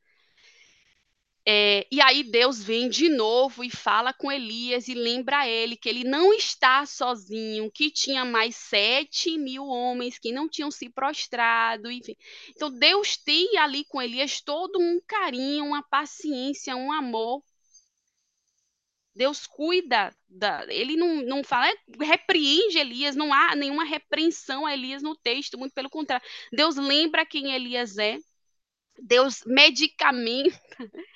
É, 1.49 1.87
e 1.93 2.01
aí 2.01 2.25
Deus 2.25 2.61
vem 2.61 2.89
de 2.89 3.09
novo 3.09 3.63
e 3.63 3.71
fala 3.71 4.13
com 4.13 4.33
Elias 4.33 4.89
e 4.89 4.95
lembra 4.95 5.49
ele 5.49 5.77
que 5.77 5.89
ele 5.89 6.03
não 6.03 6.35
está 6.35 6.85
sozinho, 6.85 7.71
que 7.71 7.89
tinha 7.89 8.25
mais 8.25 8.57
sete 8.57 9.39
mil 9.39 9.65
homens 9.65 10.19
que 10.19 10.33
não 10.33 10.49
tinham 10.49 10.73
se 10.73 10.91
prostrado, 10.91 11.89
enfim. 11.89 12.17
Então 12.51 12.69
Deus 12.69 13.17
tem 13.17 13.59
ali 13.59 13.85
com 13.85 14.03
Elias 14.03 14.41
todo 14.41 14.81
um 14.81 15.01
carinho, 15.07 15.67
uma 15.67 15.85
paciência, 15.85 16.75
um 16.75 16.91
amor. 16.91 17.41
Deus 19.15 19.47
cuida 19.47 20.15
da. 20.29 20.67
Ele 20.69 20.97
não, 20.97 21.23
não 21.23 21.45
fala, 21.45 21.73
repreende 22.01 22.77
Elias, 22.77 23.15
não 23.17 23.33
há 23.33 23.55
nenhuma 23.55 23.85
repreensão 23.85 24.67
a 24.67 24.75
Elias 24.75 25.03
no 25.03 25.17
texto, 25.17 25.57
muito 25.57 25.73
pelo 25.73 25.89
contrário. 25.89 26.27
Deus 26.53 26.77
lembra 26.77 27.25
quem 27.25 27.53
Elias 27.53 27.97
é, 27.99 28.19
Deus 29.03 29.43
medicamenta 29.47 30.59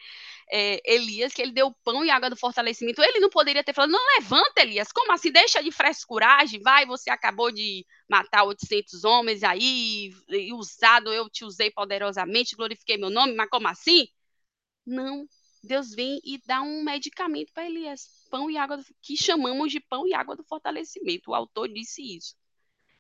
é, 0.51 0.81
Elias, 0.85 1.33
que 1.33 1.41
ele 1.41 1.53
deu 1.53 1.73
pão 1.85 2.05
e 2.05 2.11
água 2.11 2.29
do 2.29 2.37
fortalecimento. 2.37 3.03
Ele 3.03 3.21
não 3.21 3.31
poderia 3.31 3.63
ter 3.63 3.73
falado, 3.73 3.91
não, 3.91 4.19
levanta, 4.19 4.61
Elias, 4.61 4.91
como 4.93 5.13
assim? 5.13 5.31
Deixa 5.31 5.63
de 5.63 5.71
frescuragem, 5.71 6.61
vai, 6.61 6.85
você 6.85 7.09
acabou 7.09 7.53
de 7.53 7.87
matar 8.09 8.45
800 8.45 9.05
homens 9.05 9.43
aí, 9.45 10.13
e 10.29 10.53
usado, 10.53 11.13
eu 11.13 11.31
te 11.31 11.45
usei 11.45 11.71
poderosamente, 11.71 12.57
glorifiquei 12.57 12.97
meu 12.97 13.11
nome, 13.11 13.35
mas 13.35 13.49
como 13.49 13.69
assim? 13.69 14.09
Não, 14.85 15.27
Deus 15.63 15.95
vem 15.95 16.21
e 16.25 16.39
dá 16.45 16.63
um 16.63 16.83
medicamento 16.83 17.53
para 17.53 17.67
Elias, 17.67 18.09
pão 18.31 18.51
e 18.51 18.57
água, 18.57 18.79
do, 18.79 18.85
que 19.01 19.17
chamamos 19.17 19.71
de 19.71 19.79
pão 19.79 20.07
e 20.07 20.15
água 20.15 20.35
do 20.35 20.45
fortalecimento. 20.45 21.31
O 21.31 21.35
autor 21.35 21.69
disse 21.69 22.17
isso. 22.17 22.35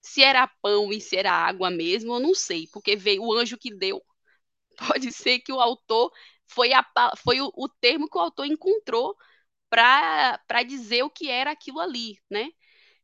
Se 0.00 0.22
era 0.22 0.48
pão 0.62 0.92
e 0.92 1.00
se 1.00 1.16
era 1.16 1.32
água 1.32 1.70
mesmo, 1.70 2.14
eu 2.14 2.20
não 2.20 2.34
sei, 2.34 2.66
porque 2.72 2.96
veio 2.96 3.22
o 3.22 3.34
anjo 3.34 3.58
que 3.58 3.74
deu 3.74 4.02
pode 4.86 5.12
ser 5.12 5.40
que 5.40 5.52
o 5.52 5.60
autor 5.60 6.12
foi, 6.46 6.72
a, 6.72 6.84
foi 7.18 7.40
o, 7.40 7.52
o 7.54 7.68
termo 7.68 8.08
que 8.08 8.18
o 8.18 8.20
autor 8.20 8.46
encontrou 8.46 9.16
para 9.68 10.62
dizer 10.66 11.02
o 11.04 11.10
que 11.10 11.28
era 11.30 11.50
aquilo 11.52 11.80
ali, 11.80 12.18
né? 12.28 12.48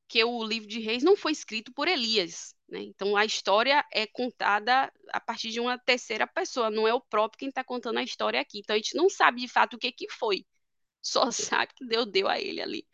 Que 0.09 0.24
o 0.24 0.45
livro 0.45 0.68
de 0.68 0.81
Reis 0.81 1.03
não 1.03 1.16
foi 1.16 1.33
escrito 1.33 1.72
por 1.72 1.89
Elias, 1.89 2.55
né? 2.68 2.81
Então 2.81 3.16
a 3.16 3.24
história 3.24 3.85
é 3.93 4.07
contada 4.07 4.93
a 5.12 5.20
partir 5.20 5.51
de 5.51 5.61
uma 5.61 5.79
terceira 5.79 6.27
pessoa, 6.27 6.70
não 6.70 6.87
é 6.89 6.95
o 6.95 7.01
próprio 7.01 7.39
quem 7.39 7.49
está 7.49 7.62
contando 7.64 7.99
a 7.99 8.03
história 8.03 8.41
aqui. 8.41 8.61
Então 8.61 8.74
a 8.74 8.79
gente 8.79 8.97
não 8.97 9.09
sabe 9.09 9.41
de 9.41 9.49
fato 9.49 9.74
o 9.74 9.79
que 9.79 9.93
que 9.93 10.11
foi, 10.11 10.45
só 11.03 11.31
sabe 11.31 11.72
que 11.74 11.87
Deus 11.87 12.07
deu 12.11 12.29
a 12.29 12.41
ele 12.41 12.61
ali 12.61 12.87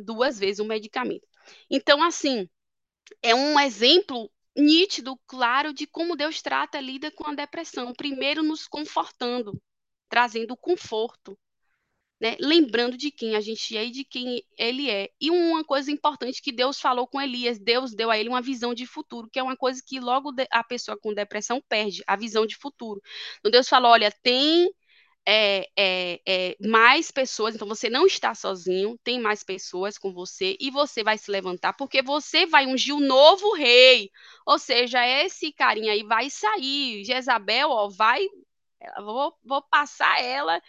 duas 0.00 0.38
vezes 0.38 0.60
o 0.60 0.64
medicamento. 0.64 1.26
Então, 1.70 2.02
assim, 2.02 2.48
é 3.22 3.34
um 3.34 3.58
exemplo 3.58 4.30
nítido, 4.56 5.18
claro, 5.26 5.72
de 5.72 5.86
como 5.86 6.16
Deus 6.16 6.42
trata, 6.42 6.80
lida 6.80 7.10
com 7.10 7.28
a 7.28 7.34
depressão. 7.34 7.92
Primeiro, 7.92 8.42
nos 8.42 8.66
confortando, 8.66 9.60
trazendo 10.08 10.56
conforto, 10.56 11.38
né? 12.20 12.36
lembrando 12.40 12.96
de 12.96 13.10
quem 13.10 13.36
a 13.36 13.40
gente 13.40 13.76
é 13.76 13.86
e 13.86 13.90
de 13.90 14.04
quem 14.04 14.42
ele 14.56 14.88
é. 14.90 15.10
E 15.20 15.30
uma 15.30 15.64
coisa 15.64 15.90
importante 15.90 16.40
que 16.40 16.52
Deus 16.52 16.80
falou 16.80 17.06
com 17.06 17.20
Elias, 17.20 17.58
Deus 17.58 17.94
deu 17.94 18.10
a 18.10 18.18
ele 18.18 18.28
uma 18.28 18.42
visão 18.42 18.74
de 18.74 18.86
futuro, 18.86 19.28
que 19.30 19.38
é 19.38 19.42
uma 19.42 19.56
coisa 19.56 19.82
que 19.84 20.00
logo 20.00 20.32
a 20.50 20.64
pessoa 20.64 20.98
com 20.98 21.12
depressão 21.12 21.62
perde, 21.68 22.02
a 22.06 22.16
visão 22.16 22.46
de 22.46 22.56
futuro. 22.56 23.00
Então 23.40 23.50
Deus 23.50 23.68
falou, 23.68 23.90
olha, 23.92 24.10
tem 24.22 24.70
é, 25.26 25.70
é, 25.76 26.20
é, 26.26 26.56
mais 26.60 27.10
pessoas, 27.10 27.54
então 27.54 27.66
você 27.66 27.88
não 27.88 28.06
está 28.06 28.34
sozinho, 28.34 28.98
tem 29.02 29.20
mais 29.20 29.42
pessoas 29.42 29.96
com 29.96 30.12
você 30.12 30.56
e 30.60 30.70
você 30.70 31.02
vai 31.02 31.16
se 31.16 31.30
levantar, 31.30 31.72
porque 31.74 32.02
você 32.02 32.46
vai 32.46 32.66
ungir 32.66 32.94
o 32.94 33.00
novo 33.00 33.54
rei. 33.54 34.10
Ou 34.46 34.58
seja, 34.58 35.06
esse 35.06 35.52
carinha 35.52 35.92
aí 35.92 36.02
vai 36.02 36.28
sair. 36.30 37.04
Jezabel, 37.04 37.70
ó, 37.70 37.88
vai. 37.88 38.26
Vou, 38.98 39.34
vou 39.42 39.62
passar 39.62 40.22
ela 40.22 40.60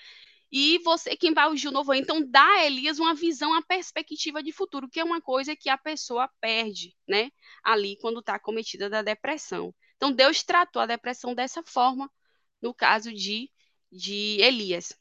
e 0.52 0.80
você 0.80 1.18
quem 1.18 1.34
vai 1.34 1.50
ungir 1.50 1.70
o 1.70 1.74
novo 1.74 1.92
rei. 1.92 2.02
Então, 2.02 2.22
dá 2.26 2.46
a 2.46 2.66
Elias 2.66 2.98
uma 3.00 3.14
visão, 3.14 3.52
uma 3.52 3.62
perspectiva 3.62 4.42
de 4.42 4.54
futuro, 4.54 4.90
que 4.90 5.00
é 5.00 5.04
uma 5.04 5.22
coisa 5.22 5.56
que 5.56 5.70
a 5.70 5.78
pessoa 5.78 6.30
perde, 6.40 6.96
né? 7.08 7.30
Ali, 7.64 7.98
quando 8.00 8.22
está 8.22 8.40
cometida 8.40 8.90
da 8.90 9.02
depressão. 9.02 9.76
Então, 9.98 10.12
Deus 10.14 10.44
tratou 10.44 10.82
a 10.82 10.86
depressão 10.86 11.36
dessa 11.36 11.62
forma, 11.64 12.10
no 12.62 12.74
caso 12.74 13.14
de 13.14 13.50
de 13.92 14.38
Elias. 14.42 14.94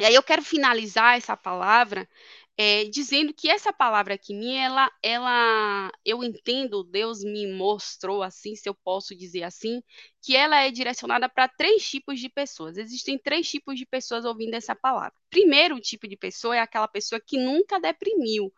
E 0.00 0.04
aí 0.04 0.14
eu 0.14 0.22
quero 0.22 0.42
finalizar 0.42 1.16
essa 1.16 1.36
palavra 1.36 2.08
é, 2.56 2.84
dizendo 2.84 3.32
que 3.32 3.48
essa 3.48 3.72
palavra 3.72 4.14
aqui 4.14 4.34
minha, 4.34 4.64
ela, 4.64 4.90
ela, 5.02 5.90
eu 6.04 6.22
entendo, 6.22 6.84
Deus 6.84 7.22
me 7.24 7.46
mostrou 7.52 8.22
assim, 8.22 8.54
se 8.54 8.68
eu 8.68 8.74
posso 8.74 9.16
dizer 9.16 9.42
assim, 9.42 9.82
que 10.20 10.36
ela 10.36 10.60
é 10.60 10.70
direcionada 10.70 11.28
para 11.28 11.48
três 11.48 11.88
tipos 11.88 12.20
de 12.20 12.28
pessoas. 12.28 12.76
Existem 12.76 13.18
três 13.18 13.48
tipos 13.48 13.76
de 13.78 13.86
pessoas 13.86 14.24
ouvindo 14.24 14.54
essa 14.54 14.74
palavra. 14.74 15.14
Primeiro 15.30 15.80
tipo 15.80 16.06
de 16.06 16.16
pessoa 16.16 16.56
é 16.56 16.60
aquela 16.60 16.88
pessoa 16.88 17.20
que 17.20 17.38
nunca 17.38 17.80
deprimiu. 17.80 18.52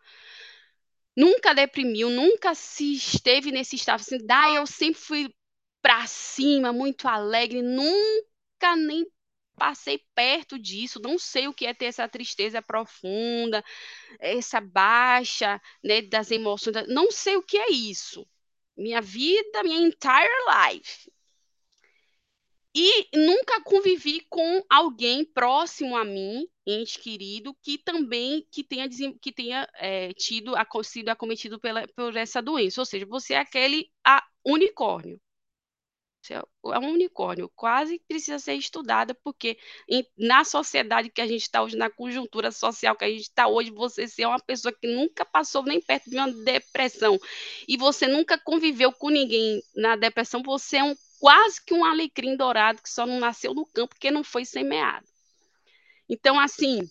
Nunca 1.15 1.53
deprimiu, 1.53 2.09
nunca 2.09 2.53
se 2.53 2.93
esteve 2.93 3.49
nesse 3.51 3.77
estado 3.77 4.01
assim, 4.01 4.17
ah, 4.29 4.53
eu 4.53 4.67
sempre 4.67 4.99
fui 4.99 5.33
para 5.81 6.05
cima, 6.07 6.73
muito 6.73 7.07
alegre, 7.07 7.61
nunca 7.61 8.75
nem 8.75 9.05
passei 9.57 10.01
perto 10.13 10.59
disso, 10.59 10.99
não 11.01 11.17
sei 11.17 11.47
o 11.47 11.53
que 11.53 11.65
é 11.65 11.73
ter 11.73 11.85
essa 11.85 12.07
tristeza 12.07 12.61
profunda, 12.61 13.63
essa 14.19 14.61
baixa 14.61 15.61
né, 15.83 16.01
das 16.01 16.31
emoções, 16.31 16.87
não 16.87 17.11
sei 17.11 17.37
o 17.37 17.43
que 17.43 17.57
é 17.57 17.71
isso. 17.71 18.27
Minha 18.77 19.01
vida, 19.01 19.63
minha 19.63 19.79
entire 19.79 20.29
life. 20.69 21.09
E 22.77 23.07
nunca 23.17 23.61
convivi 23.61 24.19
com 24.29 24.61
alguém 24.69 25.23
próximo 25.23 25.95
a 25.95 26.03
mim, 26.03 26.45
ente 26.67 26.99
querido, 26.99 27.55
que 27.61 27.77
também 27.77 28.45
que 28.51 28.65
tenha, 28.65 28.89
que 29.21 29.31
tenha 29.31 29.65
é, 29.75 30.11
tido, 30.13 30.51
sido 30.83 31.07
acometido 31.07 31.57
pela, 31.57 31.87
por 31.95 32.17
essa 32.17 32.41
doença. 32.41 32.81
Ou 32.81 32.85
seja, 32.85 33.05
você 33.05 33.35
é 33.35 33.37
aquele 33.37 33.89
a, 34.05 34.21
unicórnio. 34.45 35.21
É, 36.33 36.37
é 36.37 36.79
um 36.79 36.93
unicórnio, 36.93 37.51
quase 37.55 37.99
precisa 38.07 38.39
ser 38.39 38.53
estudada, 38.55 39.13
porque 39.13 39.57
em, 39.89 40.05
na 40.17 40.43
sociedade 40.43 41.09
que 41.09 41.21
a 41.21 41.27
gente 41.27 41.43
está 41.43 41.61
hoje, 41.61 41.77
na 41.77 41.89
conjuntura 41.89 42.51
social 42.51 42.95
que 42.95 43.05
a 43.05 43.09
gente 43.09 43.21
está 43.21 43.47
hoje, 43.47 43.71
você 43.71 44.07
ser 44.07 44.25
uma 44.25 44.39
pessoa 44.39 44.73
que 44.73 44.87
nunca 44.87 45.25
passou 45.25 45.63
nem 45.63 45.81
perto 45.81 46.09
de 46.09 46.17
uma 46.17 46.31
depressão 46.31 47.19
e 47.67 47.77
você 47.77 48.07
nunca 48.07 48.37
conviveu 48.37 48.91
com 48.91 49.09
ninguém 49.09 49.61
na 49.75 49.95
depressão, 49.95 50.41
você 50.43 50.77
é 50.77 50.83
um, 50.83 50.95
quase 51.19 51.63
que 51.63 51.73
um 51.73 51.85
alecrim 51.85 52.35
dourado 52.35 52.81
que 52.81 52.89
só 52.89 53.05
não 53.05 53.19
nasceu 53.19 53.53
no 53.53 53.65
campo 53.65 53.95
porque 53.95 54.11
não 54.11 54.23
foi 54.23 54.45
semeado. 54.45 55.05
Então, 56.07 56.39
assim, 56.39 56.87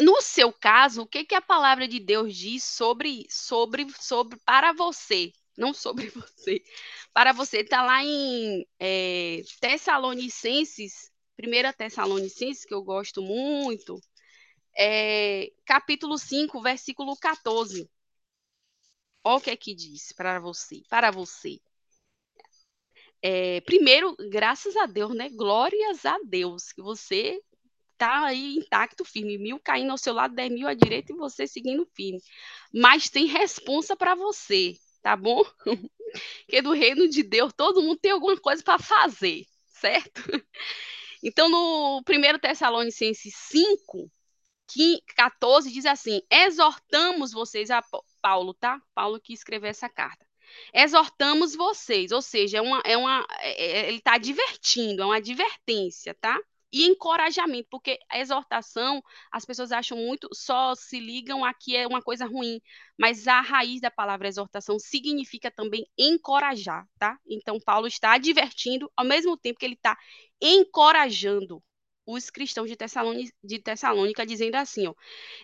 no 0.00 0.20
seu 0.22 0.52
caso, 0.52 1.02
o 1.02 1.06
que, 1.06 1.24
que 1.24 1.34
a 1.34 1.42
palavra 1.42 1.86
de 1.86 2.00
Deus 2.00 2.34
diz 2.34 2.64
sobre, 2.64 3.26
sobre, 3.28 3.86
sobre 4.00 4.38
para 4.44 4.72
você? 4.72 5.32
Não 5.58 5.74
sobre 5.74 6.08
você, 6.14 6.62
para 7.12 7.32
você 7.32 7.58
estar 7.58 7.78
tá 7.78 7.84
lá 7.84 8.04
em 8.04 8.64
é, 8.78 9.42
Tessalonicenses, 9.60 11.10
1 11.36 11.72
Tessalonicenses, 11.76 12.64
que 12.64 12.72
eu 12.72 12.82
gosto 12.82 13.20
muito, 13.20 14.00
é, 14.76 15.52
capítulo 15.66 16.16
5, 16.16 16.62
versículo 16.62 17.16
14. 17.16 17.90
Olha 19.24 19.36
o 19.36 19.40
que 19.40 19.50
é 19.50 19.56
que 19.56 19.74
diz 19.74 20.12
para 20.12 20.38
você, 20.38 20.82
para 20.88 21.10
você. 21.10 21.58
É, 23.20 23.60
primeiro, 23.62 24.16
graças 24.30 24.76
a 24.76 24.86
Deus, 24.86 25.12
né? 25.12 25.28
Glórias 25.28 26.06
a 26.06 26.16
Deus, 26.24 26.72
que 26.72 26.80
você 26.80 27.42
está 27.94 28.26
aí 28.26 28.56
intacto, 28.58 29.04
firme. 29.04 29.36
Mil 29.36 29.58
caindo 29.58 29.90
ao 29.90 29.98
seu 29.98 30.14
lado, 30.14 30.36
dez 30.36 30.52
mil 30.52 30.68
à 30.68 30.74
direita 30.74 31.12
e 31.12 31.16
você 31.16 31.48
seguindo 31.48 31.84
firme. 31.94 32.20
Mas 32.72 33.10
tem 33.10 33.26
responsa 33.26 33.96
para 33.96 34.14
você, 34.14 34.76
tá 35.02 35.16
bom? 35.16 35.42
Porque 36.46 36.62
do 36.62 36.72
reino 36.72 37.08
de 37.08 37.22
Deus 37.22 37.52
todo 37.52 37.82
mundo 37.82 37.98
tem 37.98 38.10
alguma 38.10 38.36
coisa 38.38 38.62
para 38.62 38.78
fazer, 38.78 39.44
certo? 39.66 40.22
Então, 41.20 41.48
no 41.48 42.00
1 42.08 42.38
Tessalonicenses 42.38 43.34
5, 43.34 44.08
14, 45.16 45.72
diz 45.72 45.86
assim: 45.86 46.22
exortamos 46.30 47.32
vocês, 47.32 47.70
a 47.70 47.82
Paulo, 48.20 48.54
tá? 48.54 48.80
Paulo 48.94 49.20
que 49.20 49.32
escreveu 49.32 49.70
essa 49.70 49.88
carta. 49.88 50.26
Exortamos 50.72 51.54
vocês, 51.54 52.12
ou 52.12 52.22
seja, 52.22 52.58
é 52.58 52.60
uma, 52.60 52.80
é 52.84 52.96
uma, 52.96 53.26
é, 53.40 53.64
é 53.64 53.88
ele 53.88 53.98
está 53.98 54.14
advertindo, 54.14 55.02
é 55.02 55.06
uma 55.06 55.16
advertência, 55.16 56.14
tá? 56.20 56.38
E 56.72 56.84
encorajamento, 56.86 57.68
porque 57.70 57.98
a 58.10 58.18
exortação, 58.18 59.02
as 59.32 59.44
pessoas 59.44 59.72
acham 59.72 59.96
muito, 59.96 60.28
só 60.32 60.74
se 60.74 61.00
ligam 61.00 61.44
a 61.44 61.54
que 61.54 61.74
é 61.76 61.86
uma 61.86 62.02
coisa 62.02 62.26
ruim, 62.26 62.60
mas 62.98 63.26
a 63.26 63.40
raiz 63.40 63.80
da 63.80 63.90
palavra 63.90 64.28
exortação 64.28 64.78
significa 64.78 65.50
também 65.50 65.86
encorajar, 65.96 66.86
tá? 66.98 67.18
Então, 67.26 67.58
Paulo 67.58 67.86
está 67.86 68.12
advertindo, 68.14 68.90
ao 68.96 69.04
mesmo 69.04 69.36
tempo 69.36 69.58
que 69.58 69.64
ele 69.66 69.74
está 69.74 69.96
encorajando 70.40 71.62
os 72.06 72.30
cristãos 72.30 72.68
de 72.70 72.76
Tessalônica, 72.76 73.34
de 73.42 73.58
Tessalônica 73.58 74.26
dizendo 74.26 74.54
assim, 74.56 74.86
ó, 74.86 74.94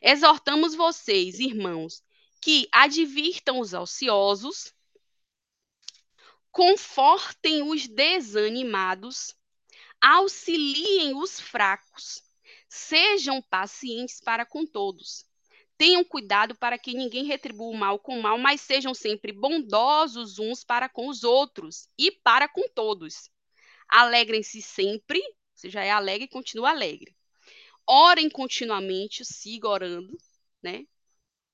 exortamos 0.03 0.75
vocês, 0.75 1.39
irmãos, 1.39 2.03
que 2.41 2.69
advirtam 2.73 3.61
os 3.61 3.73
ociosos, 3.73 4.75
confortem 6.51 7.63
os 7.63 7.89
desanimados, 7.89 9.35
auxiliem 10.05 11.17
os 11.17 11.41
fracos, 11.41 12.23
sejam 12.69 13.41
pacientes 13.41 14.21
para 14.21 14.45
com 14.45 14.67
todos. 14.67 15.25
Tenham 15.79 16.05
cuidado 16.05 16.55
para 16.55 16.79
que 16.79 16.93
ninguém 16.93 17.25
retribua 17.25 17.69
o 17.69 17.75
mal 17.75 17.99
com 17.99 18.19
o 18.19 18.23
mal, 18.23 18.37
mas 18.37 18.61
sejam 18.61 18.93
sempre 18.93 19.33
bondosos 19.33 20.39
uns 20.39 20.63
para 20.63 20.91
com 20.91 21.09
os 21.09 21.25
outros 21.25 21.89
e 21.99 22.11
para 22.11 22.47
com 22.47 22.69
todos. 22.75 23.31
Alegrem-se 23.89 24.61
sempre, 24.61 25.23
você 25.55 25.71
já 25.71 25.83
é 25.83 25.91
alegre, 25.91 26.29
continua 26.29 26.69
alegre. 26.69 27.17
Orem 27.87 28.29
continuamente, 28.29 29.25
siga 29.25 29.69
orando, 29.69 30.19
né? 30.63 30.85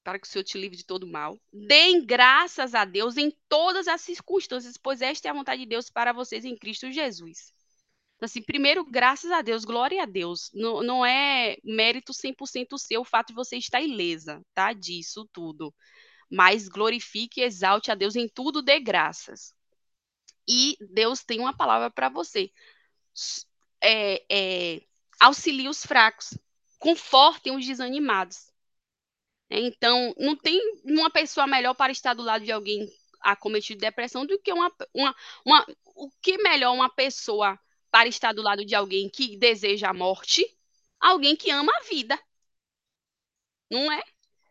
Para 0.02 0.18
que 0.18 0.26
o 0.26 0.30
Senhor 0.30 0.42
te 0.42 0.58
livre 0.58 0.76
de 0.76 0.84
todo 0.84 1.06
mal. 1.06 1.38
Deem 1.52 2.04
graças 2.04 2.74
a 2.74 2.84
Deus 2.84 3.16
em 3.16 3.30
todas 3.48 3.86
as 3.86 4.00
circunstâncias, 4.00 4.76
pois 4.76 5.00
esta 5.00 5.28
é 5.28 5.30
a 5.30 5.34
vontade 5.34 5.62
de 5.62 5.68
Deus 5.68 5.88
para 5.88 6.12
vocês 6.12 6.44
em 6.44 6.56
Cristo 6.56 6.90
Jesus. 6.90 7.52
Então, 8.20 8.26
assim, 8.26 8.42
primeiro, 8.42 8.84
graças 8.84 9.30
a 9.30 9.40
Deus, 9.40 9.64
glória 9.64 10.02
a 10.02 10.04
Deus. 10.04 10.50
Não, 10.52 10.82
não 10.82 11.06
é 11.06 11.56
mérito 11.64 12.12
100% 12.12 12.76
seu 12.76 13.00
o 13.00 13.04
fato 13.04 13.28
de 13.28 13.34
você 13.34 13.56
estar 13.56 13.80
ilesa, 13.80 14.44
tá? 14.52 14.74
Disso 14.74 15.26
tudo. 15.32 15.74
Mas 16.30 16.68
glorifique 16.68 17.40
e 17.40 17.44
exalte 17.44 17.90
a 17.90 17.94
Deus 17.94 18.16
em 18.16 18.28
tudo, 18.28 18.60
dê 18.60 18.78
graças. 18.78 19.54
E 20.46 20.76
Deus 20.92 21.24
tem 21.24 21.40
uma 21.40 21.56
palavra 21.56 21.90
para 21.90 22.10
você. 22.10 22.50
É, 23.82 24.22
é, 24.30 24.82
auxilie 25.18 25.70
os 25.70 25.82
fracos, 25.86 26.36
confortem 26.78 27.56
os 27.56 27.64
desanimados. 27.64 28.52
Então, 29.48 30.14
não 30.18 30.36
tem 30.36 30.60
uma 30.84 31.08
pessoa 31.08 31.46
melhor 31.46 31.72
para 31.72 31.90
estar 31.90 32.12
do 32.12 32.22
lado 32.22 32.44
de 32.44 32.52
alguém 32.52 32.86
acometido 33.22 33.78
de 33.78 33.86
depressão 33.86 34.26
do 34.26 34.38
que 34.38 34.52
uma, 34.52 34.70
uma, 34.92 35.16
uma 35.42 35.66
o 35.94 36.10
que 36.20 36.36
melhor 36.36 36.74
uma 36.74 36.90
pessoa 36.90 37.58
para 37.90 38.08
estar 38.08 38.32
do 38.32 38.42
lado 38.42 38.64
de 38.64 38.74
alguém 38.74 39.08
que 39.08 39.36
deseja 39.36 39.90
a 39.90 39.94
morte, 39.94 40.44
alguém 41.00 41.36
que 41.36 41.50
ama 41.50 41.72
a 41.76 41.82
vida. 41.88 42.18
Não 43.70 43.90
é? 43.92 44.02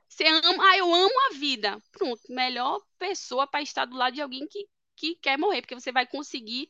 Você 0.07 0.25
ama, 0.27 0.71
ah, 0.71 0.77
eu 0.77 0.93
amo 0.93 1.13
a 1.29 1.33
vida. 1.35 1.81
Pronto, 1.91 2.21
melhor 2.29 2.81
pessoa 2.97 3.47
para 3.47 3.61
estar 3.61 3.85
do 3.85 3.95
lado 3.97 4.13
de 4.15 4.21
alguém 4.21 4.47
que, 4.47 4.67
que 4.95 5.15
quer 5.15 5.37
morrer, 5.37 5.61
porque 5.61 5.75
você 5.75 5.91
vai 5.91 6.07
conseguir 6.07 6.69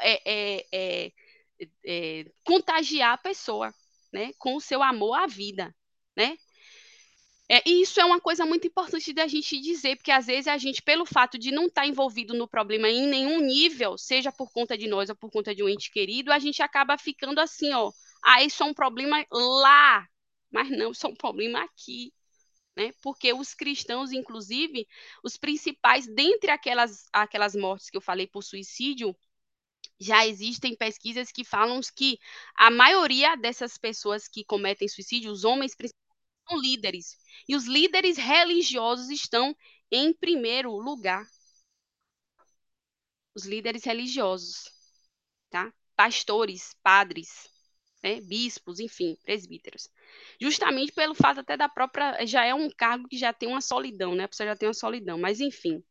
é, 0.00 0.22
é, 0.60 0.66
é, 0.72 1.12
é 1.86 2.24
contagiar 2.44 3.14
a 3.14 3.18
pessoa, 3.18 3.74
né, 4.12 4.32
com 4.38 4.56
o 4.56 4.60
seu 4.60 4.82
amor 4.82 5.14
à 5.14 5.26
vida, 5.26 5.74
né? 6.16 6.38
É, 7.50 7.62
e 7.66 7.82
isso 7.82 7.98
é 7.98 8.04
uma 8.04 8.20
coisa 8.20 8.44
muito 8.44 8.66
importante 8.66 9.12
da 9.12 9.26
gente 9.26 9.58
dizer, 9.58 9.96
porque 9.96 10.10
às 10.10 10.26
vezes 10.26 10.48
a 10.48 10.58
gente, 10.58 10.82
pelo 10.82 11.06
fato 11.06 11.38
de 11.38 11.50
não 11.50 11.66
estar 11.66 11.82
tá 11.82 11.86
envolvido 11.86 12.34
no 12.34 12.46
problema 12.46 12.88
em 12.90 13.06
nenhum 13.06 13.40
nível, 13.40 13.96
seja 13.96 14.30
por 14.30 14.52
conta 14.52 14.76
de 14.76 14.86
nós 14.86 15.08
ou 15.08 15.16
por 15.16 15.30
conta 15.30 15.54
de 15.54 15.62
um 15.62 15.68
ente 15.68 15.90
querido, 15.90 16.30
a 16.30 16.38
gente 16.38 16.62
acaba 16.62 16.98
ficando 16.98 17.40
assim, 17.40 17.72
ó, 17.72 17.90
ah, 18.22 18.42
isso 18.44 18.62
é 18.62 18.66
um 18.66 18.74
problema 18.74 19.24
lá, 19.32 20.06
mas 20.50 20.70
não, 20.70 20.90
isso 20.92 21.06
é 21.06 21.10
um 21.10 21.16
problema 21.16 21.62
aqui. 21.62 22.12
Né? 22.76 22.92
Porque 23.02 23.32
os 23.32 23.54
cristãos, 23.54 24.12
inclusive, 24.12 24.86
os 25.24 25.36
principais, 25.36 26.06
dentre 26.06 26.50
aquelas, 26.50 27.08
aquelas 27.12 27.54
mortes 27.56 27.90
que 27.90 27.96
eu 27.96 28.00
falei 28.02 28.26
por 28.26 28.42
suicídio, 28.42 29.16
já 30.00 30.26
existem 30.26 30.76
pesquisas 30.76 31.32
que 31.32 31.44
falam 31.44 31.80
que 31.96 32.18
a 32.56 32.70
maioria 32.70 33.36
dessas 33.36 33.76
pessoas 33.78 34.28
que 34.28 34.44
cometem 34.44 34.86
suicídio, 34.86 35.32
os 35.32 35.44
homens 35.44 35.74
são 36.48 36.58
líderes. 36.60 37.16
E 37.48 37.54
os 37.54 37.66
líderes 37.66 38.16
religiosos 38.16 39.10
estão 39.10 39.54
em 39.90 40.12
primeiro 40.12 40.72
lugar. 40.76 41.24
Os 43.34 43.44
líderes 43.44 43.84
religiosos, 43.84 44.64
tá? 45.50 45.72
Pastores, 45.96 46.74
padres, 46.82 47.48
né? 48.02 48.20
bispos, 48.20 48.80
enfim, 48.80 49.16
presbíteros. 49.24 49.88
Justamente 50.40 50.92
pelo 50.92 51.14
fato 51.14 51.40
até 51.40 51.56
da 51.56 51.68
própria. 51.68 52.26
Já 52.26 52.44
é 52.44 52.54
um 52.54 52.70
cargo 52.70 53.08
que 53.08 53.16
já 53.16 53.32
tem 53.32 53.48
uma 53.48 53.60
solidão, 53.60 54.14
né? 54.14 54.24
A 54.24 54.28
pessoa 54.28 54.48
já 54.48 54.56
tem 54.56 54.68
uma 54.68 54.74
solidão, 54.74 55.18
mas 55.18 55.40
enfim. 55.40 55.82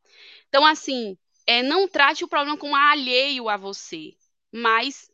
Então, 0.49 0.65
assim, 0.65 1.17
é, 1.45 1.63
não 1.63 1.87
trate 1.87 2.23
o 2.23 2.27
problema 2.27 2.57
como 2.57 2.75
alheio 2.75 3.49
a 3.49 3.57
você, 3.57 4.15
mas 4.51 5.09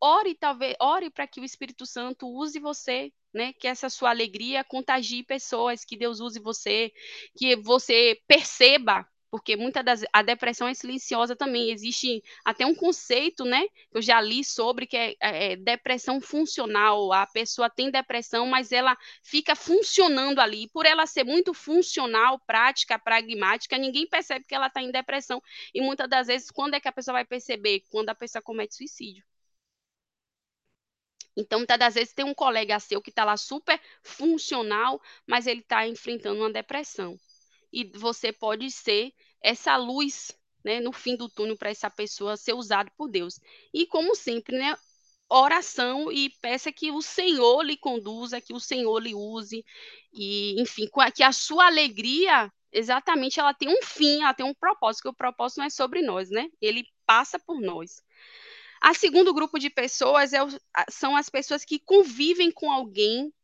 ore, 0.00 0.34
talvez, 0.34 0.74
ore 0.80 1.10
para 1.10 1.26
que 1.26 1.40
o 1.40 1.44
Espírito 1.44 1.86
Santo 1.86 2.28
use 2.28 2.58
você 2.60 3.12
né? 3.36 3.52
Que 3.52 3.68
essa 3.68 3.88
sua 3.88 4.10
alegria 4.10 4.64
contagie 4.64 5.22
pessoas, 5.22 5.84
que 5.84 5.96
Deus 5.96 6.20
use 6.20 6.40
você, 6.40 6.92
que 7.36 7.54
você 7.56 8.20
perceba 8.26 9.06
porque 9.30 9.56
muita 9.56 9.82
das 9.82 10.02
a 10.12 10.22
depressão 10.22 10.66
é 10.68 10.74
silenciosa 10.74 11.36
também. 11.36 11.70
Existe 11.70 12.22
até 12.44 12.64
um 12.64 12.74
conceito, 12.74 13.44
né, 13.44 13.68
que 13.90 13.98
eu 13.98 14.02
já 14.02 14.20
li 14.20 14.42
sobre 14.44 14.86
que 14.86 14.96
é, 14.96 15.14
é, 15.20 15.52
é, 15.52 15.56
depressão 15.56 16.20
funcional. 16.20 17.12
A 17.12 17.26
pessoa 17.26 17.68
tem 17.68 17.90
depressão, 17.90 18.46
mas 18.46 18.72
ela 18.72 18.96
fica 19.22 19.54
funcionando 19.54 20.40
ali. 20.40 20.68
Por 20.70 20.86
ela 20.86 21.06
ser 21.06 21.24
muito 21.24 21.52
funcional, 21.52 22.40
prática, 22.46 22.98
pragmática, 22.98 23.76
ninguém 23.76 24.08
percebe 24.08 24.46
que 24.46 24.54
ela 24.54 24.68
está 24.68 24.80
em 24.82 24.90
depressão. 24.90 25.42
E 25.74 25.80
muitas 25.82 26.08
das 26.08 26.28
vezes, 26.28 26.50
quando 26.50 26.74
é 26.74 26.80
que 26.80 26.88
a 26.88 26.92
pessoa 26.92 27.14
vai 27.14 27.24
perceber? 27.24 27.82
Quando 27.90 28.08
a 28.08 28.14
pessoa 28.14 28.40
comete 28.42 28.74
suicídio. 28.76 29.24
Então, 31.36 31.58
muitas 31.60 31.78
das 31.78 31.94
vezes 31.94 32.14
tem 32.14 32.24
um 32.24 32.34
colega 32.34 32.80
seu 32.80 33.02
que 33.02 33.10
está 33.10 33.24
lá 33.24 33.36
super 33.36 33.80
funcional, 34.02 35.00
mas 35.26 35.46
ele 35.46 35.60
está 35.60 35.86
enfrentando 35.86 36.40
uma 36.40 36.52
depressão. 36.52 37.18
E 37.72 37.84
você 37.84 38.32
pode 38.32 38.70
ser 38.70 39.12
essa 39.42 39.76
luz 39.76 40.32
né, 40.64 40.80
no 40.80 40.92
fim 40.92 41.16
do 41.16 41.28
túnel 41.28 41.56
para 41.56 41.70
essa 41.70 41.90
pessoa 41.90 42.36
ser 42.36 42.54
usada 42.54 42.90
por 42.96 43.08
Deus. 43.08 43.38
E 43.72 43.86
como 43.86 44.16
sempre, 44.16 44.58
né, 44.58 44.74
oração 45.28 46.10
e 46.10 46.30
peça 46.40 46.72
que 46.72 46.90
o 46.90 47.02
Senhor 47.02 47.62
lhe 47.62 47.76
conduza, 47.76 48.40
que 48.40 48.52
o 48.52 48.60
Senhor 48.60 48.98
lhe 48.98 49.14
use, 49.14 49.64
e 50.12 50.60
enfim, 50.60 50.88
que 51.14 51.22
a 51.22 51.32
sua 51.32 51.66
alegria, 51.66 52.52
exatamente, 52.72 53.38
ela 53.40 53.54
tem 53.54 53.68
um 53.68 53.82
fim, 53.82 54.22
ela 54.22 54.34
tem 54.34 54.46
um 54.46 54.54
propósito, 54.54 55.02
que 55.02 55.08
o 55.08 55.14
propósito 55.14 55.58
não 55.58 55.66
é 55.66 55.70
sobre 55.70 56.02
nós, 56.02 56.30
né? 56.30 56.48
Ele 56.60 56.84
passa 57.04 57.38
por 57.38 57.60
nós. 57.60 58.02
A 58.86 58.94
segundo 58.94 59.34
grupo 59.34 59.58
de 59.58 59.68
pessoas 59.68 60.32
é, 60.32 60.38
são 60.88 61.16
as 61.16 61.28
pessoas 61.28 61.64
que 61.64 61.80
convivem 61.80 62.52
com 62.52 62.70
alguém 62.70 63.34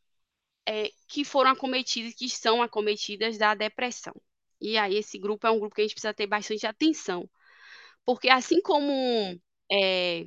é, 0.65 0.89
que 1.09 1.25
foram 1.25 1.51
acometidas, 1.51 2.15
que 2.15 2.29
são 2.29 2.63
acometidas 2.63 3.37
da 3.37 3.53
depressão. 3.53 4.15
E 4.61 4.79
aí 4.79 4.95
esse 4.97 5.19
grupo 5.19 5.45
é 5.45 5.51
um 5.51 5.59
grupo 5.59 5.75
que 5.75 5.81
a 5.81 5.85
gente 5.85 5.95
precisa 5.95 6.15
ter 6.15 6.29
bastante 6.29 6.65
atenção, 6.65 7.29
porque 8.05 8.31
assim 8.31 8.61
como 8.63 9.37
é, 9.69 10.27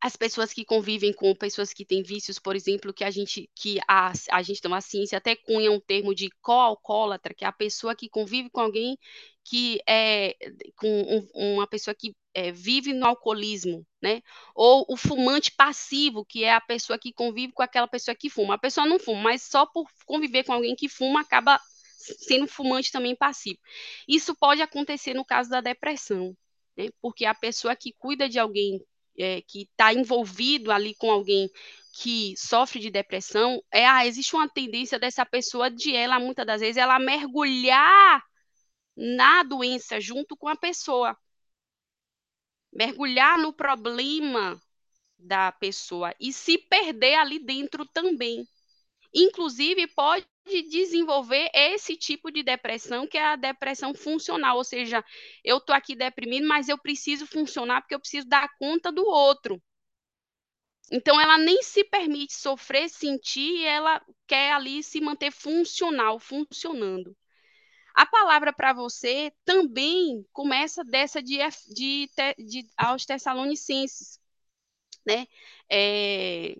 as 0.00 0.16
pessoas 0.16 0.52
que 0.52 0.64
convivem 0.64 1.12
com 1.12 1.34
pessoas 1.34 1.72
que 1.72 1.84
têm 1.84 2.04
vícios, 2.04 2.38
por 2.38 2.54
exemplo, 2.54 2.94
que 2.94 3.02
a 3.02 3.10
gente 3.10 3.50
que 3.56 3.80
a, 3.88 4.12
a 4.30 4.42
gente 4.42 4.60
toma 4.60 4.80
ciência 4.80 5.18
até 5.18 5.34
cunha 5.34 5.72
um 5.72 5.80
termo 5.80 6.14
de 6.14 6.30
co-alcoólatra, 6.40 7.34
que 7.34 7.44
é 7.44 7.48
a 7.48 7.52
pessoa 7.52 7.96
que 7.96 8.08
convive 8.08 8.50
com 8.50 8.60
alguém 8.60 8.96
que 9.44 9.80
é 9.84 10.36
com 10.76 10.88
um, 11.34 11.54
uma 11.54 11.66
pessoa 11.66 11.92
que 11.92 12.14
é, 12.34 12.50
vive 12.50 12.92
no 12.92 13.06
alcoolismo, 13.06 13.86
né? 14.00 14.22
Ou 14.54 14.86
o 14.88 14.96
fumante 14.96 15.52
passivo, 15.52 16.24
que 16.24 16.44
é 16.44 16.52
a 16.52 16.60
pessoa 16.60 16.98
que 16.98 17.12
convive 17.12 17.52
com 17.52 17.62
aquela 17.62 17.88
pessoa 17.88 18.14
que 18.14 18.30
fuma. 18.30 18.54
A 18.54 18.58
pessoa 18.58 18.86
não 18.86 18.98
fuma, 18.98 19.22
mas 19.22 19.42
só 19.42 19.66
por 19.66 19.88
conviver 20.06 20.44
com 20.44 20.52
alguém 20.52 20.74
que 20.74 20.88
fuma 20.88 21.20
acaba 21.20 21.60
sendo 21.96 22.48
fumante 22.48 22.90
também 22.90 23.14
passivo. 23.14 23.58
Isso 24.08 24.34
pode 24.34 24.62
acontecer 24.62 25.14
no 25.14 25.24
caso 25.24 25.50
da 25.50 25.60
depressão, 25.60 26.36
né? 26.76 26.88
Porque 27.00 27.24
a 27.24 27.34
pessoa 27.34 27.76
que 27.76 27.92
cuida 27.98 28.28
de 28.28 28.38
alguém 28.38 28.80
é, 29.18 29.42
que 29.42 29.62
está 29.62 29.92
envolvido 29.92 30.72
ali 30.72 30.94
com 30.94 31.10
alguém 31.10 31.50
que 31.92 32.34
sofre 32.36 32.80
de 32.80 32.90
depressão, 32.90 33.62
é, 33.70 33.86
ah, 33.86 34.06
existe 34.06 34.34
uma 34.34 34.48
tendência 34.48 34.98
dessa 34.98 35.26
pessoa 35.26 35.70
de 35.70 35.94
ela, 35.94 36.18
muitas 36.18 36.46
das 36.46 36.60
vezes, 36.60 36.78
ela 36.78 36.98
mergulhar 36.98 38.22
na 38.96 39.42
doença 39.42 40.00
junto 40.00 40.36
com 40.36 40.48
a 40.48 40.56
pessoa 40.56 41.16
mergulhar 42.72 43.38
no 43.38 43.52
problema 43.52 44.60
da 45.18 45.52
pessoa 45.52 46.14
e 46.20 46.32
se 46.32 46.58
perder 46.58 47.14
ali 47.16 47.38
dentro 47.38 47.86
também. 47.86 48.46
Inclusive, 49.14 49.86
pode 49.88 50.26
desenvolver 50.70 51.50
esse 51.54 51.96
tipo 51.96 52.30
de 52.30 52.42
depressão, 52.42 53.06
que 53.06 53.18
é 53.18 53.24
a 53.24 53.36
depressão 53.36 53.94
funcional, 53.94 54.56
ou 54.58 54.64
seja, 54.64 55.04
eu 55.44 55.58
estou 55.58 55.74
aqui 55.74 55.94
deprimido, 55.94 56.46
mas 56.48 56.68
eu 56.68 56.78
preciso 56.78 57.26
funcionar 57.26 57.82
porque 57.82 57.94
eu 57.94 58.00
preciso 58.00 58.28
dar 58.28 58.48
conta 58.58 58.92
do 58.92 59.06
outro. 59.06 59.62
Então, 60.92 61.20
ela 61.20 61.38
nem 61.38 61.60
se 61.62 61.82
permite 61.82 62.34
sofrer, 62.34 62.88
sentir, 62.88 63.64
ela 63.64 64.00
quer 64.28 64.52
ali 64.52 64.80
se 64.82 65.00
manter 65.00 65.32
funcional, 65.32 66.20
funcionando. 66.20 67.16
A 67.94 68.06
palavra 68.06 68.52
para 68.52 68.72
você 68.72 69.32
também 69.44 70.24
começa 70.32 70.82
dessa 70.84 71.22
de, 71.22 71.38
de, 71.68 72.10
de, 72.38 72.66
aos 72.76 73.04
Tessalonicenses, 73.04 74.18
né? 75.06 75.26
É, 75.70 76.56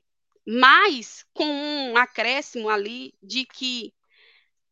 mas 0.46 1.24
com 1.32 1.44
um 1.44 1.96
acréscimo 1.96 2.68
ali 2.68 3.14
de 3.22 3.46
que, 3.46 3.94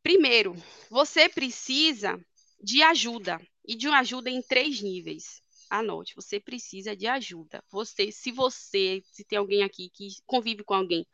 primeiro, 0.03 0.55
você 0.91 1.29
precisa 1.29 2.19
de 2.63 2.83
ajuda 2.83 3.41
e 3.67 3.75
de 3.75 3.89
uma 3.89 4.01
ajuda 4.01 4.29
em 4.31 4.43
três 4.43 4.81
níveis. 4.83 5.43
Anote, 5.71 6.15
você 6.17 6.41
precisa 6.41 6.97
de 6.97 7.07
ajuda. 7.07 7.63
Você, 7.71 8.11
se 8.11 8.33
você, 8.33 9.03
se 9.13 9.25
tem 9.25 9.39
alguém 9.39 9.63
aqui 9.63 9.89
que 9.91 10.09
convive 10.27 10.65
com 10.65 10.75
alguém 10.75 11.07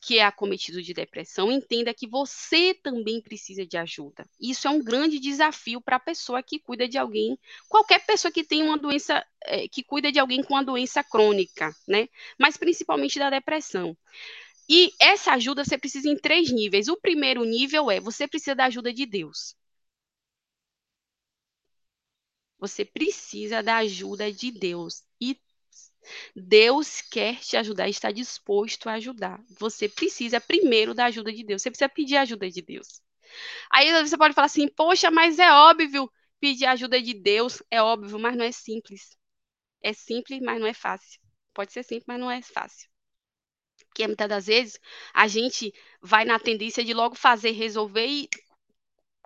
que 0.00 0.18
é 0.18 0.24
acometido 0.24 0.82
de 0.82 0.94
depressão, 0.94 1.50
entenda 1.50 1.92
que 1.92 2.06
você 2.06 2.72
também 2.74 3.20
precisa 3.20 3.66
de 3.66 3.76
ajuda. 3.76 4.28
Isso 4.40 4.68
é 4.68 4.70
um 4.70 4.82
grande 4.82 5.18
desafio 5.18 5.80
para 5.80 5.96
a 5.96 6.00
pessoa 6.00 6.42
que 6.42 6.58
cuida 6.58 6.88
de 6.88 6.96
alguém, 6.96 7.38
qualquer 7.68 8.04
pessoa 8.06 8.30
que 8.30 8.44
tem 8.44 8.62
uma 8.62 8.78
doença, 8.78 9.24
é, 9.44 9.66
que 9.68 9.82
cuida 9.82 10.12
de 10.12 10.18
alguém 10.18 10.42
com 10.42 10.54
uma 10.54 10.64
doença 10.64 11.02
crônica, 11.02 11.74
né? 11.86 12.08
Mas 12.38 12.56
principalmente 12.56 13.18
da 13.18 13.28
depressão. 13.30 13.96
E 14.68 14.92
essa 15.00 15.32
ajuda 15.32 15.64
você 15.64 15.78
precisa 15.78 16.08
em 16.08 16.16
três 16.16 16.50
níveis. 16.52 16.88
O 16.88 16.96
primeiro 16.96 17.44
nível 17.44 17.90
é 17.90 18.00
você 18.00 18.28
precisa 18.28 18.54
da 18.54 18.66
ajuda 18.66 18.92
de 18.92 19.06
Deus. 19.06 19.56
Você 22.58 22.84
precisa 22.84 23.62
da 23.62 23.78
ajuda 23.78 24.32
de 24.32 24.50
Deus. 24.50 25.02
E 25.20 25.40
Deus 26.34 27.00
quer 27.00 27.36
te 27.40 27.56
ajudar, 27.56 27.88
está 27.88 28.10
disposto 28.10 28.88
a 28.88 28.94
ajudar. 28.94 29.40
Você 29.58 29.88
precisa 29.88 30.40
primeiro 30.40 30.94
da 30.94 31.06
ajuda 31.06 31.32
de 31.32 31.44
Deus. 31.44 31.62
Você 31.62 31.70
precisa 31.70 31.88
pedir 31.88 32.16
a 32.16 32.22
ajuda 32.22 32.50
de 32.50 32.62
Deus. 32.62 33.00
Aí 33.70 33.92
você 34.02 34.16
pode 34.18 34.34
falar 34.34 34.46
assim: 34.46 34.68
"Poxa, 34.68 35.10
mas 35.10 35.38
é 35.38 35.50
óbvio 35.52 36.10
pedir 36.40 36.66
a 36.66 36.72
ajuda 36.72 37.00
de 37.02 37.14
Deus, 37.14 37.62
é 37.70 37.82
óbvio, 37.82 38.18
mas 38.18 38.36
não 38.36 38.44
é 38.44 38.52
simples. 38.52 39.16
É 39.82 39.92
simples, 39.92 40.40
mas 40.42 40.60
não 40.60 40.66
é 40.68 40.74
fácil. 40.74 41.20
Pode 41.54 41.72
ser 41.72 41.82
simples, 41.84 42.06
mas 42.06 42.20
não 42.20 42.30
é 42.30 42.42
fácil. 42.42 42.88
Porque 43.88 44.06
muitas 44.06 44.28
das 44.28 44.46
vezes 44.46 44.78
a 45.12 45.26
gente 45.26 45.72
vai 46.00 46.24
na 46.24 46.38
tendência 46.38 46.84
de 46.84 46.94
logo 46.94 47.14
fazer, 47.14 47.50
resolver 47.52 48.06
e 48.06 48.28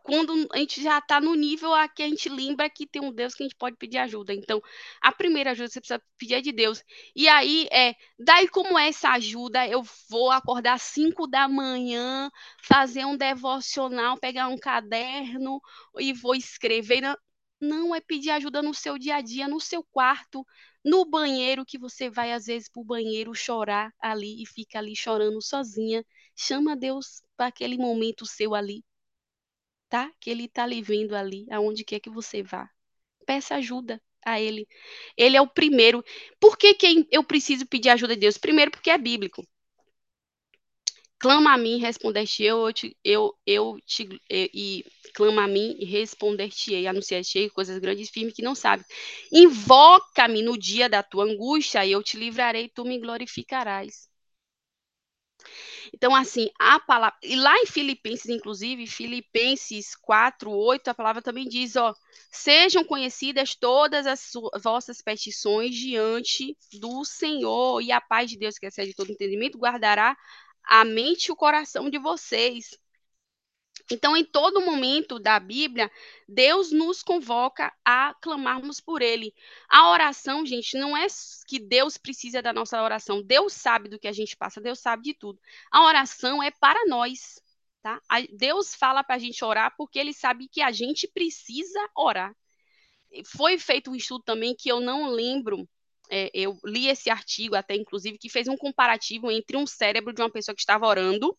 quando 0.03 0.49
a 0.53 0.59
gente 0.59 0.83
já 0.83 0.99
está 0.99 1.21
no 1.21 1.35
nível 1.35 1.73
a 1.75 1.89
que 1.89 2.03
a 2.03 2.09
gente 2.09 2.29
lembra 2.29 2.69
que 2.69 2.87
tem 2.87 3.01
um 3.03 3.13
Deus 3.13 3.35
que 3.35 3.43
a 3.43 3.47
gente 3.47 3.57
pode 3.57 3.77
pedir 3.77 3.99
ajuda. 3.99 4.35
Então, 4.35 4.61
a 5.01 5.13
primeira 5.13 5.53
ajuda 5.53 5.69
você 5.69 5.81
precisa 5.81 6.03
pedir 6.19 6.35
é 6.35 6.41
de 6.41 6.53
Deus. 6.53 6.83
E 7.15 7.29
aí, 7.29 7.69
é, 7.71 7.95
daí 8.19 8.49
como 8.49 8.79
é 8.79 8.89
essa 8.89 9.11
ajuda? 9.11 9.67
Eu 9.67 9.83
vou 10.09 10.31
acordar 10.31 10.75
às 10.75 10.83
5 10.83 11.27
da 11.27 11.49
manhã, 11.49 12.31
fazer 12.63 13.05
um 13.05 13.17
devocional, 13.17 14.19
pegar 14.19 14.49
um 14.49 14.59
caderno 14.59 15.61
e 15.99 16.13
vou 16.13 16.35
escrever. 16.35 17.01
Não, 17.01 17.17
não 17.61 17.95
é 17.95 18.01
pedir 18.01 18.31
ajuda 18.31 18.61
no 18.63 18.75
seu 18.75 18.99
dia 18.99 19.17
a 19.17 19.21
dia, 19.21 19.47
no 19.49 19.61
seu 19.61 19.85
quarto, 19.85 20.45
no 20.85 21.05
banheiro, 21.05 21.65
que 21.65 21.79
você 21.79 22.11
vai 22.11 22.33
às 22.33 22.47
vezes 22.47 22.69
para 22.69 22.83
o 22.83 22.85
banheiro 22.85 23.35
chorar 23.35 23.93
ali 24.01 24.43
e 24.43 24.47
fica 24.47 24.79
ali 24.79 24.97
chorando 24.97 25.41
sozinha. 25.41 26.05
Chama 26.37 26.75
Deus 26.77 27.23
para 27.37 27.47
aquele 27.47 27.77
momento 27.77 28.27
seu 28.27 28.55
ali, 28.55 28.85
tá? 29.93 30.11
Que 30.19 30.31
ele 30.31 30.47
está 30.47 30.67
lhe 30.67 30.81
vendo 30.81 31.15
ali, 31.15 31.47
aonde 31.51 31.85
quer 31.85 32.01
que 32.01 32.09
você 32.09 32.43
vá. 32.43 32.67
Peça 33.27 33.57
ajuda 33.57 34.01
a 34.25 34.41
ele. 34.41 34.67
Ele 35.19 35.37
é 35.37 35.43
o 35.43 35.47
primeiro. 35.47 36.03
Por 36.41 36.57
que, 36.57 36.73
que 36.73 37.07
eu 37.11 37.23
preciso 37.23 37.67
pedir 37.67 37.91
ajuda 37.91 38.15
de 38.15 38.21
Deus? 38.23 38.39
Primeiro, 38.39 38.71
porque 38.71 38.91
é 38.91 38.97
bíblico. 38.97 39.47
Clama 41.19 41.53
a 41.53 41.59
mim, 41.59 41.79
responder-te 41.79 42.43
eu, 42.43 42.67
eu, 42.67 42.73
te, 42.73 42.97
eu, 43.05 43.35
eu 43.47 43.77
te, 43.87 44.09
e, 44.31 44.51
e 44.55 44.85
clama 45.13 45.45
a 45.45 45.47
mim 45.47 45.77
e 45.79 45.85
responder-te-ei, 45.85 46.87
anunciar-te-ei 46.87 47.51
coisas 47.51 47.79
grandes 47.79 48.09
e 48.09 48.13
firmes 48.13 48.35
que 48.35 48.43
não 48.43 48.55
sabes. 48.55 48.87
Invoca-me 49.31 50.43
no 50.43 50.59
dia 50.59 50.89
da 50.89 51.03
tua 51.03 51.25
angústia 51.25 51.85
e 51.85 51.93
eu 51.93 52.03
te 52.03 52.17
livrarei, 52.17 52.71
tu 52.71 52.83
me 52.85 52.99
glorificarás. 52.99 54.09
Então, 55.93 56.15
assim, 56.15 56.49
a 56.59 56.79
palavra. 56.81 57.17
E 57.23 57.37
lá 57.37 57.57
em 57.59 57.67
Filipenses, 57.67 58.29
inclusive, 58.29 58.87
Filipenses 58.87 59.95
4, 59.97 60.51
8, 60.51 60.89
a 60.89 60.95
palavra 60.95 61.23
também 61.23 61.49
diz: 61.49 61.77
ó, 61.77 61.95
sejam 62.31 62.85
conhecidas 62.85 63.55
todas 63.55 64.07
as 64.07 64.31
vossas 64.63 65.03
petições 65.03 65.75
diante 65.75 66.57
do 66.75 67.05
Senhor, 67.05 67.81
e 67.81 67.93
a 67.93 68.01
paz 68.01 68.31
de 68.31 68.39
Deus, 68.39 68.59
que 68.59 68.67
excede 68.67 68.95
todo 68.95 69.13
entendimento, 69.13 69.59
guardará 69.59 70.17
a 70.65 70.85
mente 70.85 71.27
e 71.27 71.33
o 71.33 71.37
coração 71.37 71.91
de 71.91 71.99
vocês. 71.99 72.79
Então, 73.93 74.17
em 74.17 74.25
todo 74.25 74.65
momento 74.65 75.19
da 75.19 75.39
Bíblia, 75.39 75.91
Deus 76.27 76.73
nos 76.73 77.03
convoca 77.03 77.71
a 77.85 78.15
clamarmos 78.23 78.81
por 78.81 79.03
Ele. 79.03 79.35
A 79.69 79.91
oração, 79.91 80.47
gente, 80.47 80.79
não 80.79 80.97
é 80.97 81.07
que 81.47 81.59
Deus 81.59 81.99
precisa 81.99 82.41
da 82.41 82.55
nossa 82.55 82.83
oração. 82.83 83.23
Deus 83.23 83.53
sabe 83.53 83.91
do 83.91 83.99
que 83.99 84.09
a 84.09 84.13
gente 84.13 84.35
passa, 84.35 84.63
Deus 84.63 84.79
sabe 84.79 85.03
de 85.03 85.15
tudo. 85.15 85.39
A 85.71 85.85
oração 85.85 86.43
é 86.43 86.51
para 86.51 86.87
nós, 86.87 87.39
tá? 87.83 88.01
Deus 88.33 88.75
fala 88.75 89.05
para 89.05 89.17
a 89.17 89.19
gente 89.19 89.45
orar 89.45 89.75
porque 89.77 89.99
Ele 89.99 90.15
sabe 90.15 90.49
que 90.49 90.63
a 90.63 90.73
gente 90.73 91.07
precisa 91.07 91.79
orar. 91.95 92.35
Foi 93.27 93.59
feito 93.59 93.91
um 93.91 93.95
estudo 93.95 94.25
também 94.25 94.57
que 94.57 94.71
eu 94.71 94.81
não 94.81 95.11
lembro 95.11 95.69
é, 96.15 96.31
eu 96.35 96.59
li 96.63 96.89
esse 96.89 97.09
artigo 97.09 97.55
até, 97.55 97.75
inclusive, 97.75 98.19
que 98.19 98.29
fez 98.29 98.47
um 98.47 98.57
comparativo 98.57 99.31
entre 99.31 99.57
um 99.57 99.67
cérebro 99.67 100.13
de 100.13 100.21
uma 100.21 100.31
pessoa 100.31 100.55
que 100.55 100.61
estava 100.61 100.87
orando 100.87 101.35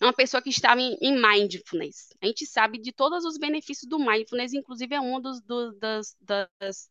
e 0.00 0.04
uma 0.04 0.12
pessoa 0.12 0.42
que 0.42 0.50
estava 0.50 0.80
em, 0.80 0.96
em 1.00 1.16
mindfulness. 1.16 2.08
A 2.20 2.26
gente 2.26 2.44
sabe 2.44 2.78
de 2.78 2.92
todos 2.92 3.24
os 3.24 3.38
benefícios 3.38 3.88
do 3.88 4.00
mindfulness, 4.00 4.52
inclusive 4.52 4.96
é 4.96 5.00
uma 5.00 5.20
dos, 5.20 5.40
do, 5.42 5.72
das, 5.78 6.16
das, 6.20 6.90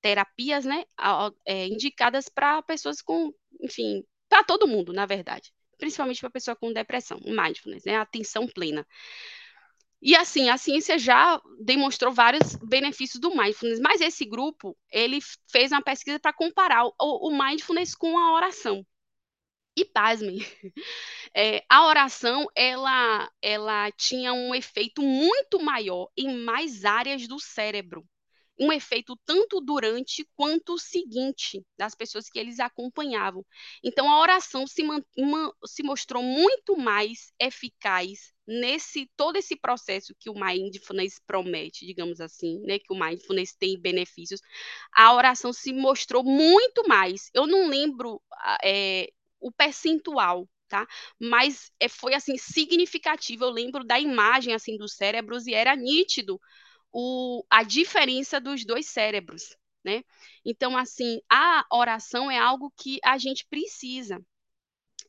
terapias 0.00 0.64
né, 0.64 0.84
é, 1.44 1.66
indicadas 1.66 2.28
para 2.28 2.62
pessoas 2.62 3.02
com, 3.02 3.32
enfim, 3.60 4.04
para 4.28 4.44
todo 4.44 4.68
mundo, 4.68 4.92
na 4.92 5.06
verdade. 5.06 5.52
Principalmente 5.78 6.20
para 6.20 6.30
pessoa 6.30 6.54
com 6.54 6.72
depressão, 6.72 7.18
mindfulness, 7.24 7.84
né, 7.84 7.96
atenção 7.96 8.46
plena. 8.46 8.86
E 10.00 10.14
assim, 10.14 10.48
a 10.50 10.58
ciência 10.58 10.98
já 10.98 11.40
demonstrou 11.60 12.12
vários 12.12 12.54
benefícios 12.56 13.20
do 13.20 13.34
mindfulness, 13.34 13.80
mas 13.80 14.00
esse 14.00 14.24
grupo, 14.24 14.76
ele 14.90 15.18
fez 15.50 15.72
uma 15.72 15.82
pesquisa 15.82 16.18
para 16.18 16.32
comparar 16.32 16.86
o, 16.86 16.92
o, 17.00 17.30
mindfulness 17.30 17.94
com 17.94 18.18
a 18.18 18.34
oração. 18.34 18.86
E 19.76 19.84
pasmem, 19.84 20.38
é, 21.34 21.64
a 21.68 21.86
oração, 21.86 22.46
ela, 22.54 23.30
ela 23.42 23.90
tinha 23.92 24.32
um 24.32 24.54
efeito 24.54 25.02
muito 25.02 25.62
maior 25.62 26.08
em 26.16 26.44
mais 26.44 26.84
áreas 26.84 27.26
do 27.26 27.38
cérebro 27.38 28.06
um 28.58 28.72
efeito 28.72 29.16
tanto 29.24 29.60
durante 29.60 30.26
quanto 30.34 30.74
o 30.74 30.78
seguinte 30.78 31.62
das 31.78 31.94
pessoas 31.94 32.28
que 32.28 32.38
eles 32.38 32.58
acompanhavam. 32.58 33.44
Então, 33.82 34.10
a 34.10 34.20
oração 34.20 34.66
se, 34.66 34.82
se 35.66 35.82
mostrou 35.82 36.22
muito 36.22 36.76
mais 36.76 37.32
eficaz 37.38 38.34
nesse 38.46 39.10
todo 39.16 39.36
esse 39.36 39.56
processo 39.56 40.14
que 40.18 40.30
o 40.30 40.34
mindfulness 40.34 41.20
promete, 41.26 41.84
digamos 41.84 42.20
assim, 42.20 42.60
né, 42.60 42.78
que 42.78 42.92
o 42.92 42.98
mindfulness 42.98 43.54
tem 43.54 43.78
benefícios, 43.78 44.40
a 44.94 45.12
oração 45.14 45.52
se 45.52 45.72
mostrou 45.72 46.22
muito 46.22 46.86
mais. 46.88 47.28
Eu 47.34 47.46
não 47.46 47.68
lembro 47.68 48.22
é, 48.62 49.10
o 49.40 49.50
percentual, 49.52 50.48
tá? 50.68 50.86
Mas 51.20 51.72
é, 51.80 51.88
foi 51.88 52.14
assim 52.14 52.36
significativo. 52.36 53.44
Eu 53.44 53.50
lembro 53.50 53.84
da 53.84 53.98
imagem 53.98 54.54
assim 54.54 54.76
dos 54.76 54.94
cérebros 54.94 55.46
e 55.46 55.54
era 55.54 55.74
nítido 55.76 56.40
o, 56.92 57.44
a 57.50 57.62
diferença 57.62 58.40
dos 58.40 58.64
dois 58.64 58.86
cérebros, 58.86 59.56
né? 59.84 60.02
Então, 60.44 60.76
assim, 60.76 61.20
a 61.30 61.64
oração 61.70 62.30
é 62.30 62.38
algo 62.38 62.72
que 62.76 62.98
a 63.04 63.18
gente 63.18 63.46
precisa. 63.46 64.20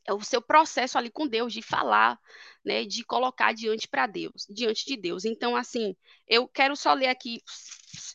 É 0.06 0.12
o 0.12 0.22
seu 0.22 0.40
processo 0.40 0.96
ali 0.96 1.10
com 1.10 1.26
Deus 1.26 1.52
de 1.52 1.60
falar, 1.60 2.18
né, 2.64 2.84
de 2.84 3.04
colocar 3.04 3.52
diante 3.52 3.86
para 3.86 4.06
Deus, 4.06 4.46
diante 4.48 4.86
de 4.86 4.96
Deus. 4.96 5.24
Então, 5.24 5.54
assim, 5.54 5.94
eu 6.26 6.48
quero 6.48 6.74
só 6.74 6.94
ler 6.94 7.08
aqui 7.08 7.42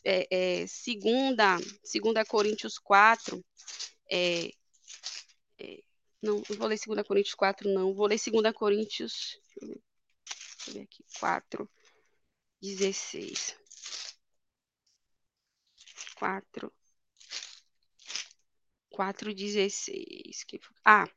é, 0.04 0.26
é, 0.62 0.66
segunda, 0.66 1.56
segunda 1.84 2.24
Coríntios 2.24 2.78
4, 2.78 3.44
é, 4.10 4.50
é, 5.58 5.82
não, 6.22 6.42
não 6.48 6.56
vou 6.56 6.66
ler 6.66 6.78
2 6.84 7.06
Coríntios 7.06 7.34
4, 7.34 7.72
não, 7.72 7.94
vou 7.94 8.06
ler 8.06 8.18
2 8.18 8.54
Coríntios, 8.54 9.38
deixa 9.60 10.68
eu 10.68 10.74
ver, 10.74 10.80
aqui, 10.80 11.04
4, 11.20 11.70
16 12.64 13.54
quatro, 16.18 16.72
quatro 18.94 19.34
dezesseis. 19.34 20.46
Ah, 20.84 21.08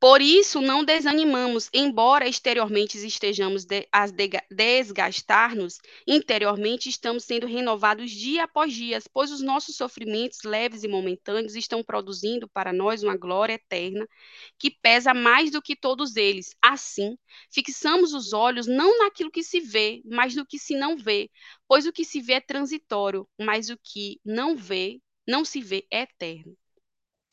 por 0.00 0.22
isso 0.22 0.62
não 0.62 0.82
desanimamos, 0.82 1.68
embora 1.74 2.26
exteriormente 2.26 2.96
estejamos 3.06 3.66
de, 3.66 3.86
a 3.92 4.06
desgastar-nos, 4.50 5.78
interiormente 6.06 6.88
estamos 6.88 7.24
sendo 7.24 7.46
renovados 7.46 8.10
dia 8.10 8.44
após 8.44 8.72
dia, 8.72 8.98
pois 9.12 9.30
os 9.30 9.42
nossos 9.42 9.76
sofrimentos 9.76 10.38
leves 10.42 10.84
e 10.84 10.88
momentâneos 10.88 11.54
estão 11.54 11.82
produzindo 11.82 12.48
para 12.48 12.72
nós 12.72 13.02
uma 13.02 13.14
glória 13.14 13.52
eterna 13.52 14.08
que 14.58 14.70
pesa 14.70 15.12
mais 15.12 15.50
do 15.50 15.60
que 15.60 15.76
todos 15.76 16.16
eles. 16.16 16.56
Assim, 16.62 17.18
fixamos 17.52 18.14
os 18.14 18.32
olhos 18.32 18.66
não 18.66 19.00
naquilo 19.00 19.30
que 19.30 19.42
se 19.42 19.60
vê, 19.60 20.00
mas 20.06 20.34
no 20.34 20.46
que 20.46 20.58
se 20.58 20.74
não 20.74 20.96
vê, 20.96 21.30
pois 21.66 21.84
o 21.84 21.92
que 21.92 22.06
se 22.06 22.22
vê 22.22 22.34
é 22.34 22.40
transitório, 22.40 23.28
mas 23.38 23.68
o 23.68 23.76
que 23.76 24.18
não 24.24 24.56
vê, 24.56 24.98
não 25.26 25.44
se 25.44 25.60
vê 25.60 25.86
é 25.90 26.00
eterno 26.04 26.56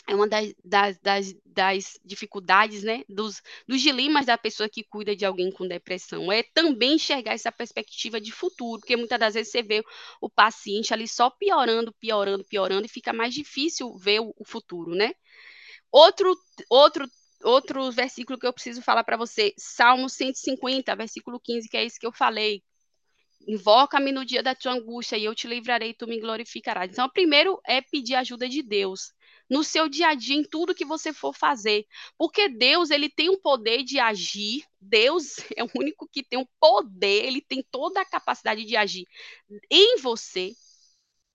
é 0.08 0.14
uma 0.14 0.28
das, 0.28 0.54
das, 0.64 1.00
das, 1.00 1.36
das, 1.46 2.00
dificuldades, 2.04 2.84
né, 2.84 3.04
dos, 3.10 3.42
dos 3.68 3.82
dilemas 3.82 4.26
da 4.26 4.38
pessoa 4.38 4.70
que 4.70 4.84
cuida 4.84 5.16
de 5.16 5.26
alguém 5.26 5.52
com 5.52 5.68
depressão, 5.68 6.32
é 6.32 6.44
também 6.44 6.94
enxergar 6.94 7.34
essa 7.34 7.52
perspectiva 7.52 8.22
de 8.22 8.32
futuro, 8.32 8.80
porque 8.80 8.96
muitas 8.96 9.20
das 9.20 9.34
vezes 9.34 9.52
você 9.52 9.64
vê 9.64 9.84
o 10.22 10.30
paciente 10.30 10.94
ali 10.94 11.08
só 11.08 11.30
piorando, 11.30 11.92
piorando, 11.94 12.44
piorando, 12.44 12.86
e 12.86 12.90
fica 12.90 13.12
mais 13.12 13.34
difícil 13.34 13.96
ver 13.98 14.22
o, 14.22 14.34
o 14.38 14.46
futuro, 14.46 14.94
né? 14.94 15.12
Outro, 15.92 16.36
outro, 16.70 17.10
outro 17.44 17.92
versículo 17.92 18.38
que 18.38 18.46
eu 18.46 18.54
preciso 18.54 18.82
falar 18.82 19.04
para 19.04 19.18
você, 19.18 19.54
Salmo 19.58 20.10
150, 20.10 20.96
versículo 20.96 21.40
15, 21.40 21.70
que 21.70 21.78
é 21.78 21.86
isso 21.86 22.00
que 22.00 22.06
eu 22.06 22.14
falei, 22.14 22.62
Invoca-me 23.48 24.12
no 24.12 24.26
dia 24.26 24.42
da 24.42 24.56
tua 24.56 24.74
angústia 24.74 25.18
e 25.18 25.26
eu 25.26 25.36
te 25.36 25.48
livrarei 25.48 25.94
tu 25.94 26.08
me 26.08 26.20
glorificarás. 26.20 26.92
Então, 26.92 27.08
primeiro 27.10 27.60
é 27.66 27.80
pedir 27.80 28.16
ajuda 28.16 28.50
de 28.50 28.64
Deus 28.64 29.14
no 29.50 29.64
seu 29.64 29.88
dia 29.88 30.10
a 30.10 30.14
dia, 30.16 30.36
em 30.36 30.44
tudo 30.44 30.76
que 30.76 30.86
você 30.86 31.14
for 31.14 31.34
fazer. 31.34 31.86
Porque 32.18 32.50
Deus, 32.50 32.90
ele 32.90 33.10
tem 33.10 33.30
o 33.30 33.40
poder 33.40 33.84
de 33.84 34.00
agir. 34.00 34.66
Deus 34.80 35.38
é 35.56 35.64
o 35.64 35.70
único 35.76 36.08
que 36.08 36.24
tem 36.24 36.40
o 36.40 36.48
poder, 36.60 37.26
ele 37.26 37.42
tem 37.42 37.64
toda 37.72 38.02
a 38.02 38.06
capacidade 38.06 38.64
de 38.66 38.76
agir 38.76 39.06
em 39.70 39.98
você, 39.98 40.54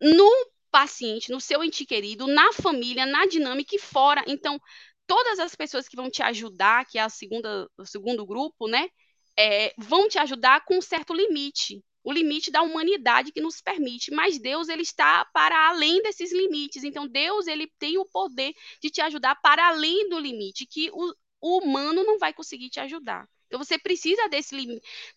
no 0.01 0.31
paciente, 0.71 1.31
no 1.31 1.41
seu 1.41 1.65
ente 1.65 1.85
querido, 1.85 2.27
na 2.27 2.53
família, 2.53 3.07
na 3.07 3.27
dinâmica 3.27 3.75
e 3.75 3.79
fora. 3.79 4.25
Então, 4.27 4.61
todas 5.07 5.39
as 5.39 5.55
pessoas 5.55 5.89
que 5.89 5.97
vão 5.97 6.11
te 6.11 6.23
ajudar, 6.23 6.87
que 6.87 6.99
é 6.99 7.03
a 7.03 7.09
segunda, 7.09 7.69
o 7.77 7.85
segundo 7.85 8.25
grupo, 8.25 8.69
né, 8.69 8.89
é, 9.37 9.75
vão 9.79 10.09
te 10.09 10.19
ajudar 10.19 10.65
com 10.65 10.79
um 10.79 10.83
certo 10.83 11.13
limite 11.13 11.83
o 12.03 12.13
limite 12.13 12.51
da 12.51 12.63
humanidade 12.63 13.33
que 13.33 13.41
nos 13.41 13.61
permite, 13.61 14.11
mas 14.11 14.39
Deus 14.39 14.69
ele 14.69 14.83
está 14.83 15.25
para 15.27 15.69
além 15.69 16.03
desses 16.03 16.33
limites. 16.33 16.85
Então 16.85 17.07
Deus 17.07 17.47
ele 17.47 17.67
tem 17.79 17.99
o 17.99 18.07
poder 18.07 18.55
de 18.81 18.91
te 18.91 19.01
ajudar 19.01 19.37
para 19.37 19.69
além 19.69 20.09
do 20.09 20.19
limite 20.19 20.67
que 20.67 20.91
o, 20.93 21.15
o 21.41 21.59
humano 21.59 22.05
não 22.05 22.19
vai 22.19 22.33
conseguir 22.33 22.71
te 22.71 22.81
ajudar. 22.81 23.29
Então 23.47 23.59
você 23.63 23.79
precisa 23.79 24.29
desse 24.29 24.57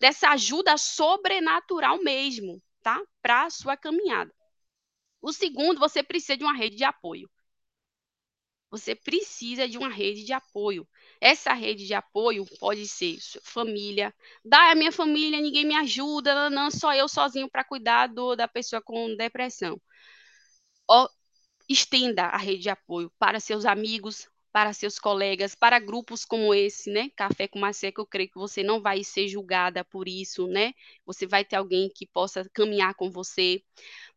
dessa 0.00 0.30
ajuda 0.30 0.76
sobrenatural 0.76 2.02
mesmo, 2.02 2.60
tá? 2.82 3.00
Para 3.22 3.44
a 3.44 3.50
sua 3.50 3.76
caminhada. 3.76 4.34
O 5.22 5.32
segundo, 5.32 5.80
você 5.80 6.02
precisa 6.02 6.36
de 6.36 6.44
uma 6.44 6.54
rede 6.54 6.76
de 6.76 6.84
apoio. 6.84 7.30
Você 8.70 8.94
precisa 8.94 9.68
de 9.68 9.78
uma 9.78 9.88
rede 9.88 10.24
de 10.24 10.32
apoio. 10.32 10.86
Essa 11.24 11.54
rede 11.54 11.86
de 11.86 11.94
apoio 11.94 12.44
pode 12.60 12.86
ser 12.86 13.18
família. 13.42 14.14
Da 14.44 14.70
a 14.72 14.74
minha 14.74 14.92
família, 14.92 15.40
ninguém 15.40 15.64
me 15.66 15.74
ajuda, 15.74 16.50
não, 16.50 16.70
só 16.70 16.94
eu 16.94 17.08
sozinho 17.08 17.50
para 17.50 17.64
cuidar 17.64 18.08
do, 18.08 18.36
da 18.36 18.46
pessoa 18.46 18.82
com 18.82 19.16
depressão. 19.16 19.80
estenda 21.68 22.24
a 22.26 22.36
rede 22.36 22.62
de 22.62 22.70
apoio 22.70 23.10
para 23.18 23.40
seus 23.40 23.64
amigos, 23.64 24.28
para 24.52 24.72
seus 24.72 24.98
colegas, 24.98 25.54
para 25.54 25.78
grupos 25.78 26.24
como 26.24 26.54
esse, 26.54 26.90
né? 26.90 27.10
Café 27.16 27.48
com 27.48 27.58
Macé, 27.58 27.90
que 27.90 28.00
eu 28.00 28.06
creio 28.06 28.28
que 28.30 28.38
você 28.38 28.62
não 28.62 28.80
vai 28.80 29.02
ser 29.02 29.26
julgada 29.28 29.84
por 29.84 30.08
isso, 30.08 30.46
né? 30.46 30.72
Você 31.06 31.26
vai 31.26 31.44
ter 31.44 31.56
alguém 31.56 31.90
que 31.94 32.06
possa 32.06 32.48
caminhar 32.52 32.94
com 32.94 33.10
você. 33.10 33.62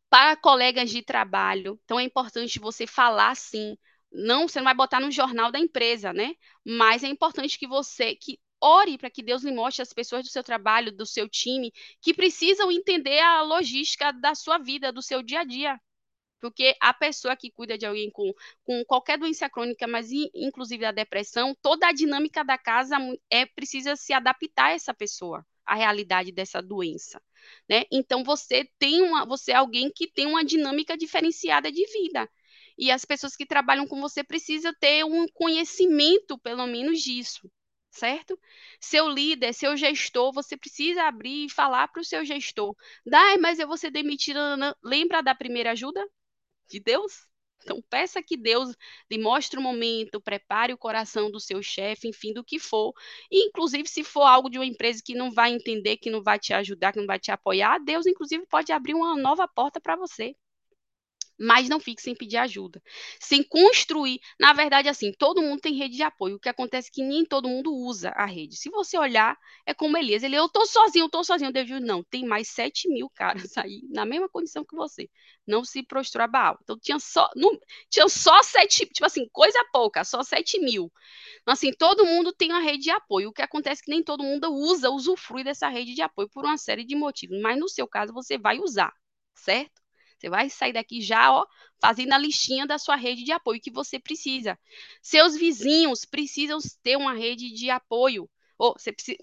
Para 0.09 0.37
colegas 0.37 0.89
de 0.91 1.03
trabalho, 1.03 1.79
então 1.85 1.99
é 1.99 2.03
importante 2.03 2.59
você 2.59 2.87
falar 2.87 3.35
sim. 3.35 3.77
Não, 4.17 4.47
você 4.47 4.59
não 4.59 4.65
vai 4.65 4.73
botar 4.73 4.99
no 4.99 5.11
jornal 5.11 5.51
da 5.51 5.59
empresa, 5.59 6.11
né? 6.11 6.33
Mas 6.65 7.03
é 7.03 7.07
importante 7.07 7.57
que 7.57 7.67
você 7.67 8.15
que 8.15 8.39
ore 8.59 8.97
para 8.97 9.11
que 9.11 9.21
Deus 9.21 9.43
lhe 9.43 9.51
mostre 9.51 9.83
as 9.83 9.93
pessoas 9.93 10.23
do 10.23 10.31
seu 10.31 10.43
trabalho, 10.43 10.91
do 10.91 11.05
seu 11.05 11.29
time, 11.29 11.71
que 12.01 12.13
precisam 12.15 12.71
entender 12.71 13.19
a 13.19 13.43
logística 13.43 14.11
da 14.11 14.33
sua 14.33 14.57
vida, 14.57 14.91
do 14.91 15.03
seu 15.03 15.21
dia 15.21 15.41
a 15.41 15.43
dia. 15.43 15.79
Porque 16.39 16.75
a 16.81 16.93
pessoa 16.93 17.35
que 17.35 17.51
cuida 17.51 17.77
de 17.77 17.85
alguém 17.85 18.09
com, 18.11 18.33
com 18.63 18.83
qualquer 18.85 19.19
doença 19.19 19.49
crônica, 19.49 19.87
mas 19.87 20.11
inclusive 20.33 20.85
a 20.85 20.91
depressão, 20.91 21.55
toda 21.61 21.87
a 21.87 21.93
dinâmica 21.93 22.43
da 22.43 22.57
casa 22.57 22.97
é 23.29 23.45
precisa 23.45 23.95
se 23.95 24.13
adaptar 24.13 24.67
a 24.67 24.71
essa 24.71 24.93
pessoa, 24.93 25.45
à 25.65 25.75
realidade 25.75 26.31
dessa 26.31 26.61
doença. 26.61 27.21
Né? 27.69 27.83
Então 27.91 28.23
você 28.23 28.67
tem 28.79 29.01
uma, 29.03 29.25
você 29.25 29.51
é 29.51 29.55
alguém 29.55 29.91
que 29.93 30.07
tem 30.11 30.25
uma 30.25 30.43
dinâmica 30.43 30.97
diferenciada 30.97 31.71
de 31.71 31.85
vida. 31.91 32.27
E 32.77 32.91
as 32.91 33.05
pessoas 33.05 33.35
que 33.35 33.45
trabalham 33.45 33.87
com 33.87 33.99
você 34.01 34.23
precisam 34.23 34.73
ter 34.79 35.03
um 35.03 35.27
conhecimento, 35.33 36.37
pelo 36.39 36.65
menos, 36.67 37.01
disso 37.01 37.49
certo? 37.89 38.39
Seu 38.79 39.09
líder, 39.09 39.53
seu 39.53 39.75
gestor, 39.75 40.31
você 40.31 40.55
precisa 40.55 41.03
abrir 41.03 41.45
e 41.45 41.49
falar 41.49 41.87
para 41.87 42.01
o 42.01 42.05
seu 42.05 42.23
gestor. 42.23 42.75
Dai, 43.03 43.37
mas 43.37 43.57
eu 43.57 43.67
vou 43.67 43.75
ser 43.75 43.89
demitida. 43.89 44.75
Lembra 44.83 45.23
da 45.23 45.33
primeira 45.33 45.71
ajuda? 45.71 46.07
de 46.67 46.79
Deus. 46.79 47.25
Então, 47.63 47.81
peça 47.89 48.21
que 48.21 48.37
Deus 48.37 48.75
lhe 49.11 49.17
mostre 49.17 49.59
o 49.59 49.61
momento, 49.61 50.21
prepare 50.21 50.73
o 50.73 50.77
coração 50.77 51.29
do 51.31 51.39
seu 51.39 51.61
chefe, 51.61 52.07
enfim, 52.07 52.31
do 52.33 52.43
que 52.43 52.59
for. 52.59 52.93
E, 53.31 53.47
inclusive, 53.47 53.87
se 53.89 54.03
for 54.03 54.23
algo 54.23 54.49
de 54.49 54.57
uma 54.57 54.65
empresa 54.65 55.01
que 55.03 55.15
não 55.15 55.31
vai 55.31 55.51
entender, 55.53 55.97
que 55.97 56.09
não 56.09 56.21
vai 56.23 56.39
te 56.39 56.53
ajudar, 56.53 56.93
que 56.93 56.99
não 56.99 57.07
vai 57.07 57.19
te 57.19 57.31
apoiar, 57.31 57.79
Deus, 57.79 58.05
inclusive, 58.05 58.45
pode 58.47 58.71
abrir 58.71 58.93
uma 58.93 59.17
nova 59.17 59.47
porta 59.47 59.81
para 59.81 59.95
você 59.95 60.35
mas 61.39 61.69
não 61.69 61.79
fique 61.79 62.01
sem 62.01 62.15
pedir 62.15 62.37
ajuda. 62.37 62.81
Sem 63.19 63.43
construir, 63.43 64.19
na 64.39 64.53
verdade, 64.53 64.89
assim, 64.89 65.11
todo 65.11 65.41
mundo 65.41 65.61
tem 65.61 65.75
rede 65.75 65.95
de 65.95 66.03
apoio. 66.03 66.35
O 66.35 66.39
que 66.39 66.49
acontece 66.49 66.89
é 66.89 66.91
que 66.93 67.03
nem 67.03 67.25
todo 67.25 67.47
mundo 67.47 67.73
usa 67.73 68.09
a 68.09 68.25
rede. 68.25 68.55
Se 68.57 68.69
você 68.69 68.97
olhar, 68.97 69.37
é 69.65 69.73
como 69.73 69.97
Elias. 69.97 70.23
Ele, 70.23 70.35
eu 70.35 70.49
tô 70.49 70.65
sozinho, 70.65 71.05
eu 71.05 71.09
tô 71.09 71.23
sozinho. 71.23 71.51
Deus 71.51 71.69
não, 71.81 72.03
tem 72.03 72.25
mais 72.25 72.49
7 72.49 72.89
mil 72.89 73.09
caras 73.09 73.57
aí, 73.57 73.81
na 73.89 74.05
mesma 74.05 74.29
condição 74.29 74.65
que 74.65 74.75
você. 74.75 75.09
Não 75.45 75.63
se 75.63 75.83
prostrou 75.83 76.23
a 76.23 76.27
Baal. 76.27 76.57
Então, 76.63 76.77
tinha 76.79 76.99
só, 76.99 77.29
não, 77.35 77.57
tinha 77.89 78.07
só 78.09 78.41
7, 78.43 78.85
tipo 78.87 79.05
assim, 79.05 79.27
coisa 79.31 79.59
pouca, 79.71 80.03
só 80.03 80.23
7 80.23 80.59
mil. 80.59 80.91
Então, 81.41 81.53
assim, 81.53 81.71
todo 81.71 82.05
mundo 82.05 82.33
tem 82.33 82.51
uma 82.51 82.61
rede 82.61 82.83
de 82.83 82.91
apoio. 82.91 83.29
O 83.29 83.33
que 83.33 83.41
acontece 83.41 83.81
é 83.81 83.85
que 83.85 83.91
nem 83.91 84.03
todo 84.03 84.23
mundo 84.23 84.53
usa, 84.53 84.89
usufrui 84.89 85.43
dessa 85.43 85.69
rede 85.69 85.93
de 85.93 86.01
apoio 86.01 86.29
por 86.29 86.45
uma 86.45 86.57
série 86.57 86.83
de 86.83 86.95
motivos. 86.95 87.39
Mas 87.41 87.59
no 87.59 87.69
seu 87.69 87.87
caso, 87.87 88.13
você 88.13 88.37
vai 88.37 88.59
usar, 88.59 88.93
certo? 89.35 89.86
Você 90.17 90.29
vai 90.29 90.49
sair 90.49 90.73
daqui 90.73 91.01
já, 91.01 91.31
ó, 91.31 91.45
fazendo 91.79 92.13
a 92.13 92.17
listinha 92.17 92.65
da 92.65 92.77
sua 92.77 92.95
rede 92.95 93.23
de 93.23 93.31
apoio 93.31 93.61
que 93.61 93.71
você 93.71 93.99
precisa. 93.99 94.57
Seus 95.01 95.35
vizinhos 95.35 96.05
precisam 96.05 96.57
ter 96.81 96.97
uma 96.97 97.13
rede 97.13 97.51
de 97.51 97.69
apoio. 97.69 98.29
Você 98.57 98.91
precisa, 98.91 99.17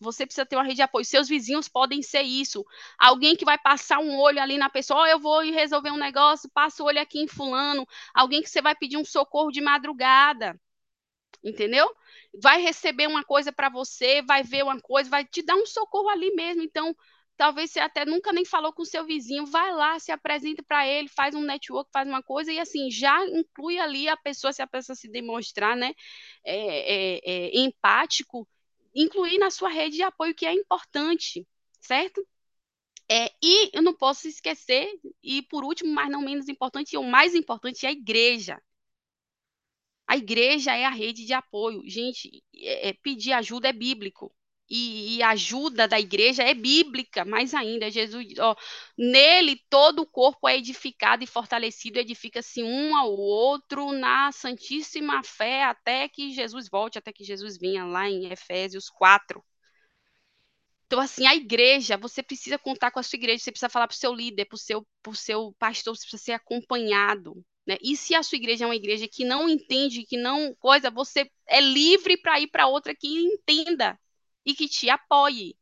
você 0.00 0.24
precisa 0.24 0.46
ter 0.46 0.56
uma 0.56 0.62
rede 0.62 0.76
de 0.76 0.82
apoio. 0.82 1.04
Seus 1.04 1.28
vizinhos 1.28 1.68
podem 1.68 2.02
ser 2.02 2.22
isso. 2.22 2.64
Alguém 2.98 3.36
que 3.36 3.44
vai 3.44 3.58
passar 3.58 3.98
um 3.98 4.18
olho 4.18 4.40
ali 4.40 4.56
na 4.56 4.70
pessoa, 4.70 5.02
oh, 5.02 5.06
eu 5.06 5.18
vou 5.18 5.40
resolver 5.40 5.90
um 5.90 5.98
negócio, 5.98 6.50
passa 6.54 6.82
o 6.82 6.86
olho 6.86 7.00
aqui 7.00 7.20
em 7.20 7.28
fulano. 7.28 7.86
Alguém 8.14 8.42
que 8.42 8.48
você 8.48 8.62
vai 8.62 8.74
pedir 8.74 8.96
um 8.96 9.04
socorro 9.04 9.50
de 9.50 9.60
madrugada. 9.60 10.58
Entendeu? 11.44 11.88
Vai 12.42 12.60
receber 12.62 13.06
uma 13.06 13.22
coisa 13.22 13.52
para 13.52 13.68
você, 13.68 14.22
vai 14.22 14.42
ver 14.42 14.64
uma 14.64 14.80
coisa, 14.80 15.08
vai 15.10 15.24
te 15.24 15.42
dar 15.42 15.54
um 15.54 15.66
socorro 15.66 16.08
ali 16.08 16.34
mesmo. 16.34 16.62
Então, 16.62 16.96
talvez 17.38 17.70
você 17.70 17.80
até 17.80 18.04
nunca 18.04 18.32
nem 18.32 18.44
falou 18.44 18.72
com 18.72 18.84
seu 18.84 19.06
vizinho, 19.06 19.46
vai 19.46 19.72
lá, 19.72 19.98
se 20.00 20.10
apresenta 20.10 20.62
para 20.62 20.86
ele, 20.86 21.08
faz 21.08 21.34
um 21.36 21.42
network, 21.42 21.88
faz 21.92 22.06
uma 22.08 22.22
coisa, 22.22 22.52
e 22.52 22.58
assim, 22.58 22.90
já 22.90 23.24
inclui 23.28 23.78
ali 23.78 24.08
a 24.08 24.16
pessoa, 24.16 24.52
se 24.52 24.60
a 24.60 24.66
pessoa 24.66 24.96
se 24.96 25.08
demonstrar, 25.08 25.76
né, 25.76 25.94
é, 26.44 27.16
é, 27.16 27.20
é, 27.24 27.58
empático, 27.60 28.46
incluir 28.94 29.38
na 29.38 29.50
sua 29.50 29.70
rede 29.70 29.96
de 29.96 30.02
apoio, 30.02 30.34
que 30.34 30.46
é 30.46 30.52
importante, 30.52 31.46
certo? 31.80 32.26
É, 33.10 33.30
e 33.42 33.70
eu 33.72 33.82
não 33.82 33.94
posso 33.94 34.28
esquecer, 34.28 34.90
e 35.22 35.42
por 35.42 35.64
último, 35.64 35.92
mas 35.94 36.10
não 36.10 36.20
menos 36.22 36.48
importante, 36.48 36.94
e 36.94 36.98
o 36.98 37.04
mais 37.04 37.34
importante 37.34 37.86
é 37.86 37.90
a 37.90 37.92
igreja. 37.92 38.60
A 40.08 40.16
igreja 40.16 40.74
é 40.74 40.84
a 40.84 40.90
rede 40.90 41.24
de 41.24 41.34
apoio. 41.34 41.82
Gente, 41.88 42.42
é, 42.56 42.88
é 42.88 42.92
pedir 42.94 43.32
ajuda 43.32 43.68
é 43.68 43.72
bíblico 43.72 44.34
e, 44.70 45.16
e, 45.16 45.22
ajuda 45.22 45.88
da 45.88 45.98
igreja 45.98 46.42
é 46.42 46.54
bíblica, 46.54 47.24
mais 47.24 47.54
ainda, 47.54 47.90
Jesus, 47.90 48.26
ó, 48.38 48.56
nele 48.96 49.56
todo 49.70 50.02
o 50.02 50.06
corpo 50.06 50.48
é 50.48 50.56
edificado 50.56 51.24
e 51.24 51.26
fortalecido, 51.26 51.98
edifica-se 51.98 52.62
um 52.62 52.96
ao 52.96 53.12
outro 53.12 53.92
na 53.92 54.30
santíssima 54.32 55.22
fé 55.22 55.64
até 55.64 56.08
que 56.08 56.32
Jesus 56.32 56.68
volte, 56.68 56.98
até 56.98 57.12
que 57.12 57.24
Jesus 57.24 57.56
venha 57.58 57.84
lá 57.84 58.08
em 58.08 58.30
Efésios 58.30 58.90
4. 58.90 59.42
Então, 60.86 61.00
assim, 61.00 61.26
a 61.26 61.34
igreja, 61.34 61.98
você 61.98 62.22
precisa 62.22 62.58
contar 62.58 62.90
com 62.90 62.98
a 62.98 63.02
sua 63.02 63.18
igreja, 63.18 63.44
você 63.44 63.50
precisa 63.50 63.68
falar 63.68 63.86
para 63.86 63.94
o 63.94 63.98
seu 63.98 64.14
líder, 64.14 64.46
para 64.46 64.56
o 64.56 64.58
seu, 64.58 64.86
seu 65.14 65.54
pastor, 65.58 65.94
você 65.94 66.02
precisa 66.02 66.22
ser 66.22 66.32
acompanhado. 66.32 67.44
Né? 67.66 67.76
E 67.82 67.94
se 67.94 68.14
a 68.14 68.22
sua 68.22 68.36
igreja 68.36 68.64
é 68.64 68.66
uma 68.66 68.76
igreja 68.76 69.06
que 69.06 69.24
não 69.24 69.46
entende, 69.46 70.06
que 70.06 70.16
não 70.16 70.54
coisa, 70.54 70.90
você 70.90 71.30
é 71.46 71.60
livre 71.60 72.16
para 72.16 72.40
ir 72.40 72.46
para 72.48 72.66
outra 72.66 72.94
que 72.94 73.06
entenda 73.06 73.98
e 74.48 74.54
que 74.54 74.68
te 74.68 74.88
apoie. 74.90 75.54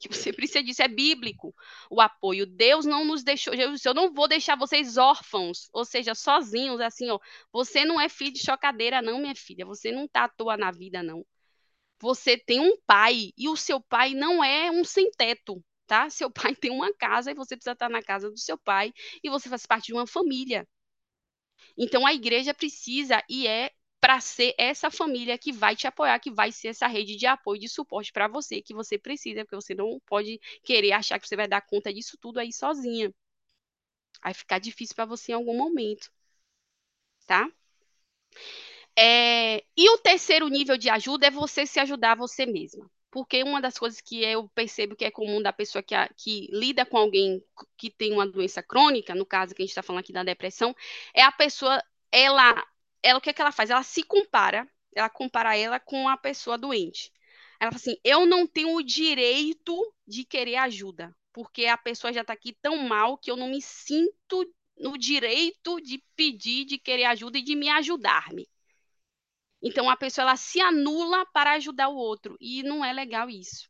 Que 0.00 0.08
você 0.08 0.32
precisa 0.32 0.62
disso, 0.62 0.82
é 0.82 0.88
bíblico. 0.88 1.54
O 1.90 2.00
apoio. 2.00 2.46
Deus 2.46 2.84
não 2.84 3.04
nos 3.04 3.22
deixou. 3.22 3.56
Jesus 3.56 3.84
eu 3.84 3.94
não 3.94 4.12
vou 4.12 4.28
deixar 4.28 4.56
vocês 4.56 4.96
órfãos, 4.98 5.68
ou 5.72 5.84
seja, 5.84 6.14
sozinhos, 6.14 6.80
assim, 6.80 7.10
ó. 7.10 7.18
Você 7.52 7.84
não 7.84 8.00
é 8.00 8.08
filho 8.08 8.32
de 8.32 8.40
chocadeira, 8.44 9.00
não, 9.00 9.20
minha 9.20 9.36
filha. 9.36 9.64
Você 9.64 9.92
não 9.92 10.08
tá 10.08 10.24
à 10.24 10.28
toa 10.28 10.56
na 10.56 10.70
vida, 10.72 11.02
não. 11.02 11.24
Você 12.00 12.36
tem 12.36 12.60
um 12.60 12.76
pai, 12.86 13.30
e 13.38 13.48
o 13.48 13.56
seu 13.56 13.80
pai 13.80 14.14
não 14.14 14.44
é 14.44 14.70
um 14.70 14.84
sem-teto, 14.84 15.64
tá? 15.86 16.10
Seu 16.10 16.30
pai 16.30 16.54
tem 16.56 16.70
uma 16.70 16.92
casa 16.94 17.30
e 17.30 17.34
você 17.34 17.56
precisa 17.56 17.72
estar 17.72 17.88
na 17.88 18.02
casa 18.02 18.30
do 18.30 18.38
seu 18.38 18.58
pai, 18.58 18.92
e 19.22 19.30
você 19.30 19.48
faz 19.48 19.66
parte 19.66 19.86
de 19.86 19.94
uma 19.94 20.06
família. 20.06 20.66
Então 21.78 22.06
a 22.06 22.12
igreja 22.12 22.52
precisa 22.54 23.22
e 23.28 23.46
é 23.46 23.70
para 24.04 24.20
ser 24.20 24.54
essa 24.58 24.90
família 24.90 25.38
que 25.38 25.50
vai 25.50 25.74
te 25.74 25.86
apoiar, 25.86 26.18
que 26.18 26.30
vai 26.30 26.52
ser 26.52 26.68
essa 26.68 26.86
rede 26.86 27.16
de 27.16 27.24
apoio, 27.24 27.58
de 27.58 27.70
suporte 27.70 28.12
para 28.12 28.28
você, 28.28 28.60
que 28.60 28.74
você 28.74 28.98
precisa, 28.98 29.46
porque 29.46 29.56
você 29.56 29.74
não 29.74 29.98
pode 30.04 30.38
querer 30.62 30.92
achar 30.92 31.18
que 31.18 31.26
você 31.26 31.34
vai 31.34 31.48
dar 31.48 31.62
conta 31.62 31.90
disso 31.90 32.18
tudo 32.20 32.38
aí 32.38 32.52
sozinha. 32.52 33.10
Vai 34.22 34.34
ficar 34.34 34.58
difícil 34.58 34.94
para 34.94 35.06
você 35.06 35.32
em 35.32 35.36
algum 35.36 35.56
momento, 35.56 36.12
tá? 37.26 37.48
É, 38.94 39.64
e 39.74 39.88
o 39.88 39.96
terceiro 39.96 40.48
nível 40.48 40.76
de 40.76 40.90
ajuda 40.90 41.28
é 41.28 41.30
você 41.30 41.64
se 41.64 41.80
ajudar 41.80 42.14
você 42.14 42.44
mesma. 42.44 42.90
Porque 43.10 43.42
uma 43.42 43.58
das 43.58 43.78
coisas 43.78 44.02
que 44.02 44.22
eu 44.22 44.50
percebo 44.50 44.94
que 44.94 45.06
é 45.06 45.10
comum 45.10 45.40
da 45.40 45.52
pessoa 45.52 45.82
que, 45.82 45.94
a, 45.94 46.10
que 46.14 46.46
lida 46.52 46.84
com 46.84 46.98
alguém 46.98 47.42
que 47.74 47.88
tem 47.90 48.12
uma 48.12 48.26
doença 48.26 48.62
crônica, 48.62 49.14
no 49.14 49.24
caso 49.24 49.54
que 49.54 49.62
a 49.62 49.64
gente 49.64 49.70
está 49.70 49.82
falando 49.82 50.00
aqui 50.00 50.12
da 50.12 50.22
depressão, 50.22 50.76
é 51.14 51.22
a 51.22 51.32
pessoa, 51.32 51.82
ela 52.12 52.62
ela 53.04 53.18
o 53.18 53.20
que, 53.20 53.30
é 53.30 53.32
que 53.34 53.42
ela 53.42 53.52
faz? 53.52 53.68
Ela 53.70 53.82
se 53.82 54.02
compara, 54.02 54.66
ela 54.94 55.10
compara 55.10 55.56
ela 55.56 55.78
com 55.78 56.08
a 56.08 56.16
pessoa 56.16 56.56
doente. 56.56 57.12
Ela 57.60 57.70
fala 57.70 57.80
assim: 57.80 57.96
eu 58.02 58.24
não 58.26 58.46
tenho 58.46 58.74
o 58.74 58.82
direito 58.82 59.94
de 60.06 60.24
querer 60.24 60.56
ajuda, 60.56 61.14
porque 61.32 61.66
a 61.66 61.76
pessoa 61.76 62.12
já 62.12 62.22
está 62.22 62.32
aqui 62.32 62.54
tão 62.62 62.78
mal 62.78 63.18
que 63.18 63.30
eu 63.30 63.36
não 63.36 63.48
me 63.50 63.60
sinto 63.60 64.50
no 64.78 64.96
direito 64.98 65.80
de 65.82 66.02
pedir, 66.16 66.64
de 66.64 66.78
querer 66.78 67.04
ajuda 67.04 67.38
e 67.38 67.42
de 67.42 67.54
me 67.54 67.68
ajudar-me. 67.68 68.48
Então 69.62 69.88
a 69.88 69.96
pessoa 69.96 70.24
ela 70.24 70.36
se 70.36 70.60
anula 70.60 71.26
para 71.26 71.52
ajudar 71.52 71.88
o 71.88 71.96
outro 71.96 72.36
e 72.40 72.62
não 72.62 72.84
é 72.84 72.92
legal 72.92 73.28
isso. 73.28 73.68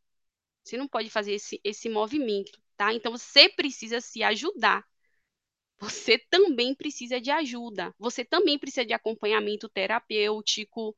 Você 0.62 0.76
não 0.76 0.88
pode 0.88 1.10
fazer 1.10 1.34
esse, 1.34 1.60
esse 1.62 1.88
movimento, 1.88 2.58
tá? 2.76 2.94
Então 2.94 3.12
você 3.12 3.48
precisa 3.48 4.00
se 4.00 4.22
ajudar 4.22 4.84
você 5.84 6.18
também 6.30 6.74
precisa 6.74 7.20
de 7.20 7.30
ajuda, 7.30 7.94
você 7.98 8.24
também 8.24 8.58
precisa 8.58 8.86
de 8.86 8.94
acompanhamento 8.94 9.68
terapêutico, 9.68 10.96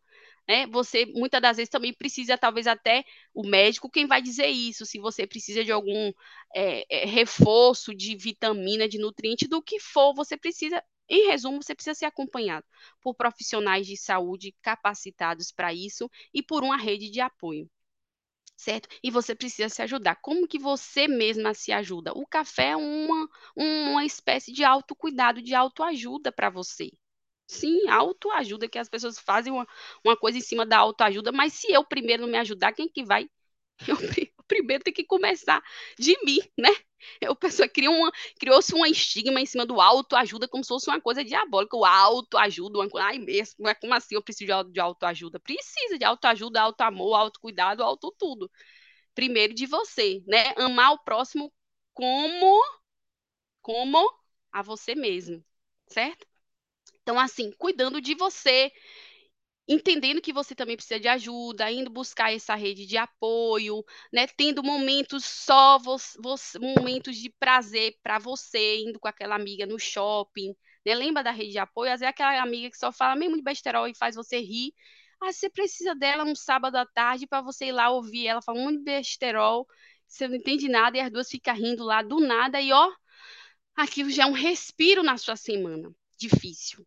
né? 0.48 0.66
Você 0.68 1.06
muitas 1.06 1.42
das 1.42 1.56
vezes 1.56 1.70
também 1.70 1.92
precisa, 1.92 2.38
talvez 2.38 2.66
até 2.66 3.04
o 3.34 3.46
médico 3.46 3.90
quem 3.90 4.06
vai 4.06 4.22
dizer 4.22 4.46
isso, 4.48 4.86
se 4.86 4.98
você 4.98 5.26
precisa 5.26 5.64
de 5.64 5.72
algum 5.72 6.12
é, 6.54 7.02
é, 7.02 7.06
reforço 7.06 7.94
de 7.94 8.16
vitamina, 8.16 8.88
de 8.88 8.98
nutriente, 8.98 9.48
do 9.48 9.62
que 9.62 9.80
for, 9.80 10.14
você 10.14 10.36
precisa. 10.36 10.82
Em 11.08 11.28
resumo, 11.28 11.62
você 11.62 11.74
precisa 11.74 11.94
ser 11.94 12.06
acompanhado 12.06 12.66
por 13.00 13.14
profissionais 13.14 13.86
de 13.86 13.96
saúde 13.96 14.54
capacitados 14.62 15.52
para 15.52 15.72
isso 15.72 16.10
e 16.34 16.42
por 16.42 16.64
uma 16.64 16.76
rede 16.76 17.10
de 17.10 17.20
apoio 17.20 17.68
certo? 18.56 18.88
E 19.02 19.10
você 19.10 19.34
precisa 19.34 19.68
se 19.68 19.82
ajudar. 19.82 20.16
Como 20.16 20.46
que 20.48 20.58
você 20.58 21.06
mesma 21.08 21.54
se 21.54 21.72
ajuda? 21.72 22.12
O 22.14 22.26
café 22.26 22.70
é 22.70 22.76
uma, 22.76 23.28
uma 23.56 24.04
espécie 24.04 24.52
de 24.52 24.64
autocuidado, 24.64 25.42
de 25.42 25.54
autoajuda 25.54 26.32
para 26.32 26.50
você. 26.50 26.90
Sim, 27.48 27.88
autoajuda, 27.88 28.68
que 28.68 28.78
as 28.78 28.88
pessoas 28.88 29.18
fazem 29.20 29.52
uma, 29.52 29.66
uma 30.04 30.16
coisa 30.16 30.38
em 30.38 30.40
cima 30.40 30.66
da 30.66 30.78
autoajuda, 30.78 31.32
mas 31.32 31.52
se 31.54 31.72
eu 31.72 31.84
primeiro 31.84 32.22
não 32.22 32.30
me 32.30 32.38
ajudar, 32.38 32.72
quem 32.72 32.88
que 32.88 33.04
vai? 33.04 33.28
Eu, 33.88 33.96
primeiro 34.46 34.84
tem 34.84 34.92
que 34.92 35.04
começar 35.04 35.62
de 35.98 36.16
mim, 36.24 36.38
né? 36.58 36.70
A 37.28 37.34
pessoa 37.34 37.68
criou 37.68 37.94
criou-se 38.40 38.74
um 38.74 38.84
estigma 38.86 39.40
em 39.40 39.46
cima 39.46 39.66
do 39.66 39.80
autoajuda 39.80 40.48
como 40.48 40.64
se 40.64 40.68
fosse 40.68 40.88
uma 40.88 41.00
coisa 41.00 41.24
diabólica. 41.24 41.76
O 41.76 41.84
autoajuda, 41.84 42.78
uma 42.78 42.88
ai 43.02 43.18
mesmo, 43.18 43.56
como 43.80 43.94
assim 43.94 44.14
eu 44.14 44.22
preciso 44.22 44.64
de 44.70 44.80
autoajuda? 44.80 45.38
Precisa 45.40 45.98
de 45.98 46.04
autoajuda, 46.04 46.60
autoamor, 46.60 47.14
autocuidado, 47.18 47.82
auto 47.82 48.14
tudo. 48.18 48.50
Primeiro 49.14 49.54
de 49.54 49.66
você, 49.66 50.22
né? 50.26 50.52
Amar 50.56 50.92
o 50.92 50.98
próximo 51.04 51.52
como 51.94 52.62
como 53.62 53.98
a 54.52 54.62
você 54.62 54.94
mesmo, 54.94 55.44
certo? 55.88 56.26
Então, 57.02 57.18
assim, 57.20 57.52
cuidando 57.58 58.00
de 58.00 58.14
você, 58.14 58.72
entendendo 59.68 60.20
que 60.20 60.32
você 60.32 60.54
também 60.54 60.76
precisa 60.76 61.00
de 61.00 61.08
ajuda, 61.08 61.70
indo 61.70 61.90
buscar 61.90 62.32
essa 62.32 62.54
rede 62.54 62.86
de 62.86 62.96
apoio, 62.96 63.84
né? 64.12 64.26
Tendo 64.26 64.62
momentos 64.62 65.24
só, 65.24 65.78
você, 65.78 66.18
momentos 66.58 67.16
de 67.16 67.30
prazer 67.30 67.96
para 68.02 68.18
você, 68.18 68.78
indo 68.78 68.98
com 69.00 69.08
aquela 69.08 69.34
amiga 69.34 69.66
no 69.66 69.78
shopping, 69.78 70.54
né? 70.84 70.94
Lembra 70.94 71.22
da 71.22 71.30
rede 71.32 71.52
de 71.52 71.58
apoio? 71.58 71.92
Às 71.92 72.00
vezes 72.00 72.08
é 72.08 72.10
aquela 72.10 72.40
amiga 72.42 72.70
que 72.70 72.78
só 72.78 72.92
fala 72.92 73.16
mesmo 73.16 73.36
de 73.36 73.42
besterol 73.42 73.88
e 73.88 73.94
faz 73.96 74.14
você 74.14 74.38
rir. 74.38 74.72
Ah, 75.20 75.32
você 75.32 75.48
precisa 75.50 75.94
dela 75.94 76.24
um 76.24 76.34
sábado 76.34 76.76
à 76.76 76.86
tarde 76.86 77.26
para 77.26 77.40
você 77.40 77.66
ir 77.66 77.72
lá 77.72 77.90
ouvir 77.90 78.26
ela 78.26 78.42
falar 78.42 78.60
muito 78.60 78.82
besterol, 78.84 79.66
você 80.06 80.28
não 80.28 80.36
entende 80.36 80.68
nada 80.68 80.96
e 80.96 81.00
as 81.00 81.10
duas 81.10 81.28
ficam 81.30 81.54
rindo 81.54 81.84
lá 81.84 82.02
do 82.02 82.20
nada 82.20 82.60
e 82.60 82.72
ó, 82.72 82.90
aquilo 83.76 84.10
já 84.10 84.24
é 84.24 84.26
um 84.26 84.32
respiro 84.32 85.02
na 85.02 85.16
sua 85.18 85.36
semana 85.36 85.90
difícil, 86.18 86.86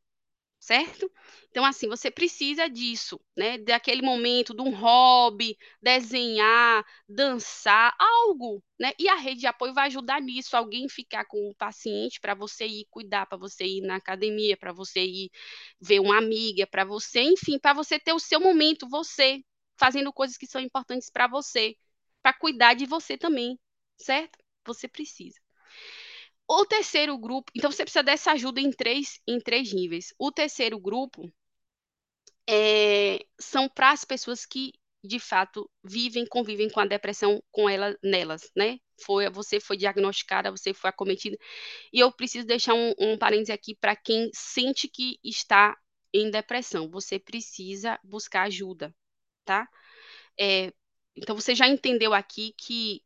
certo? 0.69 1.11
Então, 1.49 1.65
assim, 1.65 1.87
você 1.87 2.11
precisa 2.11 2.69
disso, 2.69 3.19
né? 3.35 3.57
Daquele 3.57 4.03
momento, 4.03 4.53
de 4.53 4.61
um 4.61 4.69
hobby, 4.69 5.57
desenhar, 5.81 6.85
dançar, 7.07 7.95
algo, 7.97 8.63
né? 8.79 8.91
E 8.99 9.09
a 9.09 9.15
rede 9.15 9.41
de 9.41 9.47
apoio 9.47 9.73
vai 9.73 9.87
ajudar 9.87 10.21
nisso, 10.21 10.55
alguém 10.55 10.87
ficar 10.87 11.25
com 11.25 11.49
o 11.49 11.55
paciente 11.55 12.19
para 12.21 12.35
você 12.35 12.67
ir 12.67 12.85
cuidar, 12.91 13.25
para 13.25 13.37
você 13.37 13.65
ir 13.65 13.81
na 13.81 13.95
academia, 13.95 14.55
para 14.55 14.71
você 14.71 15.03
ir 15.03 15.31
ver 15.81 15.99
uma 15.99 16.17
amiga, 16.19 16.67
para 16.67 16.85
você, 16.85 17.21
enfim, 17.21 17.57
para 17.59 17.73
você 17.73 17.99
ter 17.99 18.13
o 18.13 18.19
seu 18.19 18.39
momento, 18.39 18.87
você, 18.87 19.43
fazendo 19.77 20.13
coisas 20.13 20.37
que 20.37 20.45
são 20.47 20.61
importantes 20.61 21.09
para 21.09 21.27
você, 21.27 21.75
para 22.21 22.33
cuidar 22.33 22.75
de 22.75 22.85
você 22.85 23.17
também, 23.17 23.59
certo? 23.97 24.37
Você 24.65 24.87
precisa. 24.87 25.39
O 26.49 26.65
terceiro 26.65 27.17
grupo, 27.17 27.49
então 27.55 27.71
você 27.71 27.83
precisa 27.83 28.03
dessa 28.03 28.33
ajuda 28.33 28.59
em 28.59 28.71
três, 28.71 29.21
em 29.25 29.39
três 29.39 29.71
níveis. 29.71 30.13
O 30.19 30.31
terceiro 30.33 30.77
grupo 30.77 31.31
é, 32.47 33.19
são 33.39 33.69
para 33.69 33.91
as 33.91 34.03
pessoas 34.03 34.45
que 34.45 34.73
de 35.03 35.19
fato 35.19 35.69
vivem, 35.83 36.25
convivem 36.25 36.69
com 36.69 36.79
a 36.81 36.85
depressão 36.85 37.41
com 37.51 37.69
ela 37.69 37.97
nelas, 38.03 38.51
né? 38.55 38.79
Foi, 39.05 39.29
você 39.29 39.59
foi 39.59 39.77
diagnosticada, 39.77 40.51
você 40.51 40.73
foi 40.73 40.89
acometida. 40.89 41.37
E 41.93 41.99
eu 41.99 42.11
preciso 42.11 42.45
deixar 42.47 42.73
um, 42.73 42.93
um 42.99 43.17
parêntese 43.17 43.51
aqui 43.51 43.75
para 43.75 43.95
quem 43.95 44.29
sente 44.33 44.89
que 44.89 45.17
está 45.23 45.77
em 46.13 46.31
depressão. 46.31 46.89
Você 46.89 47.19
precisa 47.19 47.99
buscar 48.03 48.43
ajuda, 48.43 48.93
tá? 49.45 49.69
É, 50.39 50.73
então 51.21 51.35
você 51.35 51.53
já 51.53 51.67
entendeu 51.67 52.13
aqui 52.13 52.53
que 52.57 53.01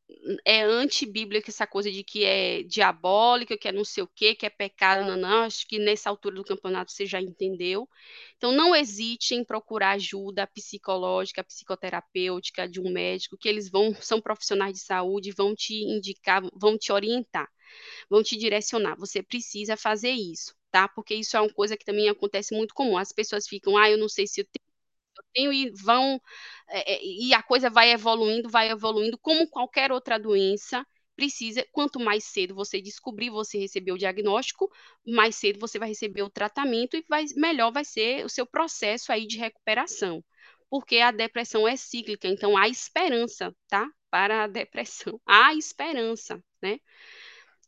é 0.46 0.62
antibíblica 0.62 1.50
essa 1.50 1.66
coisa 1.66 1.92
de 1.92 2.04
que 2.04 2.24
é 2.24 2.62
diabólica, 2.64 3.58
que 3.58 3.68
é 3.68 3.72
não 3.72 3.84
sei 3.84 4.04
o 4.04 4.08
quê, 4.08 4.36
que 4.36 4.46
é 4.46 4.50
pecado, 4.50 5.06
não, 5.08 5.18
não. 5.18 5.44
Acho 5.44 5.68
que 5.68 5.80
nessa 5.80 6.10
altura 6.10 6.36
do 6.36 6.44
campeonato 6.44 6.92
você 6.92 7.06
já 7.06 7.20
entendeu. 7.20 7.90
Então 8.38 8.52
não 8.52 8.76
hesite 8.76 9.34
em 9.34 9.44
procurar 9.44 9.92
ajuda 9.92 10.46
psicológica, 10.48 11.44
psicoterapêutica 11.44 12.68
de 12.68 12.80
um 12.80 12.92
médico, 12.92 13.38
que 13.38 13.50
eles 13.50 13.70
vão 13.70 13.94
são 14.00 14.22
profissionais 14.22 14.74
de 14.74 14.82
saúde, 14.82 15.32
vão 15.32 15.56
te 15.56 15.74
indicar, 15.74 16.44
vão 16.54 16.78
te 16.78 16.92
orientar, 16.92 17.50
vão 18.10 18.24
te 18.24 18.38
direcionar. 18.38 18.96
Você 18.98 19.24
precisa 19.24 19.76
fazer 19.78 20.12
isso, 20.12 20.56
tá? 20.72 20.88
Porque 20.88 21.16
isso 21.16 21.36
é 21.38 21.42
uma 21.42 21.54
coisa 21.54 21.76
que 21.78 21.86
também 21.86 22.10
acontece 22.10 22.56
muito 22.56 22.74
comum. 22.74 22.98
As 22.98 23.12
pessoas 23.12 23.48
ficam, 23.48 23.78
ah, 23.78 23.90
eu 23.90 23.98
não 23.98 24.10
sei 24.10 24.28
se 24.28 24.42
eu 24.42 24.46
tenho 24.46 24.63
eu 25.18 25.24
tenho 25.34 25.54
e 25.54 25.72
vão 25.72 26.22
é, 26.70 26.94
é, 26.96 27.00
e 27.06 27.34
a 27.34 27.44
coisa 27.44 27.70
vai 27.70 27.92
evoluindo, 27.92 28.50
vai 28.50 28.70
evoluindo, 28.70 29.18
como 29.20 29.48
qualquer 29.50 29.92
outra 29.92 30.18
doença, 30.20 30.86
precisa, 31.16 31.66
quanto 31.72 32.00
mais 32.00 32.24
cedo 32.26 32.56
você 32.56 32.82
descobrir, 32.82 33.30
você 33.30 33.58
receber 33.60 33.92
o 33.92 33.98
diagnóstico, 33.98 34.70
mais 35.06 35.36
cedo 35.36 35.60
você 35.60 35.78
vai 35.80 35.90
receber 35.90 36.24
o 36.24 36.30
tratamento 36.30 36.98
e 36.98 37.06
vai, 37.08 37.26
melhor 37.36 37.72
vai 37.72 37.86
ser 37.86 38.26
o 38.26 38.30
seu 38.30 38.46
processo 38.46 39.12
aí 39.12 39.28
de 39.28 39.38
recuperação. 39.38 40.24
Porque 40.70 40.98
a 40.98 41.12
depressão 41.12 41.68
é 41.68 41.76
cíclica, 41.76 42.28
então 42.28 42.58
há 42.58 42.68
esperança, 42.68 43.56
tá? 43.68 43.88
Para 44.10 44.44
a 44.44 44.48
depressão. 44.48 45.20
Há 45.26 45.54
esperança, 45.56 46.44
né? 46.62 46.80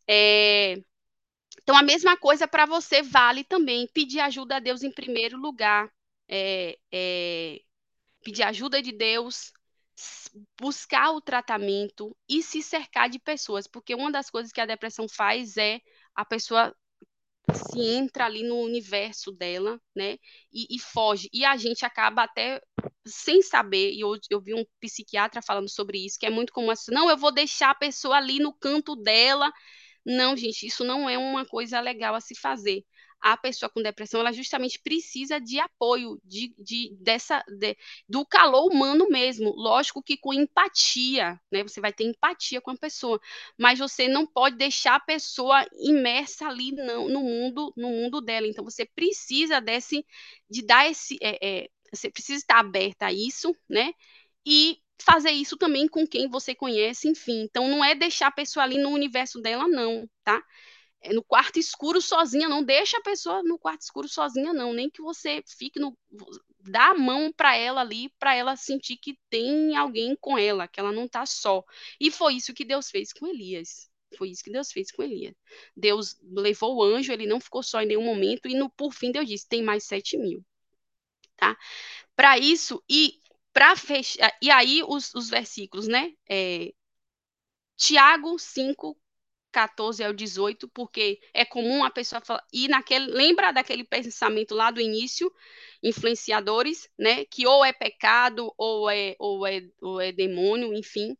É... 0.07 0.75
Então, 1.63 1.77
a 1.77 1.83
mesma 1.83 2.17
coisa 2.17 2.47
para 2.47 2.65
você 2.65 3.01
vale 3.01 3.43
também 3.43 3.87
pedir 3.93 4.19
ajuda 4.19 4.57
a 4.57 4.59
Deus 4.59 4.83
em 4.83 4.91
primeiro 4.91 5.37
lugar. 5.37 5.91
É, 6.27 6.77
é, 6.91 7.61
pedir 8.23 8.43
ajuda 8.43 8.81
de 8.81 8.91
Deus, 8.91 9.53
buscar 10.59 11.11
o 11.11 11.21
tratamento 11.21 12.15
e 12.27 12.41
se 12.41 12.61
cercar 12.61 13.09
de 13.09 13.19
pessoas, 13.19 13.67
porque 13.67 13.95
uma 13.95 14.11
das 14.11 14.29
coisas 14.29 14.51
que 14.51 14.59
a 14.59 14.65
depressão 14.65 15.07
faz 15.07 15.57
é 15.57 15.79
a 16.15 16.25
pessoa 16.25 16.75
se 17.53 17.79
entra 17.79 18.25
ali 18.25 18.43
no 18.43 18.59
universo 18.59 19.31
dela, 19.31 19.79
né, 19.95 20.17
e, 20.51 20.75
e 20.75 20.79
foge, 20.79 21.29
e 21.31 21.45
a 21.45 21.55
gente 21.55 21.85
acaba 21.85 22.23
até 22.23 22.59
sem 23.05 23.41
saber, 23.41 23.91
e 23.93 24.01
eu, 24.01 24.17
eu 24.29 24.41
vi 24.41 24.53
um 24.55 24.65
psiquiatra 24.79 25.41
falando 25.41 25.69
sobre 25.69 26.03
isso, 26.03 26.17
que 26.19 26.25
é 26.25 26.29
muito 26.29 26.51
comum 26.51 26.71
assim, 26.71 26.91
não, 26.91 27.09
eu 27.09 27.17
vou 27.17 27.31
deixar 27.31 27.69
a 27.69 27.75
pessoa 27.75 28.17
ali 28.17 28.39
no 28.39 28.51
canto 28.51 28.95
dela, 28.95 29.51
não, 30.05 30.35
gente, 30.35 30.65
isso 30.65 30.83
não 30.83 31.09
é 31.09 31.17
uma 31.17 31.45
coisa 31.45 31.79
legal 31.79 32.15
a 32.15 32.21
se 32.21 32.35
fazer 32.35 32.83
a 33.21 33.35
pessoa 33.35 33.69
com 33.69 33.81
depressão, 33.81 34.19
ela 34.19 34.31
justamente 34.31 34.79
precisa 34.79 35.39
de 35.39 35.59
apoio, 35.59 36.19
de, 36.23 36.53
de 36.59 36.95
dessa, 36.99 37.43
de, 37.47 37.75
do 38.07 38.25
calor 38.25 38.71
humano 38.71 39.07
mesmo. 39.09 39.51
Lógico 39.55 40.01
que 40.03 40.17
com 40.17 40.33
empatia, 40.33 41.39
né? 41.51 41.63
Você 41.63 41.81
vai 41.81 41.91
ter 41.91 42.03
empatia 42.05 42.61
com 42.61 42.71
a 42.71 42.77
pessoa, 42.77 43.19
mas 43.57 43.79
você 43.79 44.07
não 44.07 44.27
pode 44.27 44.57
deixar 44.57 44.95
a 44.95 44.99
pessoa 44.99 45.65
imersa 45.73 46.47
ali 46.47 46.71
no, 46.71 47.09
no 47.09 47.21
mundo, 47.21 47.73
no 47.75 47.89
mundo 47.89 48.21
dela. 48.21 48.47
Então 48.47 48.63
você 48.63 48.85
precisa 48.85 49.59
desse, 49.59 50.05
de 50.49 50.61
dar 50.61 50.89
esse, 50.89 51.17
é, 51.21 51.63
é, 51.63 51.69
você 51.93 52.09
precisa 52.11 52.39
estar 52.39 52.59
aberta 52.59 53.07
a 53.07 53.13
isso, 53.13 53.55
né? 53.67 53.91
E 54.45 54.79
fazer 55.01 55.31
isso 55.31 55.57
também 55.57 55.87
com 55.87 56.07
quem 56.07 56.27
você 56.29 56.55
conhece, 56.55 57.07
enfim. 57.07 57.41
Então 57.43 57.67
não 57.67 57.83
é 57.83 57.95
deixar 57.95 58.27
a 58.27 58.31
pessoa 58.31 58.63
ali 58.63 58.77
no 58.77 58.89
universo 58.89 59.41
dela, 59.41 59.67
não, 59.67 60.09
tá? 60.23 60.43
É, 61.05 61.13
no 61.13 61.23
quarto 61.23 61.59
escuro 61.59 62.01
sozinha, 62.01 62.49
não 62.49 62.63
deixa 62.63 62.97
a 62.97 63.01
pessoa 63.01 63.43
no 63.43 63.59
quarto 63.59 63.81
escuro 63.81 64.07
sozinha, 64.07 64.51
não. 64.53 64.73
Nem 64.73 64.89
que 64.89 65.01
você 65.01 65.43
fique 65.47 65.79
no. 65.79 65.95
dá 66.61 66.87
a 66.89 66.97
mão 66.97 67.31
para 67.31 67.55
ela 67.55 67.81
ali, 67.81 68.09
para 68.19 68.35
ela 68.35 68.55
sentir 68.55 68.97
que 68.97 69.17
tem 69.29 69.75
alguém 69.75 70.15
com 70.19 70.37
ela, 70.37 70.67
que 70.67 70.79
ela 70.79 70.91
não 70.91 71.05
está 71.05 71.25
só. 71.25 71.63
E 71.99 72.09
foi 72.09 72.35
isso 72.35 72.53
que 72.53 72.65
Deus 72.65 72.89
fez 72.89 73.13
com 73.13 73.27
Elias. 73.27 73.89
Foi 74.17 74.29
isso 74.29 74.43
que 74.43 74.51
Deus 74.51 74.71
fez 74.71 74.91
com 74.91 75.03
Elias. 75.03 75.35
Deus 75.75 76.17
levou 76.23 76.75
o 76.75 76.83
anjo, 76.83 77.11
ele 77.13 77.27
não 77.27 77.39
ficou 77.39 77.61
só 77.61 77.81
em 77.81 77.87
nenhum 77.87 78.03
momento, 78.03 78.47
e 78.47 78.55
no, 78.55 78.69
por 78.69 78.93
fim 78.93 79.11
Deus 79.11 79.27
disse: 79.27 79.47
tem 79.47 79.61
mais 79.63 79.83
sete 79.83 80.17
mil. 80.17 80.43
Tá? 81.37 81.57
Para 82.15 82.39
isso, 82.39 82.83
e 82.89 83.19
para 83.53 83.75
fechar. 83.75 84.35
E 84.41 84.49
aí, 84.49 84.81
os, 84.87 85.13
os 85.13 85.29
versículos, 85.29 85.87
né? 85.87 86.13
É, 86.29 86.73
Tiago 87.77 88.39
5, 88.39 88.97
14 89.55 90.03
ao 90.03 90.11
18, 90.11 90.67
porque 90.67 91.17
é 91.33 91.45
comum 91.45 91.85
a 91.85 91.89
pessoa 91.89 92.19
falar, 92.19 92.43
e 92.51 92.67
naquele, 92.67 93.05
lembra 93.07 93.53
daquele 93.53 93.85
pensamento 93.85 94.53
lá 94.53 94.69
do 94.69 94.81
início, 94.81 95.31
influenciadores, 95.81 96.89
né, 96.99 97.23
que 97.23 97.47
ou 97.47 97.63
é 97.63 97.71
pecado 97.71 98.53
ou 98.57 98.89
é 98.89 99.15
ou 99.17 99.47
é, 99.47 99.61
ou 99.81 100.01
é 100.01 100.11
demônio, 100.11 100.73
enfim. 100.73 101.15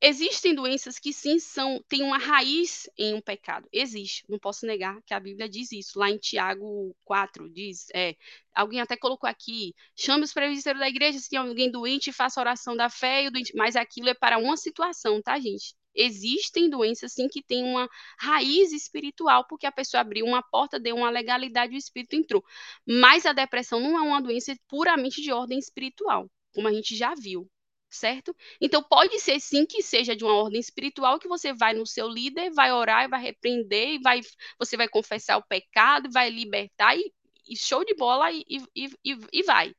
Existem 0.00 0.54
doenças 0.54 0.98
que 0.98 1.12
sim 1.12 1.40
são 1.40 1.82
têm 1.88 2.02
uma 2.02 2.18
raiz 2.18 2.88
em 2.96 3.14
um 3.14 3.20
pecado. 3.20 3.68
Existe, 3.72 4.24
não 4.28 4.38
posso 4.38 4.64
negar 4.64 5.02
que 5.04 5.12
a 5.14 5.18
Bíblia 5.18 5.48
diz 5.48 5.72
isso. 5.72 5.98
Lá 5.98 6.08
em 6.10 6.18
Tiago 6.18 6.94
4 7.04 7.50
diz, 7.50 7.86
é, 7.94 8.14
alguém 8.54 8.80
até 8.80 8.96
colocou 8.96 9.28
aqui, 9.28 9.74
chame 9.96 10.22
os 10.22 10.32
presbíteros 10.32 10.78
da 10.80 10.88
igreja 10.88 11.18
se 11.18 11.30
tem 11.30 11.38
alguém 11.40 11.70
doente, 11.70 12.12
faça 12.12 12.40
oração 12.40 12.76
da 12.76 12.88
fé, 12.88 13.24
e 13.24 13.28
o 13.28 13.30
doente, 13.32 13.56
mas 13.56 13.74
aquilo 13.74 14.08
é 14.08 14.14
para 14.14 14.38
uma 14.38 14.56
situação, 14.56 15.20
tá, 15.20 15.38
gente? 15.40 15.74
Existem 15.96 16.68
doenças 16.70 17.12
sim 17.12 17.28
que 17.28 17.42
têm 17.42 17.64
uma 17.64 17.88
raiz 18.18 18.72
espiritual, 18.72 19.46
porque 19.48 19.66
a 19.66 19.72
pessoa 19.72 20.00
abriu 20.00 20.26
uma 20.26 20.42
porta, 20.42 20.78
deu 20.78 20.96
uma 20.96 21.10
legalidade 21.10 21.72
e 21.72 21.76
o 21.76 21.78
espírito 21.78 22.14
entrou. 22.16 22.44
Mas 22.86 23.26
a 23.26 23.32
depressão 23.32 23.80
não 23.80 23.98
é 23.98 24.02
uma 24.02 24.20
doença 24.20 24.54
puramente 24.68 25.22
de 25.22 25.32
ordem 25.32 25.58
espiritual, 25.58 26.30
como 26.54 26.68
a 26.68 26.72
gente 26.72 26.94
já 26.96 27.14
viu, 27.14 27.48
certo? 27.90 28.34
Então 28.60 28.82
pode 28.82 29.18
ser 29.20 29.40
sim 29.40 29.66
que 29.66 29.82
seja 29.82 30.14
de 30.14 30.24
uma 30.24 30.34
ordem 30.34 30.60
espiritual 30.60 31.18
que 31.18 31.28
você 31.28 31.52
vai 31.52 31.74
no 31.74 31.86
seu 31.86 32.08
líder, 32.08 32.50
vai 32.52 32.72
orar, 32.72 33.08
vai 33.08 33.20
repreender, 33.22 34.00
vai, 34.02 34.20
você 34.58 34.76
vai 34.76 34.88
confessar 34.88 35.38
o 35.38 35.46
pecado, 35.46 36.10
vai 36.10 36.30
libertar 36.30 36.96
e, 36.96 37.12
e 37.48 37.56
show 37.56 37.84
de 37.84 37.94
bola 37.94 38.30
e, 38.32 38.44
e, 38.74 38.88
e 39.32 39.42
vai, 39.44 39.74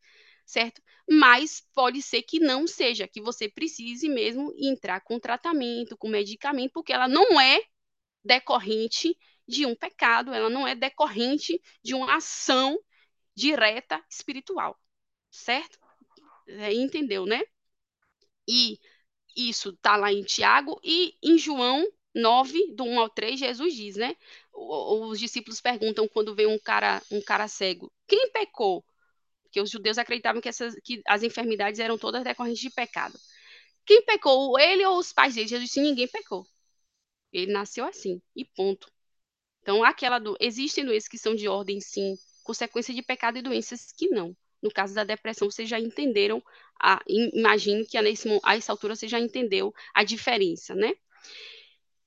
certo? 0.47 0.81
Mas 1.09 1.61
pode 1.73 2.01
ser 2.01 2.23
que 2.23 2.39
não 2.39 2.65
seja, 2.65 3.07
que 3.07 3.21
você 3.21 3.49
precise 3.49 4.09
mesmo 4.09 4.53
entrar 4.57 5.01
com 5.01 5.19
tratamento, 5.19 5.97
com 5.97 6.07
medicamento, 6.07 6.71
porque 6.73 6.93
ela 6.93 7.07
não 7.07 7.39
é 7.39 7.61
decorrente 8.23 9.17
de 9.47 9.65
um 9.65 9.75
pecado, 9.75 10.33
ela 10.33 10.49
não 10.49 10.67
é 10.67 10.75
decorrente 10.75 11.61
de 11.83 11.93
uma 11.93 12.17
ação 12.17 12.79
direta 13.35 14.03
espiritual, 14.09 14.79
certo? 15.31 15.79
É, 16.47 16.73
entendeu, 16.73 17.25
né? 17.25 17.41
E 18.47 18.79
isso 19.35 19.69
está 19.69 19.97
lá 19.97 20.11
em 20.11 20.23
Tiago 20.23 20.79
e 20.83 21.15
em 21.23 21.37
João 21.37 21.85
9, 22.15 22.73
do 22.73 22.83
1 22.85 22.99
ao 22.99 23.09
3, 23.09 23.39
Jesus 23.39 23.75
diz, 23.75 23.95
né? 23.95 24.15
Os 24.53 25.19
discípulos 25.19 25.61
perguntam 25.61 26.07
quando 26.07 26.35
vê 26.35 26.47
um 26.47 26.57
cara, 26.57 27.01
um 27.11 27.21
cara 27.21 27.47
cego, 27.47 27.91
quem 28.07 28.31
pecou? 28.31 28.83
Porque 29.57 29.61
os 29.61 29.71
judeus 29.71 29.97
acreditavam 29.97 30.39
que, 30.39 30.49
essas, 30.49 30.75
que 30.83 31.01
as 31.07 31.23
enfermidades 31.23 31.79
eram 31.79 31.97
todas 31.97 32.23
decorrentes 32.23 32.61
de 32.61 32.69
pecado. 32.69 33.19
Quem 33.87 34.03
pecou, 34.03 34.59
ele 34.59 34.85
ou 34.85 34.99
os 34.99 35.11
pais 35.11 35.33
dele? 35.33 35.47
Jesus 35.47 35.67
disse, 35.67 35.81
ninguém 35.81 36.07
pecou. 36.07 36.45
Ele 37.33 37.51
nasceu 37.51 37.83
assim, 37.83 38.21
e 38.35 38.45
ponto. 38.45 38.91
Então, 39.63 39.83
aquela 39.83 40.19
do. 40.19 40.37
Existem 40.39 40.85
doenças 40.85 41.09
que 41.09 41.17
são 41.17 41.33
de 41.33 41.47
ordem, 41.47 41.81
sim, 41.81 42.15
consequência 42.43 42.93
de 42.93 43.01
pecado 43.01 43.39
e 43.39 43.41
doenças 43.41 43.91
que 43.97 44.07
não. 44.09 44.37
No 44.61 44.71
caso 44.71 44.93
da 44.93 45.03
depressão, 45.03 45.49
vocês 45.49 45.67
já 45.67 45.79
entenderam, 45.79 46.43
a, 46.79 47.01
imagino 47.07 47.83
que 47.83 47.97
a, 47.97 48.03
nesse, 48.03 48.29
a 48.43 48.55
essa 48.55 48.71
altura 48.71 48.95
você 48.95 49.07
já 49.07 49.19
entendeu 49.19 49.73
a 49.91 50.03
diferença, 50.03 50.75
né? 50.75 50.93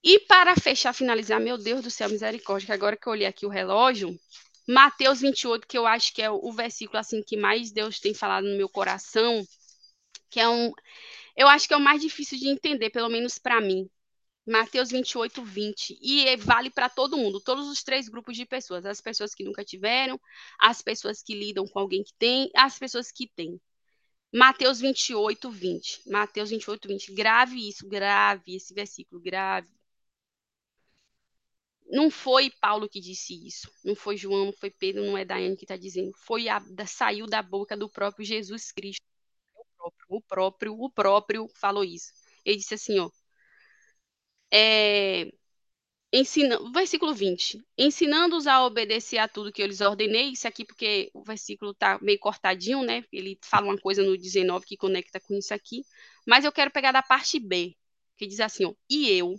E 0.04 0.20
para 0.20 0.54
fechar, 0.54 0.92
finalizar, 0.92 1.40
meu 1.40 1.58
Deus 1.58 1.82
do 1.82 1.90
céu, 1.90 2.08
misericórdia, 2.08 2.66
que 2.66 2.72
agora 2.72 2.96
que 2.96 3.08
eu 3.08 3.12
olhei 3.12 3.26
aqui 3.26 3.44
o 3.44 3.50
relógio, 3.50 4.16
Mateus 4.70 5.20
28, 5.20 5.66
que 5.66 5.76
eu 5.76 5.84
acho 5.84 6.14
que 6.14 6.22
é 6.22 6.30
o, 6.30 6.52
versículo 6.52 6.96
assim 6.96 7.24
que 7.24 7.36
mais 7.36 7.72
Deus 7.72 7.98
tem 7.98 8.14
falado 8.14 8.46
no 8.46 8.56
meu 8.56 8.68
coração, 8.68 9.44
que 10.30 10.38
é 10.38 10.48
um, 10.48 10.72
eu 11.36 11.48
acho 11.48 11.66
que 11.66 11.74
é 11.74 11.76
o 11.76 11.80
mais 11.80 12.00
difícil 12.00 12.38
de 12.38 12.48
entender, 12.48 12.90
pelo 12.90 13.08
menos 13.08 13.36
para 13.36 13.60
mim. 13.60 13.90
Mateus 14.46 14.90
28, 14.90 15.42
20. 15.42 15.98
E 16.00 16.24
é, 16.28 16.36
vale 16.36 16.70
para 16.70 16.88
todo 16.88 17.16
mundo, 17.16 17.40
todos 17.40 17.68
os 17.68 17.82
três 17.82 18.08
grupos 18.08 18.36
de 18.36 18.46
pessoas: 18.46 18.86
as 18.86 19.00
pessoas 19.00 19.34
que 19.34 19.42
nunca 19.42 19.64
tiveram, 19.64 20.20
as 20.60 20.80
pessoas 20.80 21.20
que 21.20 21.34
lidam 21.34 21.66
com 21.66 21.80
alguém 21.80 22.04
que 22.04 22.14
tem, 22.16 22.48
as 22.54 22.78
pessoas 22.78 23.10
que 23.10 23.28
têm. 23.34 23.60
Mateus 24.32 24.78
28, 24.78 25.50
20. 25.50 26.08
Mateus 26.08 26.50
28, 26.50 26.86
20. 26.86 27.12
Grave 27.12 27.68
isso, 27.68 27.88
grave 27.88 28.54
esse 28.54 28.72
versículo, 28.72 29.20
grave. 29.20 29.68
Não 31.90 32.10
foi 32.10 32.50
Paulo 32.60 32.88
que 32.88 33.00
disse 33.00 33.34
isso, 33.46 33.70
não 33.84 33.94
foi 33.96 34.16
João, 34.16 34.46
não 34.46 34.52
foi 34.52 34.70
Pedro, 34.70 35.04
não 35.04 35.18
é 35.18 35.24
Daiane 35.24 35.56
que 35.56 35.64
está 35.64 35.76
dizendo. 35.76 36.12
Foi 36.18 36.48
a, 36.48 36.58
da, 36.60 36.86
saiu 36.86 37.26
da 37.26 37.42
boca 37.42 37.76
do 37.76 37.88
próprio 37.88 38.24
Jesus 38.24 38.72
Cristo. 38.72 39.02
O 39.54 39.64
próprio, 39.76 40.06
o 40.10 40.20
próprio, 40.22 40.74
o 40.84 40.90
próprio 40.90 41.48
falou 41.56 41.84
isso. 41.84 42.12
Ele 42.44 42.56
disse 42.58 42.74
assim, 42.74 42.98
ó 43.00 43.10
é, 44.52 45.32
ensina, 46.12 46.58
versículo 46.72 47.14
20, 47.14 47.64
ensinando-os 47.78 48.46
a 48.46 48.64
obedecer 48.64 49.18
a 49.18 49.28
tudo 49.28 49.52
que 49.52 49.62
eu 49.62 49.66
lhes 49.66 49.80
ordenei, 49.80 50.30
isso 50.32 50.48
aqui 50.48 50.64
porque 50.64 51.10
o 51.14 51.22
versículo 51.24 51.72
está 51.72 51.98
meio 52.02 52.18
cortadinho, 52.18 52.82
né? 52.82 53.04
Ele 53.12 53.38
fala 53.42 53.66
uma 53.66 53.78
coisa 53.78 54.02
no 54.02 54.16
19 54.16 54.66
que 54.66 54.76
conecta 54.76 55.20
com 55.20 55.34
isso 55.34 55.54
aqui, 55.54 55.84
mas 56.26 56.44
eu 56.44 56.52
quero 56.52 56.70
pegar 56.70 56.92
da 56.92 57.02
parte 57.02 57.38
B, 57.38 57.76
que 58.16 58.26
diz 58.26 58.40
assim, 58.40 58.64
ó, 58.66 58.74
e 58.88 59.10
eu 59.10 59.36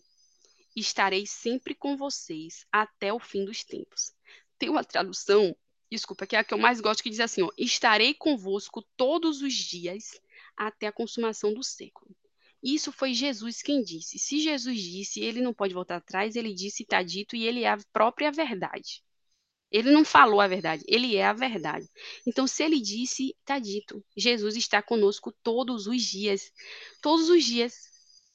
estarei 0.76 1.26
sempre 1.26 1.76
com 1.76 1.98
vocês 1.98 2.66
até 2.72 3.14
o 3.14 3.20
fim 3.20 3.46
dos 3.46 3.64
tempos. 3.64 4.12
Tem 4.58 4.70
uma 4.70 4.84
tradução, 4.84 5.56
desculpa, 5.90 6.26
que 6.26 6.36
é 6.36 6.40
a 6.40 6.44
que 6.44 6.54
eu 6.54 6.58
mais 6.58 6.80
gosto, 6.80 7.04
que 7.04 7.10
diz 7.10 7.20
assim, 7.20 7.42
ó, 7.42 7.50
estarei 7.58 8.14
convosco 8.14 8.82
todos 8.96 9.42
os 9.42 9.54
dias 9.54 10.20
até 10.56 10.88
a 10.88 10.92
consumação 10.92 11.54
do 11.54 11.64
século. 11.64 12.16
Isso 12.64 12.92
foi 12.92 13.14
Jesus 13.14 13.62
quem 13.62 13.84
disse. 13.84 14.20
Se 14.20 14.40
Jesus 14.40 14.80
disse, 14.80 15.20
ele 15.20 15.42
não 15.42 15.54
pode 15.54 15.74
voltar 15.74 15.96
atrás, 15.96 16.36
ele 16.36 16.54
disse, 16.54 16.84
está 16.84 17.02
dito, 17.02 17.36
e 17.36 17.46
ele 17.46 17.64
é 17.64 17.70
a 17.70 17.78
própria 17.92 18.32
verdade. 18.32 19.04
Ele 19.72 19.90
não 19.90 20.04
falou 20.04 20.42
a 20.42 20.48
verdade, 20.48 20.84
ele 20.86 21.16
é 21.16 21.26
a 21.26 21.34
verdade. 21.34 21.88
Então, 22.28 22.46
se 22.46 22.62
ele 22.62 22.80
disse, 22.80 23.36
está 23.40 23.58
dito. 23.58 24.04
Jesus 24.16 24.56
está 24.58 24.82
conosco 24.82 25.32
todos 25.42 25.88
os 25.88 26.04
dias. 26.04 26.52
Todos 27.02 27.30
os 27.30 27.44
dias. 27.44 27.74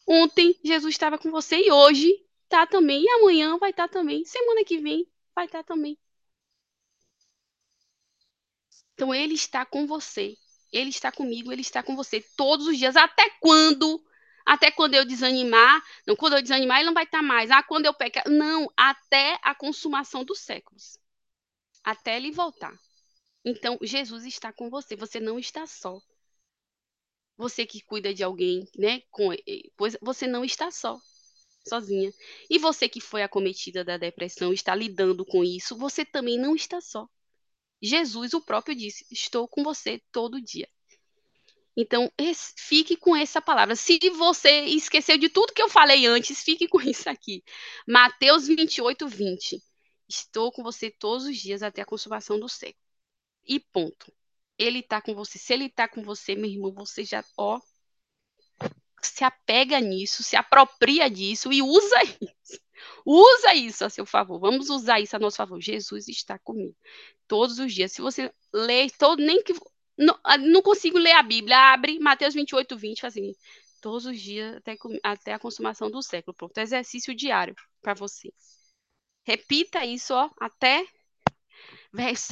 Ontem, 0.06 0.58
Jesus 0.64 0.94
estava 0.94 1.18
com 1.18 1.30
você 1.30 1.58
e 1.58 1.70
hoje 1.70 2.25
está 2.46 2.66
também. 2.66 3.04
E 3.04 3.10
amanhã 3.10 3.58
vai 3.58 3.70
estar 3.70 3.88
tá 3.88 3.92
também. 3.92 4.24
Semana 4.24 4.64
que 4.64 4.78
vem 4.78 5.06
vai 5.34 5.46
estar 5.46 5.62
tá 5.62 5.74
também. 5.74 5.98
Então, 8.94 9.14
ele 9.14 9.34
está 9.34 9.64
com 9.66 9.86
você. 9.86 10.36
Ele 10.72 10.90
está 10.90 11.12
comigo, 11.12 11.52
ele 11.52 11.60
está 11.60 11.82
com 11.82 11.94
você 11.94 12.20
todos 12.36 12.66
os 12.66 12.78
dias. 12.78 12.96
Até 12.96 13.30
quando 13.40 14.02
até 14.46 14.70
quando 14.70 14.94
eu 14.94 15.04
desanimar, 15.04 15.82
não, 16.06 16.14
quando 16.14 16.34
eu 16.36 16.42
desanimar, 16.42 16.78
ele 16.78 16.86
não 16.86 16.94
vai 16.94 17.02
estar 17.02 17.20
mais. 17.20 17.50
Ah, 17.50 17.64
quando 17.64 17.86
eu 17.86 17.92
pecar. 17.92 18.22
Não, 18.28 18.72
até 18.76 19.38
a 19.42 19.52
consumação 19.56 20.24
dos 20.24 20.38
séculos. 20.38 20.98
Até 21.82 22.16
ele 22.16 22.30
voltar. 22.30 22.72
Então, 23.44 23.76
Jesus 23.82 24.24
está 24.24 24.52
com 24.52 24.70
você, 24.70 24.94
você 24.94 25.18
não 25.18 25.38
está 25.38 25.66
só. 25.66 26.00
Você 27.36 27.66
que 27.66 27.80
cuida 27.82 28.14
de 28.14 28.22
alguém, 28.22 28.68
né? 28.78 29.02
Com, 29.10 29.30
pois 29.76 29.96
você 30.00 30.26
não 30.26 30.44
está 30.44 30.70
só, 30.70 30.98
sozinha. 31.68 32.12
E 32.48 32.58
você 32.58 32.88
que 32.88 33.00
foi 33.00 33.22
acometida 33.22 33.84
da 33.84 33.96
depressão, 33.96 34.52
está 34.52 34.74
lidando 34.74 35.24
com 35.24 35.44
isso, 35.44 35.76
você 35.76 36.04
também 36.04 36.38
não 36.38 36.54
está 36.54 36.80
só. 36.80 37.08
Jesus, 37.82 38.34
o 38.34 38.40
próprio, 38.40 38.74
disse: 38.74 39.06
Estou 39.10 39.46
com 39.48 39.62
você 39.62 40.02
todo 40.12 40.40
dia. 40.40 40.68
Então, 41.76 42.10
fique 42.56 42.96
com 42.96 43.14
essa 43.14 43.40
palavra. 43.40 43.76
Se 43.76 43.98
você 44.10 44.62
esqueceu 44.64 45.18
de 45.18 45.28
tudo 45.28 45.52
que 45.52 45.60
eu 45.60 45.68
falei 45.68 46.06
antes, 46.06 46.42
fique 46.42 46.66
com 46.66 46.80
isso 46.80 47.08
aqui. 47.08 47.44
Mateus 47.86 48.46
28, 48.46 49.06
20. 49.06 49.62
Estou 50.08 50.50
com 50.50 50.62
você 50.62 50.90
todos 50.90 51.26
os 51.26 51.36
dias 51.36 51.62
até 51.62 51.82
a 51.82 51.86
consumação 51.86 52.40
do 52.40 52.48
século. 52.48 52.82
E 53.46 53.60
ponto. 53.60 54.12
Ele 54.58 54.78
está 54.78 55.02
com 55.02 55.14
você. 55.14 55.38
Se 55.38 55.52
ele 55.52 55.66
está 55.66 55.86
com 55.86 56.02
você, 56.02 56.34
meu 56.34 56.50
irmão, 56.50 56.72
você 56.72 57.04
já, 57.04 57.22
ó, 57.36 57.60
se 59.02 59.24
apega 59.24 59.80
nisso, 59.80 60.22
se 60.22 60.36
apropria 60.36 61.10
disso 61.10 61.52
e 61.52 61.62
usa 61.62 62.02
isso. 62.04 62.60
Usa 63.04 63.54
isso 63.54 63.84
a 63.84 63.90
seu 63.90 64.04
favor. 64.04 64.38
Vamos 64.40 64.68
usar 64.68 65.00
isso 65.00 65.14
a 65.16 65.18
nosso 65.18 65.36
favor. 65.36 65.60
Jesus 65.60 66.08
está 66.08 66.38
comigo 66.38 66.76
todos 67.28 67.58
os 67.58 67.72
dias. 67.72 67.92
Se 67.92 68.02
você 68.02 68.32
ler 68.52 68.90
todo, 68.92 69.22
nem 69.22 69.42
que 69.42 69.54
não, 69.96 70.18
ah, 70.24 70.36
não 70.36 70.62
consigo 70.62 70.98
ler 70.98 71.12
a 71.12 71.22
Bíblia. 71.22 71.72
Abre 71.72 71.98
Mateus 71.98 72.34
28, 72.34 72.76
20, 72.76 73.06
assim, 73.06 73.32
todos 73.80 74.06
os 74.06 74.20
dias 74.20 74.56
até, 74.56 74.76
até 75.02 75.32
a 75.32 75.38
consumação 75.38 75.90
do 75.90 76.02
século. 76.02 76.34
Pronto, 76.34 76.58
exercício 76.58 77.14
diário 77.14 77.54
para 77.80 77.94
você. 77.94 78.32
Repita 79.24 79.84
isso 79.84 80.14
ó, 80.14 80.30
até 80.40 80.84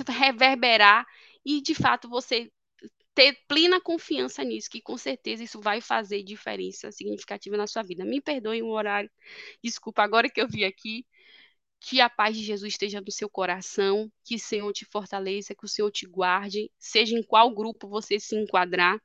reverberar 0.08 1.06
e, 1.44 1.60
de 1.60 1.74
fato, 1.74 2.08
você 2.08 2.50
ter 3.14 3.36
plena 3.46 3.80
confiança 3.80 4.42
nisso, 4.42 4.68
que 4.70 4.80
com 4.80 4.96
certeza 4.96 5.42
isso 5.44 5.60
vai 5.60 5.80
fazer 5.80 6.22
diferença 6.22 6.90
significativa 6.90 7.56
na 7.56 7.66
sua 7.66 7.82
vida. 7.82 8.04
Me 8.04 8.20
perdoe 8.20 8.62
o 8.62 8.68
horário, 8.68 9.10
desculpa, 9.62 10.02
agora 10.02 10.28
que 10.28 10.40
eu 10.40 10.48
vi 10.48 10.64
aqui, 10.64 11.06
que 11.80 12.00
a 12.00 12.08
paz 12.08 12.36
de 12.36 12.42
Jesus 12.42 12.72
esteja 12.72 13.00
no 13.00 13.12
seu 13.12 13.28
coração, 13.28 14.10
que 14.24 14.36
o 14.36 14.38
Senhor 14.38 14.72
te 14.72 14.84
fortaleça, 14.86 15.54
que 15.54 15.64
o 15.64 15.68
Senhor 15.68 15.90
te 15.90 16.06
guarde, 16.06 16.70
seja 16.78 17.16
em 17.16 17.22
qual 17.22 17.54
grupo 17.54 17.88
você 17.88 18.18
se 18.18 18.34
enquadrar, 18.36 18.98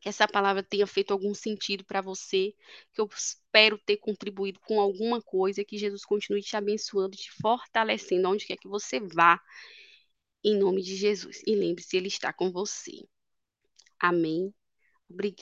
que 0.00 0.08
essa 0.08 0.26
palavra 0.26 0.62
tenha 0.62 0.86
feito 0.86 1.12
algum 1.12 1.34
sentido 1.34 1.84
para 1.84 2.00
você, 2.00 2.54
que 2.92 3.00
eu 3.00 3.08
espero 3.14 3.78
ter 3.78 3.98
contribuído 3.98 4.58
com 4.60 4.80
alguma 4.80 5.22
coisa, 5.22 5.64
que 5.64 5.78
Jesus 5.78 6.04
continue 6.04 6.42
te 6.42 6.56
abençoando, 6.56 7.16
te 7.16 7.30
fortalecendo 7.40 8.28
onde 8.28 8.46
quer 8.46 8.56
que 8.56 8.68
você 8.68 8.98
vá, 8.98 9.40
em 10.42 10.58
nome 10.58 10.82
de 10.82 10.96
Jesus. 10.96 11.42
E 11.46 11.54
lembre-se, 11.54 11.96
Ele 11.96 12.08
está 12.08 12.32
com 12.32 12.50
você. 12.50 13.06
Amém. 14.00 14.52
Obrigada. 15.10 15.36